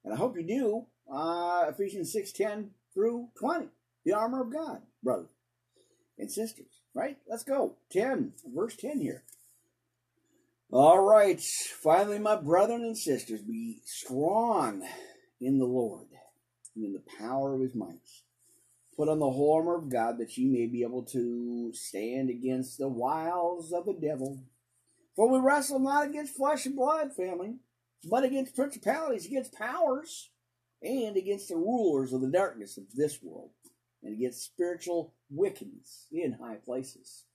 and 0.04 0.14
I 0.14 0.18
hope 0.18 0.36
you 0.38 0.43
do. 0.43 0.86
Uh, 1.12 1.66
Ephesians 1.70 2.12
six 2.12 2.32
ten 2.32 2.72
through 2.93 3.30
twenty, 3.38 3.68
the 4.06 4.14
armor 4.14 4.41
of 4.41 4.51
God, 4.51 4.82
brothers 5.04 5.30
and 6.18 6.32
sisters. 6.32 6.82
Right? 6.95 7.18
Let's 7.28 7.43
go. 7.43 7.76
Ten, 7.91 8.34
verse 8.45 8.76
ten 8.76 8.99
here. 8.99 9.24
All 10.74 11.01
right. 11.01 11.39
Finally, 11.39 12.17
my 12.17 12.36
brethren 12.36 12.82
and 12.84 12.97
sisters, 12.97 13.41
be 13.43 13.82
strong 13.86 14.84
in 15.39 15.59
the 15.59 15.67
Lord 15.67 16.07
and 16.76 16.84
in 16.84 16.93
the 16.93 17.03
power 17.19 17.53
of 17.53 17.61
His 17.61 17.76
might 17.76 18.09
Put 18.97 19.07
on 19.07 19.19
the 19.19 19.30
whole 19.30 19.53
armor 19.53 19.76
of 19.76 19.91
God 19.91 20.17
that 20.17 20.36
ye 20.36 20.47
may 20.47 20.65
be 20.65 20.82
able 20.82 21.03
to 21.03 21.71
stand 21.76 22.32
against 22.32 22.80
the 22.80 22.88
wiles 22.88 23.71
of 23.71 23.86
the 23.86 23.93
devil. 23.93 24.41
For 25.15 25.30
we 25.30 25.38
wrestle 25.38 25.78
not 25.78 26.07
against 26.07 26.36
flesh 26.36 26.65
and 26.65 26.76
blood, 26.76 27.13
family, 27.13 27.57
but 28.09 28.24
against 28.24 28.55
principalities, 28.55 29.28
against 29.28 29.53
powers, 29.53 30.32
and 30.82 31.15
against 31.15 31.49
the 31.49 31.55
rulers 31.55 32.13
of 32.13 32.21
the 32.21 32.32
darkness 32.32 32.78
of 32.78 32.86
this 32.95 33.21
world, 33.21 33.51
and 34.01 34.15
against 34.15 34.43
spiritual 34.43 35.13
wickedness 35.30 36.07
in 36.11 36.34
high 36.41 36.57
places. 36.65 37.26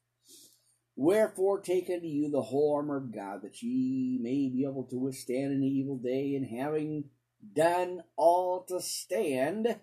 Wherefore 1.01 1.61
take 1.61 1.88
unto 1.88 2.09
you 2.09 2.28
the 2.28 2.42
whole 2.42 2.74
armor 2.74 2.96
of 2.96 3.14
God, 3.14 3.42
that 3.42 3.62
ye 3.62 4.18
may 4.20 4.49
be 4.49 4.64
able 4.64 4.82
to 4.90 4.99
withstand 4.99 5.53
an 5.53 5.62
evil 5.62 5.96
day, 5.96 6.34
and 6.34 6.44
having 6.44 7.05
done 7.55 8.03
all 8.16 8.64
to 8.64 8.80
stand, 8.80 9.78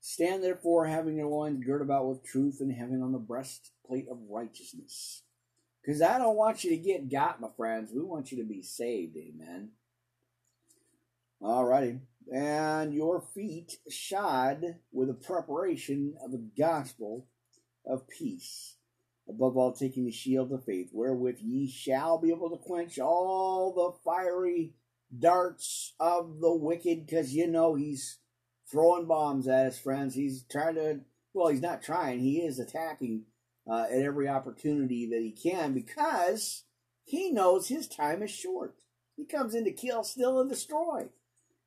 Stand 0.00 0.44
therefore, 0.44 0.86
having 0.86 1.16
your 1.16 1.26
loins 1.26 1.64
girt 1.64 1.82
about 1.82 2.06
with 2.06 2.22
truth, 2.22 2.60
and 2.60 2.72
having 2.72 3.02
on 3.02 3.10
the 3.10 3.18
breastplate 3.18 4.08
of 4.08 4.18
righteousness. 4.30 5.24
Because 5.82 6.00
I 6.00 6.16
don't 6.18 6.36
want 6.36 6.62
you 6.62 6.70
to 6.70 6.76
get 6.76 7.10
got, 7.10 7.40
my 7.40 7.48
friends. 7.56 7.90
We 7.92 8.02
want 8.02 8.30
you 8.30 8.38
to 8.38 8.48
be 8.48 8.62
saved. 8.62 9.16
Amen. 9.16 9.70
Alrighty. 11.42 11.98
And 12.32 12.94
your 12.94 13.20
feet 13.20 13.78
shod 13.90 14.76
with 14.92 15.08
the 15.08 15.14
preparation 15.14 16.14
of 16.24 16.30
the 16.30 16.46
gospel 16.56 17.26
of 17.84 18.08
peace. 18.08 18.77
Above 19.28 19.56
all, 19.56 19.72
taking 19.72 20.04
the 20.04 20.12
shield 20.12 20.50
of 20.52 20.64
faith, 20.64 20.90
wherewith 20.92 21.38
ye 21.40 21.70
shall 21.70 22.18
be 22.18 22.30
able 22.30 22.48
to 22.50 22.56
quench 22.56 22.98
all 22.98 23.74
the 23.74 23.98
fiery 24.02 24.72
darts 25.16 25.94
of 26.00 26.40
the 26.40 26.54
wicked, 26.54 27.06
because 27.06 27.34
you 27.34 27.46
know 27.46 27.74
he's 27.74 28.18
throwing 28.70 29.06
bombs 29.06 29.46
at 29.46 29.66
his 29.66 29.78
friends. 29.78 30.14
He's 30.14 30.44
trying 30.50 30.76
to, 30.76 31.00
well, 31.34 31.48
he's 31.48 31.60
not 31.60 31.82
trying, 31.82 32.20
he 32.20 32.38
is 32.38 32.58
attacking 32.58 33.24
uh, 33.70 33.84
at 33.90 34.00
every 34.00 34.28
opportunity 34.28 35.08
that 35.10 35.20
he 35.20 35.30
can 35.30 35.74
because 35.74 36.64
he 37.04 37.30
knows 37.30 37.68
his 37.68 37.86
time 37.86 38.22
is 38.22 38.30
short. 38.30 38.76
He 39.16 39.24
comes 39.24 39.54
in 39.54 39.64
to 39.64 39.72
kill, 39.72 40.04
steal, 40.04 40.40
and 40.40 40.48
destroy. 40.48 41.08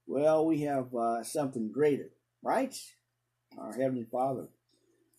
Well, 0.08 0.46
we 0.46 0.62
have 0.62 0.96
uh, 0.96 1.24
something 1.24 1.72
greater, 1.72 2.12
right? 2.42 2.76
Our 3.58 3.74
Heavenly 3.74 4.06
Father. 4.12 4.48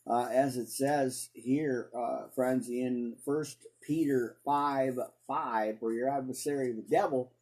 Uh, 0.07 0.28
as 0.32 0.57
it 0.57 0.68
says 0.68 1.30
here, 1.32 1.88
uh, 1.96 2.28
friends, 2.34 2.68
in 2.68 3.14
First 3.24 3.66
Peter 3.80 4.36
5 4.44 4.98
5, 5.26 5.76
where 5.80 5.92
your 5.92 6.09
adversary, 6.09 6.72
the 6.72 6.82
devil, 6.82 7.32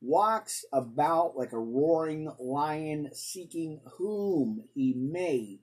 walks 0.00 0.64
about 0.72 1.36
like 1.36 1.52
a 1.52 1.58
roaring 1.58 2.30
lion 2.38 3.10
seeking 3.12 3.80
whom 3.98 4.64
he 4.74 4.94
may 4.94 5.60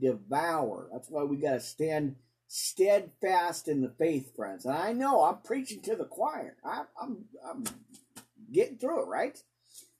devour. 0.00 0.88
That's 0.92 1.10
why 1.10 1.24
we 1.24 1.36
got 1.36 1.54
to 1.54 1.60
stand 1.60 2.16
steadfast 2.46 3.68
in 3.68 3.82
the 3.82 3.90
faith, 3.98 4.34
friends. 4.34 4.64
And 4.64 4.74
I 4.74 4.92
know 4.92 5.24
I'm 5.24 5.38
preaching 5.38 5.80
to 5.82 5.96
the 5.96 6.04
choir. 6.04 6.56
I, 6.64 6.84
I'm, 7.00 7.24
I'm 7.48 7.64
getting 8.52 8.78
through 8.78 9.02
it, 9.02 9.08
right? 9.08 9.42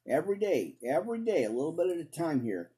Every 0.06 0.38
day, 0.38 0.76
every 0.82 1.18
day, 1.20 1.44
a 1.44 1.50
little 1.50 1.72
bit 1.72 1.90
at 1.90 1.98
a 1.98 2.04
time 2.04 2.42
here. 2.42 2.70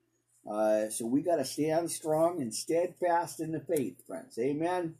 Uh, 0.49 0.89
so 0.89 1.07
we 1.07 1.23
got 1.23 1.37
to 1.37 1.45
stand 1.45 1.91
strong 1.91 2.41
and 2.41 2.55
steadfast 2.55 3.41
in 3.41 3.53
the 3.53 3.61
faith, 3.61 4.07
friends. 4.07 4.39
Amen. 4.39 4.95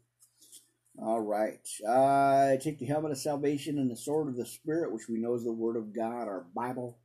All 0.99 1.21
right. 1.21 1.67
Uh, 1.87 2.57
take 2.57 2.79
the 2.79 2.87
helmet 2.87 3.13
of 3.13 3.19
salvation 3.19 3.79
and 3.79 3.91
the 3.91 3.97
sword 3.97 4.29
of 4.29 4.37
the 4.37 4.45
Spirit, 4.45 4.93
which 4.93 5.09
we 5.09 5.19
know 5.19 5.35
is 5.35 5.45
the 5.45 5.53
Word 5.53 5.77
of 5.77 5.95
God, 5.95 6.29
our 6.29 6.45
Bible. 6.55 6.99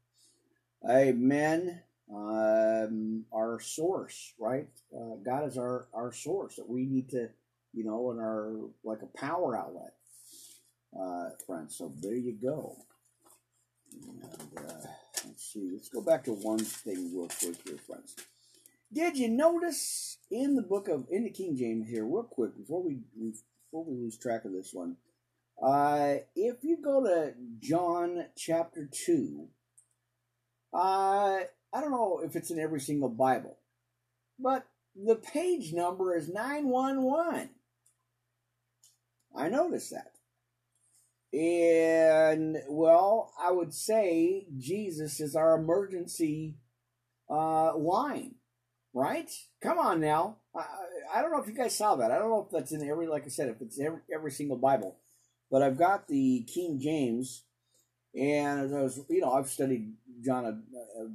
Amen. 0.89 1.81
Um, 2.13 3.25
our 3.33 3.59
source, 3.59 4.33
right? 4.38 4.67
Uh, 4.95 5.15
God 5.23 5.47
is 5.47 5.57
our, 5.57 5.88
our 5.93 6.11
source 6.11 6.57
that 6.57 6.69
we 6.69 6.86
need 6.86 7.09
to, 7.11 7.29
you 7.73 7.83
know, 7.83 8.11
and 8.11 8.19
our, 8.19 8.53
like 8.83 9.01
a 9.01 9.17
power 9.17 9.57
outlet, 9.57 9.93
uh, 10.99 11.29
friends. 11.47 11.75
So 11.77 11.93
there 12.01 12.15
you 12.15 12.33
go. 12.33 12.75
And, 13.93 14.23
uh, 14.57 14.88
let's 15.26 15.53
see. 15.53 15.69
Let's 15.71 15.89
go 15.89 16.01
back 16.01 16.23
to 16.26 16.34
one 16.34 16.59
thing 16.59 17.11
real 17.13 17.28
quick 17.28 17.57
here, 17.65 17.78
friends. 17.78 18.15
Did 18.91 19.17
you 19.17 19.30
notice 19.30 20.17
in 20.32 20.55
the 20.55 20.61
book 20.61 20.88
of, 20.88 21.07
in 21.09 21.23
the 21.23 21.30
King 21.30 21.55
James 21.55 21.89
here, 21.89 22.05
real 22.05 22.23
quick, 22.23 22.55
before 22.57 22.84
we, 22.84 22.99
before 23.15 23.84
we 23.86 23.95
lose 23.95 24.17
track 24.17 24.45
of 24.45 24.53
this 24.53 24.71
one, 24.73 24.97
uh, 25.61 26.15
if 26.36 26.63
you 26.63 26.78
go 26.82 27.03
to 27.03 27.34
John 27.59 28.26
chapter 28.38 28.89
2, 28.91 29.47
uh, 30.73 30.78
I 30.78 31.82
don't 31.82 31.91
know 31.91 32.21
if 32.23 32.36
it's 32.36 32.51
in 32.51 32.59
every 32.59 32.80
single 32.80 33.09
Bible, 33.09 33.57
but 34.39 34.65
the 34.95 35.15
page 35.15 35.73
number 35.73 36.15
is 36.15 36.30
911. 36.30 37.49
I 39.36 39.49
noticed 39.49 39.91
that. 39.91 40.14
And, 41.36 42.57
well, 42.69 43.33
I 43.38 43.51
would 43.51 43.73
say 43.73 44.47
Jesus 44.57 45.19
is 45.19 45.36
our 45.36 45.59
emergency 45.59 46.55
uh, 47.29 47.75
line, 47.75 48.36
right? 48.93 49.29
Come 49.61 49.77
on 49.77 49.99
now. 49.99 50.38
I, 50.55 50.65
I 51.13 51.21
don't 51.21 51.31
know 51.31 51.41
if 51.41 51.47
you 51.47 51.53
guys 51.53 51.77
saw 51.77 51.95
that. 51.97 52.09
I 52.09 52.19
don't 52.19 52.29
know 52.29 52.45
if 52.45 52.51
that's 52.51 52.71
in 52.71 52.89
every, 52.89 53.07
like 53.07 53.25
I 53.25 53.29
said, 53.29 53.49
if 53.49 53.61
it's 53.61 53.77
every, 53.79 53.99
every 54.13 54.31
single 54.31 54.55
Bible. 54.55 54.95
But 55.51 55.61
I've 55.61 55.77
got 55.77 56.07
the 56.07 56.47
King 56.53 56.79
James, 56.81 57.43
And 58.17 58.61
as 58.61 58.73
I 58.73 58.81
was, 58.81 59.01
you 59.09 59.19
know, 59.19 59.33
I've 59.33 59.49
studied 59.49 59.93
John 60.23 60.45
a, 60.45 60.49
a 61.01 61.09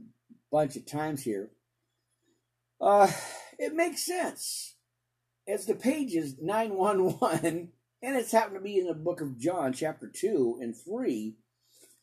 bunch 0.53 0.77
of 0.77 0.85
times 0.85 1.23
here. 1.23 1.51
Uh, 2.79 3.11
it 3.59 3.75
makes 3.75 4.05
sense. 4.05 4.75
As 5.49 5.65
the 5.65 5.75
page 5.75 6.15
is 6.15 6.37
911, 6.41 7.73
and 8.03 8.17
it's 8.17 8.33
happened 8.33 8.57
to 8.57 8.61
be 8.61 8.79
in 8.79 8.87
the 8.87 8.95
book 8.95 9.21
of 9.21 9.39
John, 9.39 9.73
chapter 9.73 10.09
2 10.09 10.59
and 10.61 10.77
3. 10.77 11.35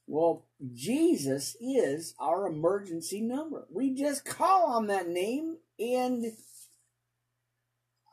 Well, 0.06 0.46
Jesus 0.74 1.58
is 1.60 2.14
our 2.20 2.48
emergency 2.48 3.20
number. 3.20 3.68
We 3.72 3.94
just 3.94 4.24
call 4.26 4.68
on 4.68 4.88
that 4.88 5.10
name, 5.10 5.58
and 5.80 6.26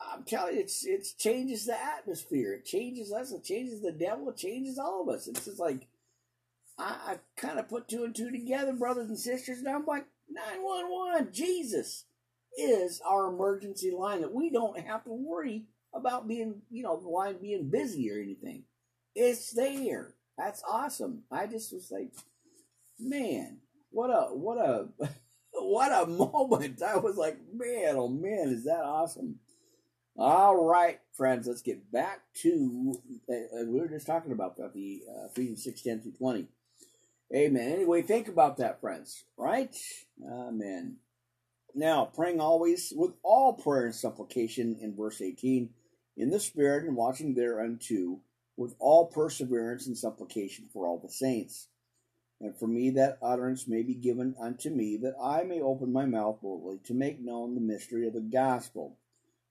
I'm 0.01 0.23
telling 0.23 0.55
you, 0.55 0.61
it's 0.61 0.85
it 0.85 1.07
changes 1.17 1.65
the 1.65 1.81
atmosphere. 1.81 2.53
It 2.53 2.65
changes 2.65 3.13
us. 3.13 3.31
It 3.31 3.43
changes 3.43 3.81
the 3.81 3.93
devil. 3.93 4.29
It 4.29 4.37
changes 4.37 4.77
all 4.77 5.03
of 5.03 5.15
us. 5.15 5.27
It's 5.27 5.45
just 5.45 5.59
like 5.59 5.87
I, 6.77 6.95
I 7.07 7.17
kind 7.37 7.59
of 7.59 7.69
put 7.69 7.87
two 7.87 8.03
and 8.03 8.13
two 8.13 8.31
together, 8.31 8.73
brothers 8.73 9.07
and 9.07 9.17
sisters, 9.17 9.59
and 9.59 9.69
I'm 9.69 9.85
like, 9.85 10.05
911, 10.29 11.33
Jesus 11.33 12.05
is 12.57 13.01
our 13.07 13.27
emergency 13.27 13.91
line 13.91 14.21
that 14.21 14.33
we 14.33 14.49
don't 14.49 14.79
have 14.79 15.03
to 15.05 15.11
worry 15.11 15.65
about 15.95 16.27
being, 16.27 16.61
you 16.69 16.83
know, 16.83 16.97
why 16.97 17.33
being 17.33 17.69
busy 17.69 18.11
or 18.11 18.21
anything. 18.21 18.63
It's 19.15 19.51
there. 19.51 20.13
That's 20.37 20.61
awesome. 20.69 21.23
I 21.31 21.47
just 21.47 21.73
was 21.73 21.89
like, 21.89 22.11
man, 22.99 23.59
what 23.89 24.09
a 24.09 24.35
what 24.35 24.57
a 24.57 24.89
what 25.53 25.91
a 25.91 26.05
moment. 26.05 26.81
I 26.81 26.97
was 26.97 27.15
like, 27.15 27.37
man, 27.53 27.95
oh 27.95 28.09
man, 28.09 28.49
is 28.49 28.65
that 28.65 28.83
awesome. 28.83 29.39
All 30.17 30.63
right, 30.63 30.99
friends, 31.13 31.47
let's 31.47 31.61
get 31.61 31.91
back 31.91 32.21
to 32.41 32.93
uh, 33.29 33.65
we 33.65 33.79
were 33.79 33.89
just 33.89 34.07
talking 34.07 34.31
about 34.31 34.57
that, 34.57 34.73
the 34.73 35.03
uh, 35.09 35.27
Ephesians 35.27 35.63
6 35.63 35.81
10 35.81 36.01
through 36.01 36.13
20. 36.13 36.47
Amen. 37.35 37.71
Anyway, 37.71 38.01
think 38.01 38.27
about 38.27 38.57
that, 38.57 38.79
friends. 38.79 39.25
Right? 39.37 39.75
Amen. 40.25 40.97
Now, 41.73 42.05
praying 42.05 42.39
always 42.39 42.93
with 42.95 43.11
all 43.23 43.53
prayer 43.53 43.85
and 43.85 43.95
supplication 43.95 44.77
in 44.81 44.95
verse 44.95 45.21
18, 45.21 45.69
in 46.17 46.29
the 46.29 46.39
Spirit, 46.39 46.85
and 46.85 46.95
watching 46.95 47.33
thereunto 47.33 48.19
with 48.57 48.75
all 48.79 49.07
perseverance 49.07 49.87
and 49.87 49.97
supplication 49.97 50.65
for 50.71 50.87
all 50.87 50.97
the 50.97 51.09
saints. 51.09 51.67
And 52.39 52.55
for 52.57 52.67
me 52.67 52.89
that 52.91 53.17
utterance 53.21 53.67
may 53.67 53.81
be 53.81 53.93
given 53.93 54.35
unto 54.39 54.69
me, 54.69 54.97
that 54.97 55.15
I 55.21 55.43
may 55.43 55.61
open 55.61 55.91
my 55.91 56.05
mouth 56.05 56.41
boldly 56.41 56.79
to 56.85 56.93
make 56.93 57.19
known 57.19 57.55
the 57.55 57.61
mystery 57.61 58.07
of 58.07 58.13
the 58.13 58.21
gospel 58.21 58.97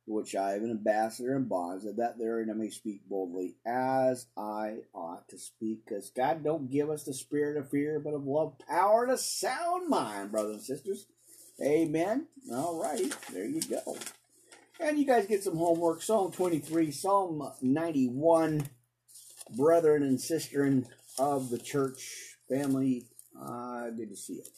for 0.05 0.21
which 0.21 0.35
I 0.35 0.55
am 0.55 0.65
an 0.65 0.71
ambassador 0.71 1.35
in 1.37 1.45
bonds, 1.45 1.85
and 1.85 1.97
that 1.97 2.19
therein 2.19 2.51
I 2.51 2.55
may 2.55 2.69
speak 2.69 3.09
boldly 3.09 3.57
as 3.67 4.27
I 4.37 4.81
ought 4.95 5.29
to 5.29 5.39
speak. 5.39 5.87
Because 5.87 6.11
God 6.11 6.45
don't 6.45 6.71
give 6.71 6.91
us 6.91 7.05
the 7.05 7.15
spirit 7.15 7.57
of 7.57 7.71
fear, 7.71 7.99
but 7.99 8.15
of 8.15 8.27
love, 8.27 8.55
power, 8.69 9.05
and 9.05 9.13
a 9.13 9.19
sound 9.19 9.89
mind, 9.89 10.31
brothers 10.31 10.57
and 10.57 10.63
sisters. 10.63 11.07
Amen. 11.65 12.27
All 12.53 12.81
right, 12.81 13.17
there 13.33 13.47
you 13.47 13.63
go. 13.63 13.97
And 14.81 14.99
you 14.99 15.07
guys 15.07 15.27
get 15.27 15.43
some 15.43 15.57
homework. 15.57 16.03
Psalm 16.03 16.33
23, 16.33 16.91
Psalm 16.91 17.49
91, 17.63 18.69
brethren 19.57 20.03
and 20.03 20.21
sisters 20.21 20.85
of 21.19 21.51
the 21.51 21.59
church 21.59 22.37
family. 22.49 23.07
Uh, 23.41 23.91
good 23.91 24.11
to 24.11 24.17
see 24.17 24.35
it. 24.35 24.49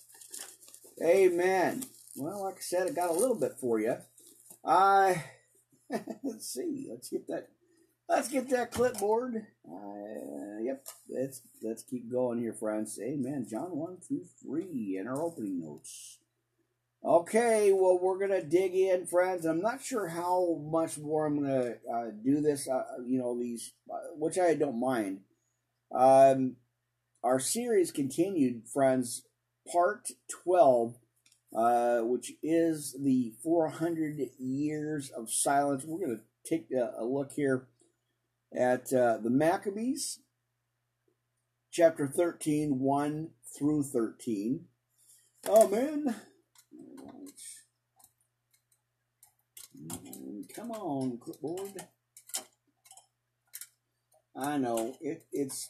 Amen. 1.03 1.85
Well, 2.17 2.45
like 2.45 2.57
I 2.57 2.61
said, 2.61 2.87
I 2.87 2.91
got 2.91 3.11
a 3.11 3.19
little 3.19 3.39
bit 3.39 3.53
for 3.61 3.79
you. 3.79 3.97
I 4.65 5.25
let's 6.23 6.49
see. 6.49 6.87
Let's 6.91 7.11
get 7.11 7.29
that. 7.29 7.49
Let's 8.09 8.29
get 8.29 8.49
that 8.51 8.73
clipboard. 8.73 9.47
Uh, 9.71 10.63
yep. 10.63 10.87
Let's 11.09 11.43
let's 11.63 11.83
keep 11.83 12.11
going 12.11 12.39
here, 12.39 12.55
friends. 12.55 12.99
Amen. 13.03 13.47
John 13.49 13.77
one 13.77 13.99
through 13.99 14.25
three 14.43 14.97
in 14.99 15.07
our 15.07 15.21
opening 15.23 15.61
notes. 15.61 16.16
Okay, 17.07 17.73
well, 17.73 17.99
we're 18.01 18.19
gonna 18.19 18.43
dig 18.43 18.75
in, 18.75 19.07
friends. 19.07 19.45
I'm 19.47 19.63
not 19.63 19.81
sure 19.83 20.09
how 20.09 20.59
much 20.61 20.99
more 20.99 21.27
I'm 21.27 21.41
gonna 21.41 21.75
uh, 21.93 22.11
do 22.25 22.41
this. 22.41 22.69
Uh, 22.69 22.83
you 23.07 23.19
know, 23.19 23.39
these, 23.39 23.73
uh, 23.89 24.09
which 24.17 24.39
I 24.39 24.55
don't 24.55 24.81
mind. 24.81 25.21
Um, 25.95 26.57
our 27.23 27.39
series 27.39 27.93
continued, 27.93 28.67
friends. 28.67 29.23
Part 29.71 30.09
twelve 30.31 30.97
uh, 31.57 32.01
which 32.01 32.33
is 32.43 32.97
the 33.03 33.33
400 33.43 34.21
years 34.39 35.11
of 35.11 35.31
silence. 35.31 35.85
We're 35.87 36.07
going 36.07 36.19
to 36.19 36.49
take 36.49 36.69
a, 36.71 37.01
a, 37.01 37.05
look 37.05 37.33
here 37.33 37.67
at 38.55 38.93
uh, 38.93 39.19
the 39.19 39.31
Maccabees, 39.31 40.21
chapter 41.73 42.07
13, 42.07 42.79
1 42.79 43.29
through 43.59 43.85
13. 43.85 44.67
Oh, 45.49 45.69
man. 45.69 46.17
Come 50.57 50.71
on, 50.71 51.19
clipboard. 51.19 51.85
I 54.35 54.57
know 54.57 54.97
it, 55.03 55.27
it's 55.31 55.69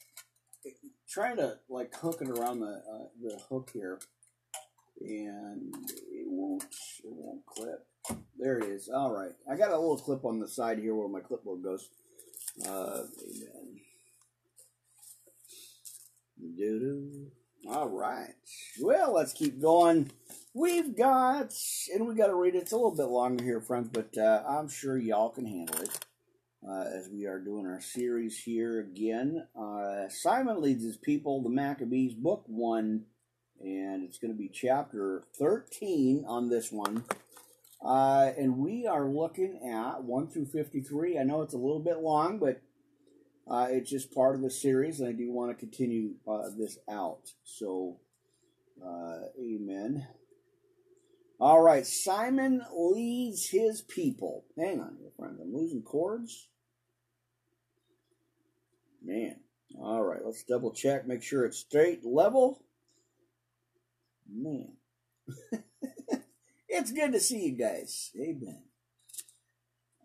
it, 0.64 0.74
trying 1.09 1.39
to 1.39 1.59
like 1.68 1.93
hook 1.97 2.18
it 2.20 2.28
around 2.28 2.61
the 2.61 2.82
uh, 2.89 3.09
the 3.20 3.37
hook 3.51 3.70
here 3.72 3.99
and 5.01 5.74
it 6.12 6.26
won't 6.28 6.62
it 6.62 7.11
won't 7.11 7.45
clip. 7.47 7.84
There 8.39 8.59
it 8.59 8.68
is. 8.70 8.89
All 8.89 9.12
right, 9.12 9.32
I 9.51 9.57
got 9.57 9.72
a 9.72 9.78
little 9.78 9.99
clip 9.99 10.24
on 10.24 10.39
the 10.39 10.47
side 10.47 10.78
here 10.78 10.95
where 10.95 11.09
my 11.09 11.20
clipboard 11.20 11.64
goes. 11.64 11.91
Uh, 12.64 13.03
amen. 13.24 13.80
Doo-doo. 16.57 17.32
All 17.68 17.89
right. 17.89 18.34
Well, 18.80 19.14
let's 19.14 19.32
keep 19.32 19.61
going. 19.61 20.12
We've 20.59 20.96
got, 20.96 21.52
and 21.92 22.09
we 22.09 22.14
got 22.14 22.28
to 22.28 22.34
read 22.34 22.54
it. 22.54 22.62
It's 22.62 22.72
a 22.72 22.76
little 22.76 22.96
bit 22.96 23.09
longer 23.09 23.44
here, 23.44 23.61
friends, 23.61 23.90
but 23.92 24.16
uh, 24.16 24.42
I'm 24.48 24.70
sure 24.70 24.96
y'all 24.96 25.28
can 25.28 25.44
handle 25.44 25.82
it. 25.82 25.98
Uh, 26.66 26.84
as 26.96 27.11
we 27.12 27.26
are 27.26 27.38
doing 27.38 27.66
our 27.66 27.82
series 27.82 28.38
here 28.38 28.80
again, 28.80 29.46
uh, 29.54 30.09
Simon 30.09 30.62
leads 30.62 30.82
his 30.82 30.96
people, 30.96 31.42
the 31.42 31.50
Maccabees, 31.50 32.14
book 32.14 32.44
one 32.46 33.04
and 33.61 34.02
it's 34.02 34.16
going 34.16 34.32
to 34.32 34.38
be 34.38 34.48
chapter 34.48 35.24
13 35.38 36.24
on 36.26 36.48
this 36.48 36.72
one. 36.72 37.04
Uh, 37.84 38.32
and 38.38 38.57
we 38.57 38.86
are 38.86 39.07
looking 39.07 39.61
at 39.70 40.04
1 40.04 40.28
through 40.28 40.46
53. 40.46 41.18
I 41.18 41.22
know 41.22 41.42
it's 41.42 41.52
a 41.52 41.59
little 41.59 41.80
bit 41.80 41.98
long, 41.98 42.38
but 42.38 42.62
uh, 43.46 43.66
it's 43.70 43.90
just 43.90 44.14
part 44.14 44.34
of 44.34 44.40
the 44.40 44.50
series, 44.50 45.00
and 45.00 45.09
I 45.11 45.12
do 45.12 45.30
want 45.30 45.50
to 45.50 45.54
continue 45.54 46.14
uh, 46.26 46.48
this 46.57 46.78
out. 46.88 47.32
So, 47.44 47.98
amen. 49.38 50.07
All 51.39 51.61
right, 51.61 51.87
Simon 51.87 52.62
leads 52.74 53.51
his 53.51 53.82
people. 53.82 54.45
Hang 54.57 54.80
on 54.80 54.97
here, 54.99 55.11
friends. 55.16 55.39
I'm 55.41 55.55
losing 55.55 55.82
cords. 55.82 56.49
Man. 59.03 59.37
All 59.78 60.03
right, 60.03 60.20
let's 60.24 60.43
double 60.45 60.72
check, 60.72 61.07
make 61.07 61.22
sure 61.22 61.45
it's 61.45 61.59
straight, 61.59 62.05
level. 62.05 62.62
Man. 64.32 64.72
it's 66.68 66.93
good 66.93 67.12
to 67.12 67.20
see 67.20 67.45
you 67.47 67.53
guys. 67.53 68.11
Amen. 68.18 68.62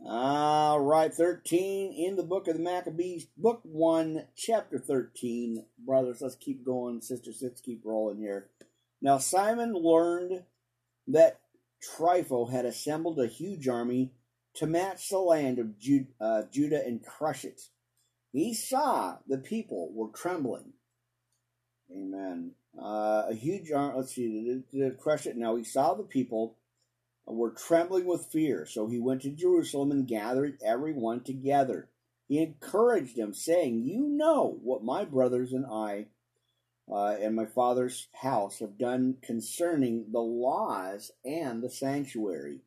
All 0.06 0.80
right, 0.82 1.14
13 1.14 1.94
in 1.94 2.16
the 2.16 2.24
book 2.24 2.48
of 2.48 2.58
the 2.58 2.64
Maccabees, 2.64 3.28
book 3.38 3.62
1, 3.64 4.26
chapter 4.36 4.80
13. 4.80 5.66
Brothers, 5.86 6.22
let's 6.22 6.36
keep 6.36 6.66
going. 6.66 7.02
Sisters, 7.02 7.40
let's 7.42 7.62
keep 7.62 7.82
rolling 7.86 8.18
here. 8.18 8.50
Now, 9.02 9.20
Simon 9.20 9.74
learned 9.74 10.44
that 11.14 11.40
Trypho 11.82 12.52
had 12.52 12.66
assembled 12.66 13.20
a 13.20 13.28
huge 13.28 13.68
army 13.68 14.14
to 14.56 14.68
match 14.68 15.10
the 15.10 15.20
land 15.20 15.60
of 15.60 15.74
uh, 16.20 16.44
Judah 16.52 16.84
and 16.86 17.04
crush 17.04 17.46
it. 17.46 17.62
He 18.32 18.54
saw 18.54 19.18
the 19.28 19.38
people 19.38 19.92
were 19.94 20.10
trembling. 20.10 20.74
Amen. 21.92 22.52
Uh, 22.78 23.24
a 23.30 23.34
huge 23.34 23.72
army, 23.72 23.94
Let's 23.98 24.16
see. 24.16 24.64
To, 24.72 24.92
crush 24.92 25.26
it. 25.26 25.36
Now 25.36 25.56
he 25.56 25.64
saw 25.64 25.94
the 25.94 26.04
people 26.04 26.58
were 27.26 27.52
trembling 27.52 28.06
with 28.06 28.32
fear, 28.32 28.66
so 28.66 28.88
he 28.88 29.00
went 29.00 29.22
to 29.24 29.30
Jerusalem 29.30 29.92
and 29.92 30.08
gathered 30.08 30.58
everyone 30.64 31.24
together. 31.24 31.90
He 32.28 32.42
encouraged 32.42 33.18
them, 33.18 33.34
saying, 33.34 33.84
"You 33.84 34.08
know 34.08 34.60
what 34.64 34.84
my 34.84 35.04
brothers 35.04 35.52
and 35.52 35.66
I." 35.66 36.08
Uh, 36.92 37.16
and 37.22 37.36
my 37.36 37.46
father's 37.46 38.08
house 38.22 38.60
have 38.60 38.78
done 38.78 39.16
concerning 39.22 40.12
the 40.12 40.20
laws 40.20 41.12
and 41.24 41.64
the 41.64 41.70
sanctuary. 41.70 42.60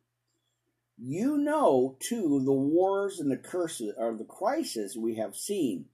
You 0.97 1.37
know, 1.37 1.95
too, 1.99 2.41
the 2.43 2.53
wars 2.53 3.19
and 3.19 3.29
the 3.29 3.37
curses 3.37 3.93
or 3.97 4.15
the 4.15 4.23
crisis 4.23 4.95
we 4.95 5.15
have 5.15 5.35
seen. 5.35 5.85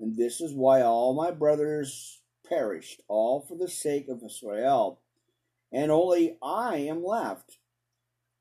And 0.00 0.16
this 0.16 0.40
is 0.40 0.52
why 0.52 0.82
all 0.82 1.14
my 1.14 1.30
brothers 1.30 2.20
perished, 2.48 3.02
all 3.06 3.40
for 3.40 3.56
the 3.56 3.68
sake 3.68 4.08
of 4.08 4.22
Israel, 4.24 4.98
and 5.70 5.92
only 5.92 6.38
I 6.42 6.78
am 6.78 7.04
left. 7.04 7.58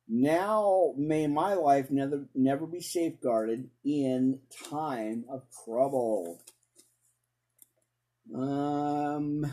Now 0.07 0.95
may 0.97 1.27
my 1.27 1.53
life 1.53 1.91
never, 1.91 2.25
never 2.33 2.65
be 2.65 2.81
safeguarded 2.81 3.69
in 3.83 4.39
time 4.69 5.25
of 5.29 5.43
trouble. 5.63 6.41
Um. 8.35 9.51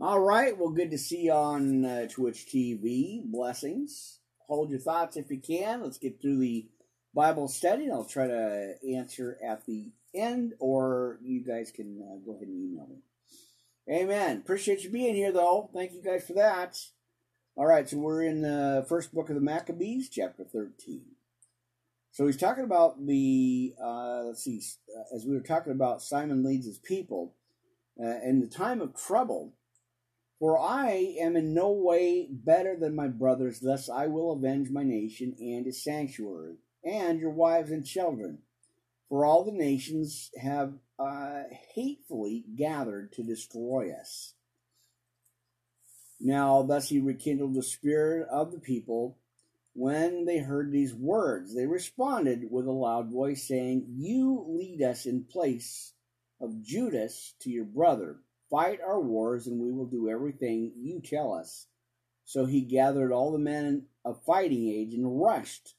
All 0.00 0.20
right. 0.20 0.56
Well, 0.56 0.70
good 0.70 0.92
to 0.92 0.98
see 0.98 1.22
you 1.22 1.32
on 1.32 1.84
uh, 1.84 2.08
Twitch 2.08 2.46
TV. 2.46 3.22
Blessings. 3.24 4.20
Hold 4.46 4.70
your 4.70 4.78
thoughts 4.78 5.16
if 5.16 5.30
you 5.30 5.40
can. 5.40 5.82
Let's 5.82 5.98
get 5.98 6.20
through 6.20 6.38
the 6.38 6.66
Bible 7.14 7.48
study. 7.48 7.84
and 7.84 7.92
I'll 7.92 8.04
try 8.04 8.26
to 8.28 8.74
answer 8.94 9.38
at 9.44 9.66
the 9.66 9.90
end, 10.14 10.54
or 10.60 11.18
you 11.22 11.44
guys 11.44 11.70
can 11.70 12.00
uh, 12.00 12.16
go 12.24 12.36
ahead 12.36 12.48
and 12.48 12.72
email 12.72 12.86
me. 12.88 13.02
Amen. 13.90 14.38
Appreciate 14.38 14.84
you 14.84 14.90
being 14.90 15.14
here, 15.14 15.32
though. 15.32 15.70
Thank 15.72 15.92
you 15.92 16.02
guys 16.02 16.26
for 16.26 16.34
that. 16.34 16.78
All 17.56 17.66
right, 17.66 17.88
so 17.88 17.96
we're 17.96 18.22
in 18.22 18.42
the 18.42 18.86
first 18.88 19.12
book 19.12 19.30
of 19.30 19.34
the 19.34 19.40
Maccabees, 19.40 20.08
chapter 20.08 20.44
13. 20.44 21.02
So 22.12 22.26
he's 22.26 22.36
talking 22.36 22.64
about 22.64 23.06
the, 23.06 23.74
uh, 23.82 24.22
let's 24.24 24.42
see, 24.42 24.60
uh, 24.96 25.14
as 25.14 25.24
we 25.24 25.34
were 25.34 25.42
talking 25.42 25.72
about, 25.72 26.02
Simon 26.02 26.42
leads 26.42 26.66
his 26.66 26.78
people. 26.78 27.34
Uh, 28.00 28.20
in 28.24 28.40
the 28.40 28.46
time 28.46 28.80
of 28.80 28.94
trouble, 28.94 29.54
for 30.38 30.58
I 30.58 31.16
am 31.20 31.36
in 31.36 31.52
no 31.52 31.72
way 31.72 32.28
better 32.30 32.76
than 32.76 32.94
my 32.94 33.08
brothers, 33.08 33.58
thus 33.60 33.88
I 33.88 34.06
will 34.06 34.32
avenge 34.32 34.70
my 34.70 34.84
nation 34.84 35.34
and 35.40 35.66
its 35.66 35.82
sanctuary, 35.82 36.58
and 36.84 37.18
your 37.18 37.30
wives 37.30 37.72
and 37.72 37.84
children. 37.84 38.38
For 39.08 39.24
all 39.24 39.44
the 39.44 39.52
nations 39.52 40.30
have 40.40 40.74
uh, 40.98 41.42
hatefully 41.74 42.44
gathered 42.56 43.12
to 43.14 43.22
destroy 43.22 43.90
us. 43.90 44.34
Now, 46.20 46.62
thus 46.62 46.88
he 46.88 47.00
rekindled 47.00 47.54
the 47.54 47.62
spirit 47.62 48.28
of 48.28 48.52
the 48.52 48.60
people. 48.60 49.18
When 49.78 50.24
they 50.24 50.38
heard 50.38 50.72
these 50.72 50.92
words, 50.92 51.54
they 51.54 51.64
responded 51.64 52.50
with 52.50 52.66
a 52.66 52.72
loud 52.72 53.12
voice, 53.12 53.46
saying, 53.46 53.86
You 53.94 54.44
lead 54.48 54.82
us 54.82 55.06
in 55.06 55.22
place 55.22 55.92
of 56.40 56.60
Judas 56.64 57.34
to 57.42 57.50
your 57.50 57.64
brother. 57.64 58.16
Fight 58.50 58.80
our 58.84 59.00
wars, 59.00 59.46
and 59.46 59.60
we 59.60 59.70
will 59.70 59.86
do 59.86 60.10
everything 60.10 60.72
you 60.76 61.00
tell 61.00 61.32
us. 61.32 61.68
So 62.24 62.44
he 62.44 62.62
gathered 62.62 63.12
all 63.12 63.30
the 63.30 63.38
men 63.38 63.84
of 64.04 64.24
fighting 64.24 64.68
age 64.68 64.94
and 64.94 65.22
rushed 65.22 65.76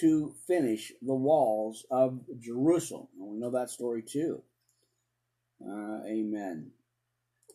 to 0.00 0.34
finish 0.46 0.92
the 1.00 1.14
walls 1.14 1.86
of 1.90 2.20
Jerusalem. 2.40 3.08
We 3.16 3.38
know 3.38 3.52
that 3.52 3.70
story 3.70 4.02
too. 4.02 4.42
Uh, 5.66 6.04
amen. 6.04 6.72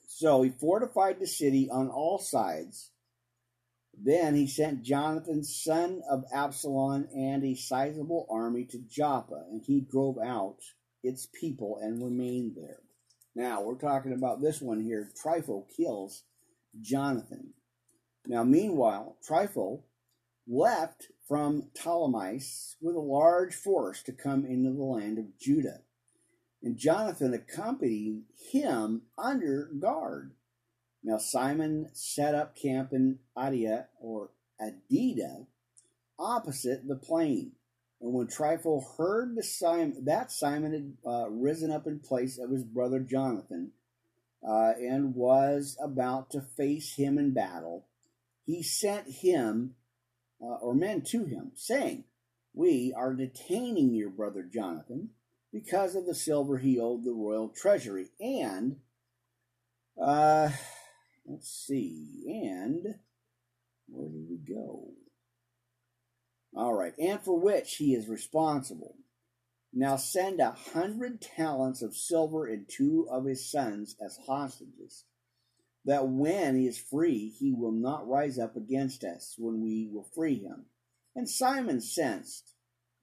So 0.07 0.41
he 0.41 0.49
fortified 0.49 1.19
the 1.19 1.27
city 1.27 1.69
on 1.69 1.89
all 1.89 2.17
sides. 2.17 2.89
Then 3.99 4.35
he 4.35 4.47
sent 4.47 4.83
Jonathan, 4.83 5.43
son 5.43 6.01
of 6.09 6.23
Absalom, 6.31 7.07
and 7.15 7.43
a 7.43 7.55
sizable 7.55 8.27
army 8.29 8.65
to 8.65 8.79
Joppa, 8.79 9.45
and 9.49 9.61
he 9.65 9.81
drove 9.81 10.17
out 10.19 10.59
its 11.03 11.27
people 11.27 11.79
and 11.81 12.03
remained 12.03 12.55
there. 12.55 12.81
Now, 13.35 13.61
we're 13.61 13.75
talking 13.75 14.13
about 14.13 14.41
this 14.41 14.61
one 14.61 14.81
here. 14.81 15.09
Trypho 15.21 15.65
kills 15.75 16.23
Jonathan. 16.79 17.53
Now, 18.25 18.43
meanwhile, 18.43 19.17
Trypho 19.27 19.81
left 20.47 21.07
from 21.27 21.69
Ptolemais 21.75 22.75
with 22.81 22.95
a 22.95 22.99
large 22.99 23.55
force 23.55 24.03
to 24.03 24.11
come 24.11 24.45
into 24.45 24.71
the 24.71 24.83
land 24.83 25.17
of 25.17 25.37
Judah 25.39 25.81
and 26.63 26.77
Jonathan 26.77 27.33
accompanied 27.33 28.23
him 28.51 29.03
under 29.17 29.69
guard. 29.79 30.33
Now 31.03 31.17
Simon 31.17 31.89
set 31.93 32.35
up 32.35 32.55
camp 32.55 32.91
in 32.91 33.19
Adia 33.35 33.87
or 33.99 34.31
Adida, 34.61 35.45
opposite 36.19 36.87
the 36.87 36.95
plain. 36.95 37.53
And 38.01 38.13
when 38.13 38.27
Trypho 38.27 38.83
heard 38.97 39.43
Simon, 39.43 40.05
that 40.05 40.31
Simon 40.31 40.71
had 40.73 41.11
uh, 41.11 41.29
risen 41.29 41.71
up 41.71 41.87
in 41.87 41.99
place 41.99 42.37
of 42.37 42.51
his 42.51 42.63
brother 42.63 42.99
Jonathan 42.99 43.71
uh, 44.47 44.73
and 44.79 45.15
was 45.15 45.77
about 45.81 46.29
to 46.31 46.41
face 46.41 46.95
him 46.95 47.17
in 47.17 47.33
battle, 47.33 47.87
he 48.45 48.61
sent 48.61 49.07
him 49.07 49.75
uh, 50.41 50.55
or 50.61 50.75
men 50.75 51.01
to 51.01 51.25
him, 51.25 51.51
saying, 51.55 52.03
We 52.53 52.93
are 52.95 53.13
detaining 53.13 53.93
your 53.93 54.09
brother 54.09 54.43
Jonathan 54.43 55.09
because 55.51 55.95
of 55.95 56.05
the 56.05 56.15
silver 56.15 56.59
he 56.59 56.79
owed 56.79 57.03
the 57.03 57.13
royal 57.13 57.49
treasury. 57.49 58.09
And, 58.19 58.77
uh, 59.99 60.51
let's 61.27 61.49
see, 61.49 62.23
and 62.27 62.95
where 63.87 64.09
did 64.09 64.27
we 64.29 64.37
go? 64.37 64.93
All 66.55 66.73
right, 66.73 66.93
and 66.97 67.21
for 67.21 67.39
which 67.39 67.75
he 67.75 67.93
is 67.93 68.07
responsible. 68.07 68.95
Now 69.73 69.97
send 69.97 70.39
a 70.39 70.51
hundred 70.51 71.21
talents 71.21 71.81
of 71.81 71.95
silver 71.95 72.47
and 72.47 72.67
two 72.67 73.07
of 73.11 73.25
his 73.25 73.51
sons 73.51 73.95
as 74.03 74.17
hostages, 74.25 75.03
that 75.85 76.07
when 76.07 76.55
he 76.55 76.65
is 76.65 76.77
free, 76.77 77.29
he 77.29 77.51
will 77.51 77.73
not 77.73 78.07
rise 78.07 78.39
up 78.39 78.55
against 78.55 79.03
us 79.03 79.35
when 79.37 79.61
we 79.61 79.89
will 79.91 80.09
free 80.15 80.39
him. 80.39 80.65
And 81.15 81.29
Simon 81.29 81.81
sensed 81.81 82.53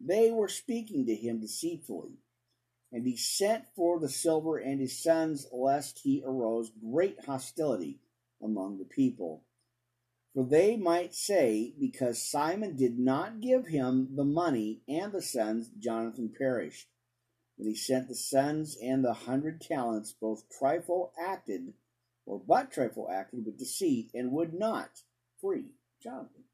they 0.00 0.30
were 0.30 0.48
speaking 0.48 1.06
to 1.06 1.14
him 1.14 1.40
deceitfully 1.40 2.18
and 2.94 3.04
he 3.04 3.16
sent 3.16 3.64
for 3.74 3.98
the 3.98 4.08
silver 4.08 4.56
and 4.56 4.80
his 4.80 5.02
sons, 5.02 5.48
lest 5.52 5.98
he 6.04 6.22
arose 6.24 6.70
great 6.80 7.24
hostility 7.24 7.98
among 8.45 8.78
the 8.78 8.84
people. 8.84 9.45
For 10.34 10.45
they 10.45 10.76
might 10.76 11.14
say, 11.14 11.74
Because 11.78 12.30
Simon 12.30 12.76
did 12.76 12.99
not 12.99 13.40
give 13.40 13.68
him 13.68 14.16
the 14.16 14.24
money 14.24 14.82
and 14.88 15.12
the 15.12 15.22
sons, 15.22 15.70
Jonathan 15.78 16.32
perished. 16.36 16.88
When 17.57 17.68
he 17.68 17.76
sent 17.76 18.09
the 18.09 18.16
sons 18.16 18.76
and 18.82 19.05
the 19.05 19.14
hundred 19.14 19.61
talents, 19.61 20.12
both 20.12 20.45
Trypho 20.51 21.11
acted, 21.18 21.74
or 22.26 22.40
but 22.40 22.72
Trypho 22.72 23.11
acted 23.12 23.47
with 23.47 23.59
deceit, 23.59 24.11
and 24.12 24.32
would 24.32 24.55
not 24.55 24.90
free 25.40 25.70
Jonathan. 26.03 26.45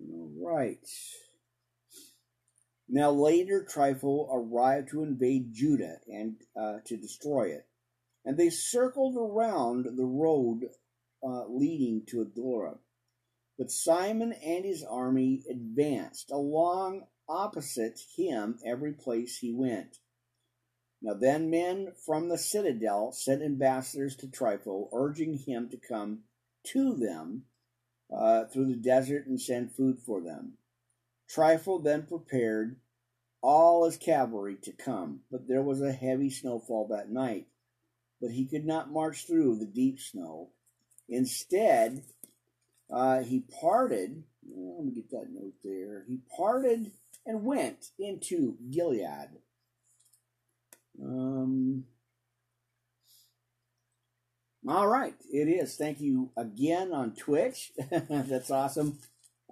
All 0.00 0.30
right. 0.40 0.88
Now 2.88 3.10
later 3.10 3.66
Trypho 3.68 4.28
arrived 4.32 4.88
to 4.90 5.02
invade 5.02 5.52
Judah 5.52 5.98
and 6.08 6.36
uh, 6.58 6.78
to 6.86 6.96
destroy 6.96 7.48
it, 7.48 7.66
and 8.24 8.36
they 8.36 8.50
circled 8.50 9.16
around 9.16 9.86
the 9.96 10.04
road 10.04 10.68
uh, 11.24 11.44
leading 11.48 12.02
to 12.06 12.24
Adora. 12.24 12.78
But 13.58 13.70
Simon 13.70 14.32
and 14.32 14.64
his 14.64 14.82
army 14.82 15.42
advanced 15.50 16.30
along 16.30 17.02
opposite 17.28 18.00
him 18.16 18.58
every 18.64 18.92
place 18.92 19.38
he 19.38 19.52
went. 19.52 19.98
Now 21.00 21.14
then 21.14 21.50
men 21.50 21.92
from 22.06 22.28
the 22.28 22.38
citadel 22.38 23.12
sent 23.12 23.42
ambassadors 23.42 24.16
to 24.16 24.26
Trypho, 24.26 24.88
urging 24.92 25.38
him 25.38 25.68
to 25.70 25.76
come 25.76 26.20
to 26.68 26.94
them 26.94 27.44
uh, 28.12 28.44
through 28.44 28.66
the 28.66 28.76
desert 28.76 29.26
and 29.26 29.40
send 29.40 29.72
food 29.72 29.98
for 29.98 30.20
them. 30.20 30.54
Trypho 31.28 31.82
then 31.82 32.06
prepared 32.06 32.76
all 33.42 33.84
his 33.84 33.96
cavalry 33.96 34.56
to 34.62 34.72
come, 34.72 35.20
but 35.30 35.48
there 35.48 35.62
was 35.62 35.80
a 35.80 35.92
heavy 35.92 36.30
snowfall 36.30 36.86
that 36.88 37.10
night. 37.10 37.46
But 38.22 38.30
he 38.30 38.46
could 38.46 38.64
not 38.64 38.92
march 38.92 39.26
through 39.26 39.58
the 39.58 39.66
deep 39.66 39.98
snow. 39.98 40.50
Instead, 41.08 42.04
uh, 42.88 43.22
he 43.24 43.40
parted. 43.60 44.22
Oh, 44.48 44.76
let 44.78 44.86
me 44.86 44.92
get 44.92 45.10
that 45.10 45.26
note 45.30 45.54
there. 45.64 46.04
He 46.08 46.20
parted 46.36 46.92
and 47.26 47.44
went 47.44 47.88
into 47.98 48.56
Gilead. 48.70 49.28
Um, 51.02 51.84
all 54.68 54.86
right, 54.86 55.14
it 55.32 55.48
is. 55.48 55.74
Thank 55.76 56.00
you 56.00 56.30
again 56.36 56.92
on 56.92 57.14
Twitch. 57.14 57.72
That's 57.90 58.50
awesome. 58.52 58.98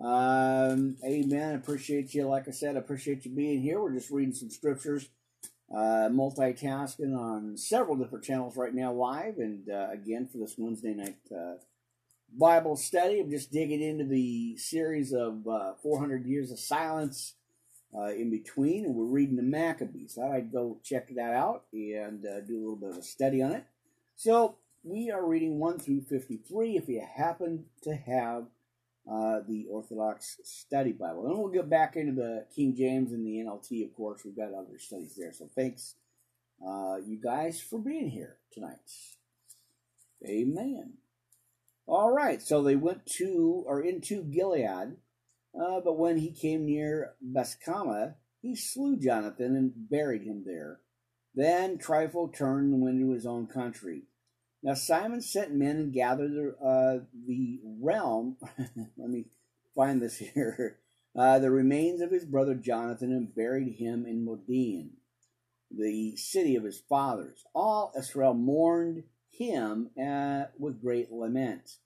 Um, 0.00 0.96
amen. 1.04 1.56
Appreciate 1.56 2.14
you. 2.14 2.28
Like 2.28 2.46
I 2.46 2.52
said, 2.52 2.76
appreciate 2.76 3.24
you 3.24 3.32
being 3.32 3.60
here. 3.60 3.80
We're 3.80 3.92
just 3.92 4.10
reading 4.10 4.34
some 4.34 4.50
scriptures, 4.50 5.08
uh, 5.72 6.08
multitasking 6.10 7.16
on 7.16 7.56
several 7.56 7.96
different 7.96 8.24
channels 8.24 8.56
right 8.56 8.74
now 8.74 8.92
live. 8.92 9.38
And 9.38 9.68
uh, 9.70 9.88
again, 9.92 10.28
for 10.30 10.38
this 10.38 10.54
Wednesday 10.58 10.94
night 10.94 11.18
uh, 11.34 11.54
Bible 12.36 12.76
study, 12.76 13.20
I'm 13.20 13.30
just 13.30 13.52
digging 13.52 13.82
into 13.82 14.04
the 14.04 14.56
series 14.56 15.12
of 15.12 15.46
uh, 15.46 15.74
400 15.82 16.26
Years 16.26 16.50
of 16.50 16.58
Silence 16.58 17.34
uh, 17.96 18.12
in 18.12 18.30
between. 18.30 18.84
And 18.84 18.94
we're 18.94 19.04
reading 19.04 19.36
the 19.36 19.42
Maccabees. 19.42 20.18
I'd 20.18 20.52
go 20.52 20.78
check 20.82 21.14
that 21.14 21.34
out 21.34 21.64
and 21.72 22.26
uh, 22.26 22.40
do 22.40 22.58
a 22.58 22.60
little 22.60 22.76
bit 22.76 22.90
of 22.90 22.98
a 22.98 23.02
study 23.02 23.42
on 23.42 23.52
it. 23.52 23.64
So 24.16 24.56
we 24.82 25.10
are 25.10 25.24
reading 25.24 25.58
1 25.58 25.78
through 25.78 26.02
53 26.02 26.76
if 26.76 26.88
you 26.88 27.06
happen 27.16 27.66
to 27.82 27.94
have 27.94 28.46
uh, 29.10 29.40
the 29.48 29.66
Orthodox 29.68 30.38
Study 30.44 30.92
Bible. 30.92 31.26
And 31.26 31.38
we'll 31.38 31.48
get 31.48 31.68
back 31.68 31.96
into 31.96 32.12
the 32.12 32.46
King 32.54 32.76
James 32.76 33.12
and 33.12 33.26
the 33.26 33.38
NLT, 33.44 33.84
of 33.84 33.94
course. 33.94 34.22
We've 34.24 34.36
got 34.36 34.54
other 34.54 34.78
studies 34.78 35.16
there. 35.16 35.32
So 35.32 35.48
thanks, 35.54 35.96
uh, 36.64 36.96
you 37.04 37.18
guys, 37.20 37.60
for 37.60 37.78
being 37.80 38.10
here 38.10 38.36
tonight. 38.52 38.78
Amen. 40.24 40.94
All 41.86 42.12
right, 42.12 42.40
so 42.40 42.62
they 42.62 42.76
went 42.76 43.04
to 43.16 43.64
or 43.66 43.82
into 43.82 44.22
Gilead, 44.22 44.96
uh, 45.60 45.80
but 45.80 45.98
when 45.98 46.18
he 46.18 46.30
came 46.30 46.64
near 46.64 47.14
Bethshamah, 47.20 48.14
he 48.40 48.54
slew 48.54 48.96
Jonathan 48.96 49.56
and 49.56 49.72
buried 49.74 50.22
him 50.22 50.44
there. 50.46 50.78
Then 51.34 51.78
Trypho 51.78 52.32
turned 52.32 52.72
and 52.72 52.82
went 52.82 53.00
to 53.00 53.10
his 53.10 53.26
own 53.26 53.48
country. 53.48 54.04
Now 54.62 54.74
Simon 54.74 55.22
sent 55.22 55.54
men 55.54 55.76
and 55.76 55.92
gathered 55.92 56.54
uh, 56.62 56.98
the 57.26 57.60
realm. 57.80 58.36
let 58.96 59.08
me 59.08 59.26
find 59.74 60.02
this 60.02 60.18
here. 60.18 60.78
Uh, 61.16 61.38
the 61.38 61.50
remains 61.50 62.00
of 62.00 62.10
his 62.10 62.24
brother 62.24 62.54
Jonathan 62.54 63.12
and 63.12 63.34
buried 63.34 63.76
him 63.78 64.06
in 64.06 64.24
Modian, 64.24 64.92
the 65.70 66.14
city 66.16 66.54
of 66.54 66.64
his 66.64 66.80
fathers. 66.88 67.44
All 67.54 67.92
Israel 67.98 68.34
mourned 68.34 69.04
him 69.30 69.90
uh, 70.00 70.44
with 70.58 70.80
great 70.80 71.10
lament. 71.10 71.78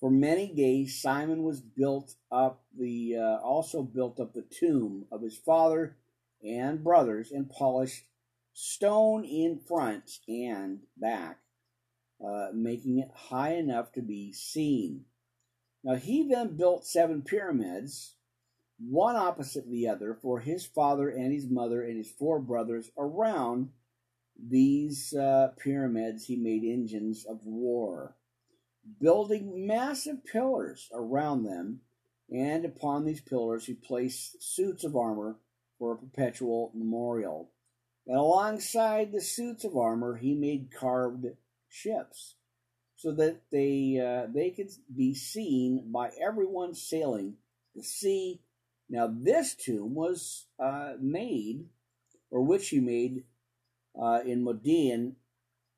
For 0.00 0.10
many 0.10 0.52
days 0.52 1.00
Simon 1.00 1.42
was 1.42 1.60
built 1.60 2.14
up 2.30 2.62
the 2.76 3.16
uh, 3.16 3.36
also 3.42 3.82
built 3.82 4.20
up 4.20 4.34
the 4.34 4.42
tomb 4.42 5.06
of 5.12 5.22
his 5.22 5.38
father 5.38 5.96
and 6.44 6.82
brothers 6.82 7.30
and 7.30 7.48
polished 7.48 8.04
stone 8.52 9.24
in 9.24 9.58
front 9.58 10.18
and 10.28 10.80
back, 10.96 11.38
uh, 12.24 12.48
making 12.54 12.98
it 12.98 13.10
high 13.14 13.54
enough 13.54 13.92
to 13.92 14.02
be 14.02 14.32
seen. 14.32 15.04
Now 15.84 15.96
he 15.96 16.28
then 16.28 16.56
built 16.56 16.86
seven 16.86 17.22
pyramids, 17.22 18.16
one 18.78 19.16
opposite 19.16 19.68
the 19.68 19.88
other, 19.88 20.18
for 20.20 20.40
his 20.40 20.66
father 20.66 21.08
and 21.08 21.32
his 21.32 21.48
mother 21.48 21.82
and 21.82 21.96
his 21.96 22.10
four 22.10 22.40
brothers. 22.40 22.90
Around 22.98 23.70
these 24.38 25.14
uh, 25.14 25.48
pyramids, 25.58 26.26
he 26.26 26.36
made 26.36 26.64
engines 26.64 27.24
of 27.24 27.44
war 27.44 28.16
building 29.00 29.66
massive 29.66 30.24
pillars 30.24 30.88
around 30.92 31.44
them, 31.44 31.80
and 32.30 32.64
upon 32.64 33.04
these 33.04 33.20
pillars 33.20 33.66
he 33.66 33.74
placed 33.74 34.42
suits 34.42 34.84
of 34.84 34.96
armor 34.96 35.36
for 35.78 35.92
a 35.92 35.96
perpetual 35.96 36.72
memorial. 36.74 37.50
And 38.06 38.16
alongside 38.16 39.12
the 39.12 39.20
suits 39.20 39.64
of 39.64 39.76
armor, 39.76 40.16
he 40.16 40.34
made 40.34 40.70
carved 40.72 41.26
ships, 41.76 42.36
so 42.96 43.12
that 43.12 43.42
they 43.52 44.00
uh, 44.00 44.26
they 44.32 44.50
could 44.50 44.70
be 44.94 45.14
seen 45.14 45.92
by 45.92 46.10
everyone 46.20 46.74
sailing 46.74 47.34
the 47.74 47.82
sea. 47.82 48.40
Now, 48.88 49.12
this 49.12 49.54
tomb 49.54 49.94
was 49.94 50.46
uh, 50.58 50.94
made, 51.00 51.66
or 52.30 52.42
which 52.42 52.68
he 52.68 52.80
made 52.80 53.24
uh, 54.00 54.20
in 54.24 54.44
Modian 54.44 55.16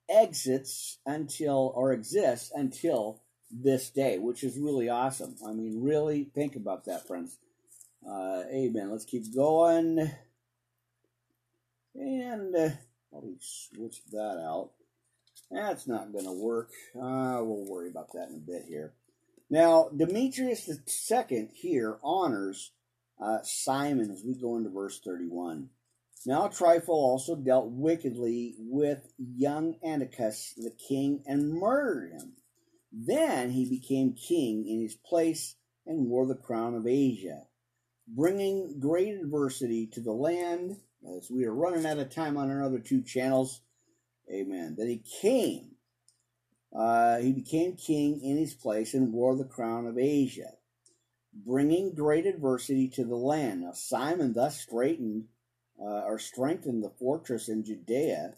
exits 0.09 0.99
until 1.07 1.73
or 1.75 1.93
exists 1.93 2.53
until 2.55 3.23
this 3.51 3.91
day, 3.91 4.19
which 4.19 4.45
is 4.45 4.59
really 4.59 4.89
awesome. 4.89 5.37
I 5.47 5.53
mean, 5.53 5.83
really 5.83 6.25
think 6.35 6.55
about 6.55 6.85
that, 6.85 7.07
friends. 7.07 7.39
Uh, 8.07 8.43
amen. 8.53 8.91
Let's 8.91 9.05
keep 9.05 9.35
going. 9.35 10.11
And 11.95 12.55
uh, 12.55 12.71
probably 13.11 13.37
switch 13.41 14.03
that 14.13 14.39
out. 14.45 14.71
That's 15.51 15.87
not 15.87 16.13
going 16.13 16.27
to 16.27 16.33
work. 16.33 16.71
Uh, 16.95 17.41
we'll 17.43 17.67
worry 17.69 17.89
about 17.89 18.13
that 18.13 18.29
in 18.29 18.37
a 18.37 18.39
bit 18.39 18.65
here. 18.69 18.95
Now, 19.51 19.89
Demetrius 19.97 20.69
second 20.87 21.51
here 21.55 21.99
honors 22.03 22.73
uh, 23.21 23.39
Simon 23.43 24.11
as 24.11 24.23
we 24.25 24.35
go 24.35 24.57
into 24.57 24.71
verse 24.71 25.01
31. 25.05 25.71
Now 26.27 26.49
Trypho 26.49 26.89
also 26.89 27.37
dealt 27.37 27.71
wickedly 27.71 28.57
with 28.59 29.13
young 29.17 29.77
Antiochus 29.85 30.55
the 30.57 30.73
king 30.89 31.23
and 31.27 31.53
murdered 31.53 32.13
him. 32.13 32.33
Then 32.93 33.51
he 33.51 33.69
became 33.69 34.15
king 34.15 34.67
in 34.67 34.83
his 34.83 34.95
place 34.95 35.57
and 35.87 36.09
wore 36.09 36.27
the 36.27 36.35
crown 36.35 36.75
of 36.75 36.87
Asia, 36.87 37.45
bringing 38.07 38.79
great 38.81 39.15
adversity 39.15 39.87
to 39.93 40.01
the 40.01 40.13
land. 40.13 40.77
As 41.17 41.31
we 41.31 41.45
are 41.45 41.55
running 41.55 41.87
out 41.87 41.99
of 41.99 42.11
time 42.11 42.37
on 42.37 42.51
our 42.51 42.63
other 42.63 42.81
two 42.81 43.03
channels, 43.03 43.61
amen. 44.33 44.77
That 44.79 44.89
he 44.89 45.03
came. 45.21 45.73
Uh, 46.75 47.19
he 47.19 47.33
became 47.33 47.77
king 47.77 48.21
in 48.23 48.37
his 48.37 48.55
place 48.55 48.95
and 48.95 49.13
wore 49.13 49.37
the 49.37 49.45
crown 49.45 49.87
of 49.87 49.99
Asia, 49.99 50.53
bringing 51.33 51.95
great 51.95 52.27
adversity 52.27 52.89
to 52.89 53.05
the 53.05 53.17
land. 53.17 53.63
Now 53.63 53.73
Simon 53.73 54.35
thus 54.35 54.61
straightened 54.61 55.29
uh, 55.81 56.03
or 56.05 56.19
strengthened 56.19 56.83
the 56.83 56.93
fortress 56.99 57.49
in 57.49 57.65
Judea, 57.65 58.35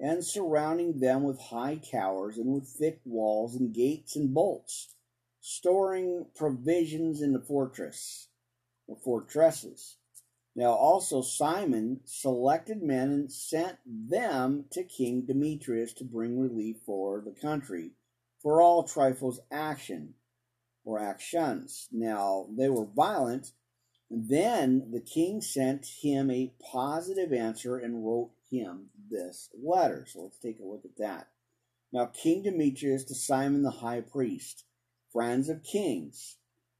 and 0.00 0.24
surrounding 0.24 1.00
them 1.00 1.22
with 1.22 1.40
high 1.40 1.76
towers 1.76 2.38
and 2.38 2.46
with 2.46 2.68
thick 2.68 3.00
walls 3.04 3.54
and 3.54 3.74
gates 3.74 4.16
and 4.16 4.32
bolts, 4.32 4.94
storing 5.40 6.26
provisions 6.34 7.20
in 7.22 7.32
the 7.32 7.40
fortress, 7.40 8.28
the 8.88 8.96
fortresses. 8.96 9.96
Now 10.58 10.72
also 10.72 11.22
Simon 11.22 12.00
selected 12.04 12.82
men 12.82 13.10
and 13.10 13.32
sent 13.32 13.78
them 13.86 14.64
to 14.72 14.82
King 14.82 15.24
Demetrius 15.24 15.92
to 15.94 16.04
bring 16.04 16.38
relief 16.38 16.78
for 16.84 17.22
the 17.24 17.34
country, 17.40 17.92
for 18.42 18.60
all 18.60 18.82
Trypho's 18.82 19.40
action 19.52 20.14
or 20.84 20.98
actions. 20.98 21.88
Now 21.92 22.48
they 22.50 22.68
were 22.68 22.86
violent 22.86 23.52
then 24.10 24.90
the 24.90 25.00
king 25.00 25.42
sent 25.42 25.84
him 26.00 26.30
a 26.30 26.54
positive 26.72 27.32
answer 27.32 27.76
and 27.76 28.06
wrote 28.06 28.30
him 28.50 28.88
this 29.10 29.50
letter. 29.62 30.06
So 30.08 30.22
let's 30.22 30.38
take 30.38 30.60
a 30.60 30.64
look 30.64 30.84
at 30.84 30.96
that. 30.96 31.28
Now, 31.92 32.06
King 32.06 32.42
Demetrius 32.42 33.04
to 33.04 33.14
Simon 33.14 33.62
the 33.62 33.70
high 33.70 34.00
priest, 34.00 34.64
friends 35.12 35.48
of 35.48 35.62
kings, 35.62 36.36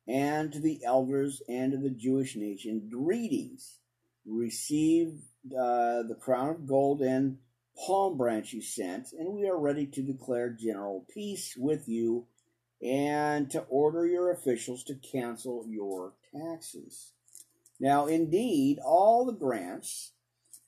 and 0.08 0.52
to 0.52 0.60
the 0.60 0.80
elders 0.84 1.42
and 1.48 1.72
to 1.72 1.78
the 1.78 1.90
Jewish 1.90 2.34
nation, 2.34 2.88
greetings. 2.90 3.78
Receive 4.26 5.20
uh, 5.46 6.02
the 6.02 6.16
crown 6.18 6.48
of 6.48 6.66
gold 6.66 7.02
and 7.02 7.38
palm 7.86 8.16
branch 8.16 8.52
you 8.52 8.62
sent, 8.62 9.12
and 9.12 9.32
we 9.32 9.46
are 9.46 9.58
ready 9.58 9.86
to 9.86 10.02
declare 10.02 10.50
general 10.50 11.06
peace 11.12 11.54
with 11.56 11.88
you 11.88 12.26
and 12.82 13.50
to 13.50 13.60
order 13.68 14.06
your 14.06 14.30
officials 14.30 14.82
to 14.84 14.94
cancel 14.94 15.64
your 15.68 16.14
taxes. 16.34 17.12
Now, 17.80 18.06
indeed, 18.06 18.78
all 18.84 19.24
the 19.24 19.32
grants 19.32 20.12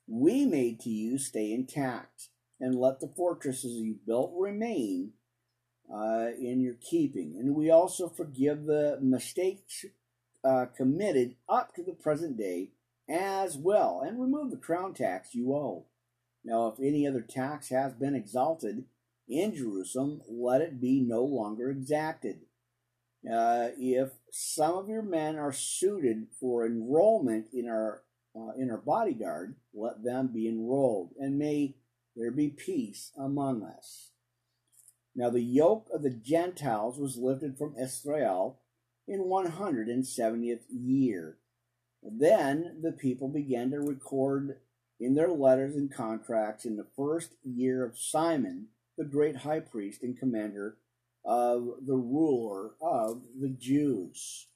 we 0.06 0.44
made 0.44 0.80
to 0.80 0.90
you 0.90 1.18
stay 1.18 1.52
intact, 1.52 2.28
and 2.60 2.74
let 2.74 3.00
the 3.00 3.12
fortresses 3.16 3.76
you 3.76 3.96
built 4.06 4.32
remain 4.36 5.12
in 6.38 6.60
your 6.60 6.74
keeping. 6.74 7.36
And 7.38 7.54
we 7.54 7.70
also 7.70 8.08
forgive 8.08 8.64
the 8.64 8.98
mistakes 9.00 9.84
uh, 10.44 10.66
committed 10.76 11.36
up 11.48 11.74
to 11.74 11.82
the 11.82 11.92
present 11.92 12.38
day 12.38 12.70
as 13.08 13.56
well, 13.56 14.02
and 14.06 14.20
remove 14.20 14.50
the 14.50 14.56
crown 14.56 14.94
tax 14.94 15.34
you 15.34 15.52
owe. 15.52 15.86
Now, 16.44 16.68
if 16.68 16.80
any 16.80 17.06
other 17.06 17.20
tax 17.20 17.68
has 17.70 17.92
been 17.92 18.14
exalted 18.14 18.84
in 19.28 19.54
Jerusalem, 19.54 20.22
let 20.28 20.60
it 20.60 20.80
be 20.80 21.00
no 21.00 21.22
longer 21.22 21.70
exacted 21.70 22.40
uh, 23.28 23.68
if 23.76 24.10
some 24.30 24.76
of 24.76 24.88
your 24.88 25.02
men 25.02 25.36
are 25.36 25.52
suited 25.52 26.26
for 26.38 26.64
enrollment 26.64 27.46
in 27.52 27.68
our 27.68 28.02
uh, 28.34 28.52
in 28.56 28.70
our 28.70 28.78
bodyguard, 28.78 29.56
let 29.74 30.04
them 30.04 30.28
be 30.32 30.48
enrolled, 30.48 31.10
and 31.18 31.36
may 31.36 31.74
there 32.14 32.30
be 32.30 32.48
peace 32.48 33.10
among 33.18 33.62
us. 33.64 34.09
Now 35.20 35.28
the 35.28 35.42
yoke 35.42 35.86
of 35.92 36.00
the 36.00 36.08
Gentiles 36.08 36.98
was 36.98 37.18
lifted 37.18 37.58
from 37.58 37.76
Israel 37.76 38.58
in 39.06 39.24
170th 39.24 40.62
year. 40.70 41.36
Then 42.02 42.78
the 42.82 42.92
people 42.92 43.28
began 43.28 43.70
to 43.72 43.80
record 43.80 44.60
in 44.98 45.12
their 45.12 45.28
letters 45.28 45.76
and 45.76 45.92
contracts 45.92 46.64
in 46.64 46.78
the 46.78 46.86
first 46.96 47.34
year 47.44 47.84
of 47.84 47.98
Simon, 47.98 48.68
the 48.96 49.04
great 49.04 49.36
high 49.36 49.60
priest 49.60 50.02
and 50.02 50.18
commander 50.18 50.78
of 51.22 51.68
the 51.86 51.96
ruler 51.96 52.70
of 52.80 53.20
the 53.38 53.50
Jews. 53.50 54.46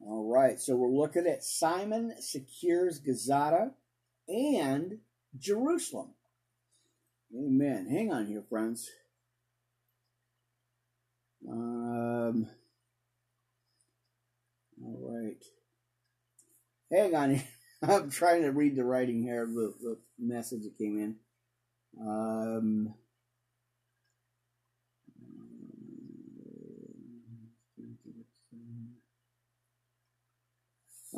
All 0.00 0.24
right, 0.24 0.58
so 0.58 0.74
we're 0.74 0.88
looking 0.88 1.26
at 1.26 1.44
Simon 1.44 2.14
secures 2.18 2.98
Gaza 2.98 3.72
and 4.26 5.00
Jerusalem. 5.38 6.14
Amen. 7.38 7.88
Hang 7.90 8.10
on 8.10 8.26
here, 8.28 8.42
friends. 8.48 8.90
Um, 11.48 12.48
all 14.82 14.98
right. 15.00 15.44
Hang 16.90 17.14
on. 17.14 17.42
I'm 17.82 18.10
trying 18.10 18.42
to 18.42 18.52
read 18.52 18.74
the 18.74 18.84
writing 18.84 19.22
here, 19.22 19.46
the, 19.46 19.74
the 19.80 19.98
message 20.18 20.62
that 20.62 20.78
came 20.78 20.98
in. 20.98 21.16
Um, 22.00 22.94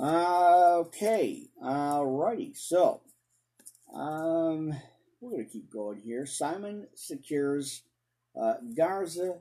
Okay, 0.00 1.48
alrighty. 1.60 2.56
So, 2.56 3.00
um, 3.92 4.72
we're 5.20 5.30
going 5.30 5.44
to 5.44 5.50
keep 5.50 5.72
going 5.72 6.00
here. 6.00 6.24
Simon 6.24 6.86
secures 6.94 7.82
uh, 8.40 8.54
Garza 8.76 9.40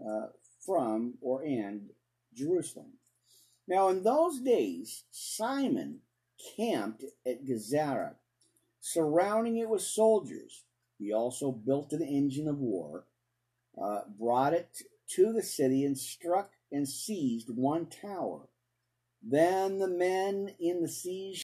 uh, 0.00 0.28
from 0.64 1.14
or 1.20 1.42
and 1.42 1.90
Jerusalem. 2.34 2.92
Now, 3.66 3.88
in 3.88 4.02
those 4.02 4.40
days, 4.40 5.04
Simon 5.10 6.00
camped 6.56 7.04
at 7.26 7.44
Gazara. 7.44 8.14
surrounding 8.80 9.56
it 9.56 9.68
with 9.68 9.80
soldiers. 9.80 10.64
He 10.98 11.12
also 11.12 11.50
built 11.50 11.92
an 11.92 12.02
engine 12.02 12.46
of 12.48 12.58
war, 12.58 13.04
uh, 13.82 14.00
brought 14.18 14.52
it 14.52 14.82
to 15.08 15.32
the 15.32 15.42
city, 15.42 15.84
and 15.84 15.96
struck 15.98 16.50
and 16.70 16.86
seized 16.88 17.48
one 17.48 17.86
tower. 17.86 18.48
Then 19.22 19.78
the 19.78 19.88
men 19.88 20.50
in 20.60 20.82
the 20.82 20.88
siege 20.88 21.32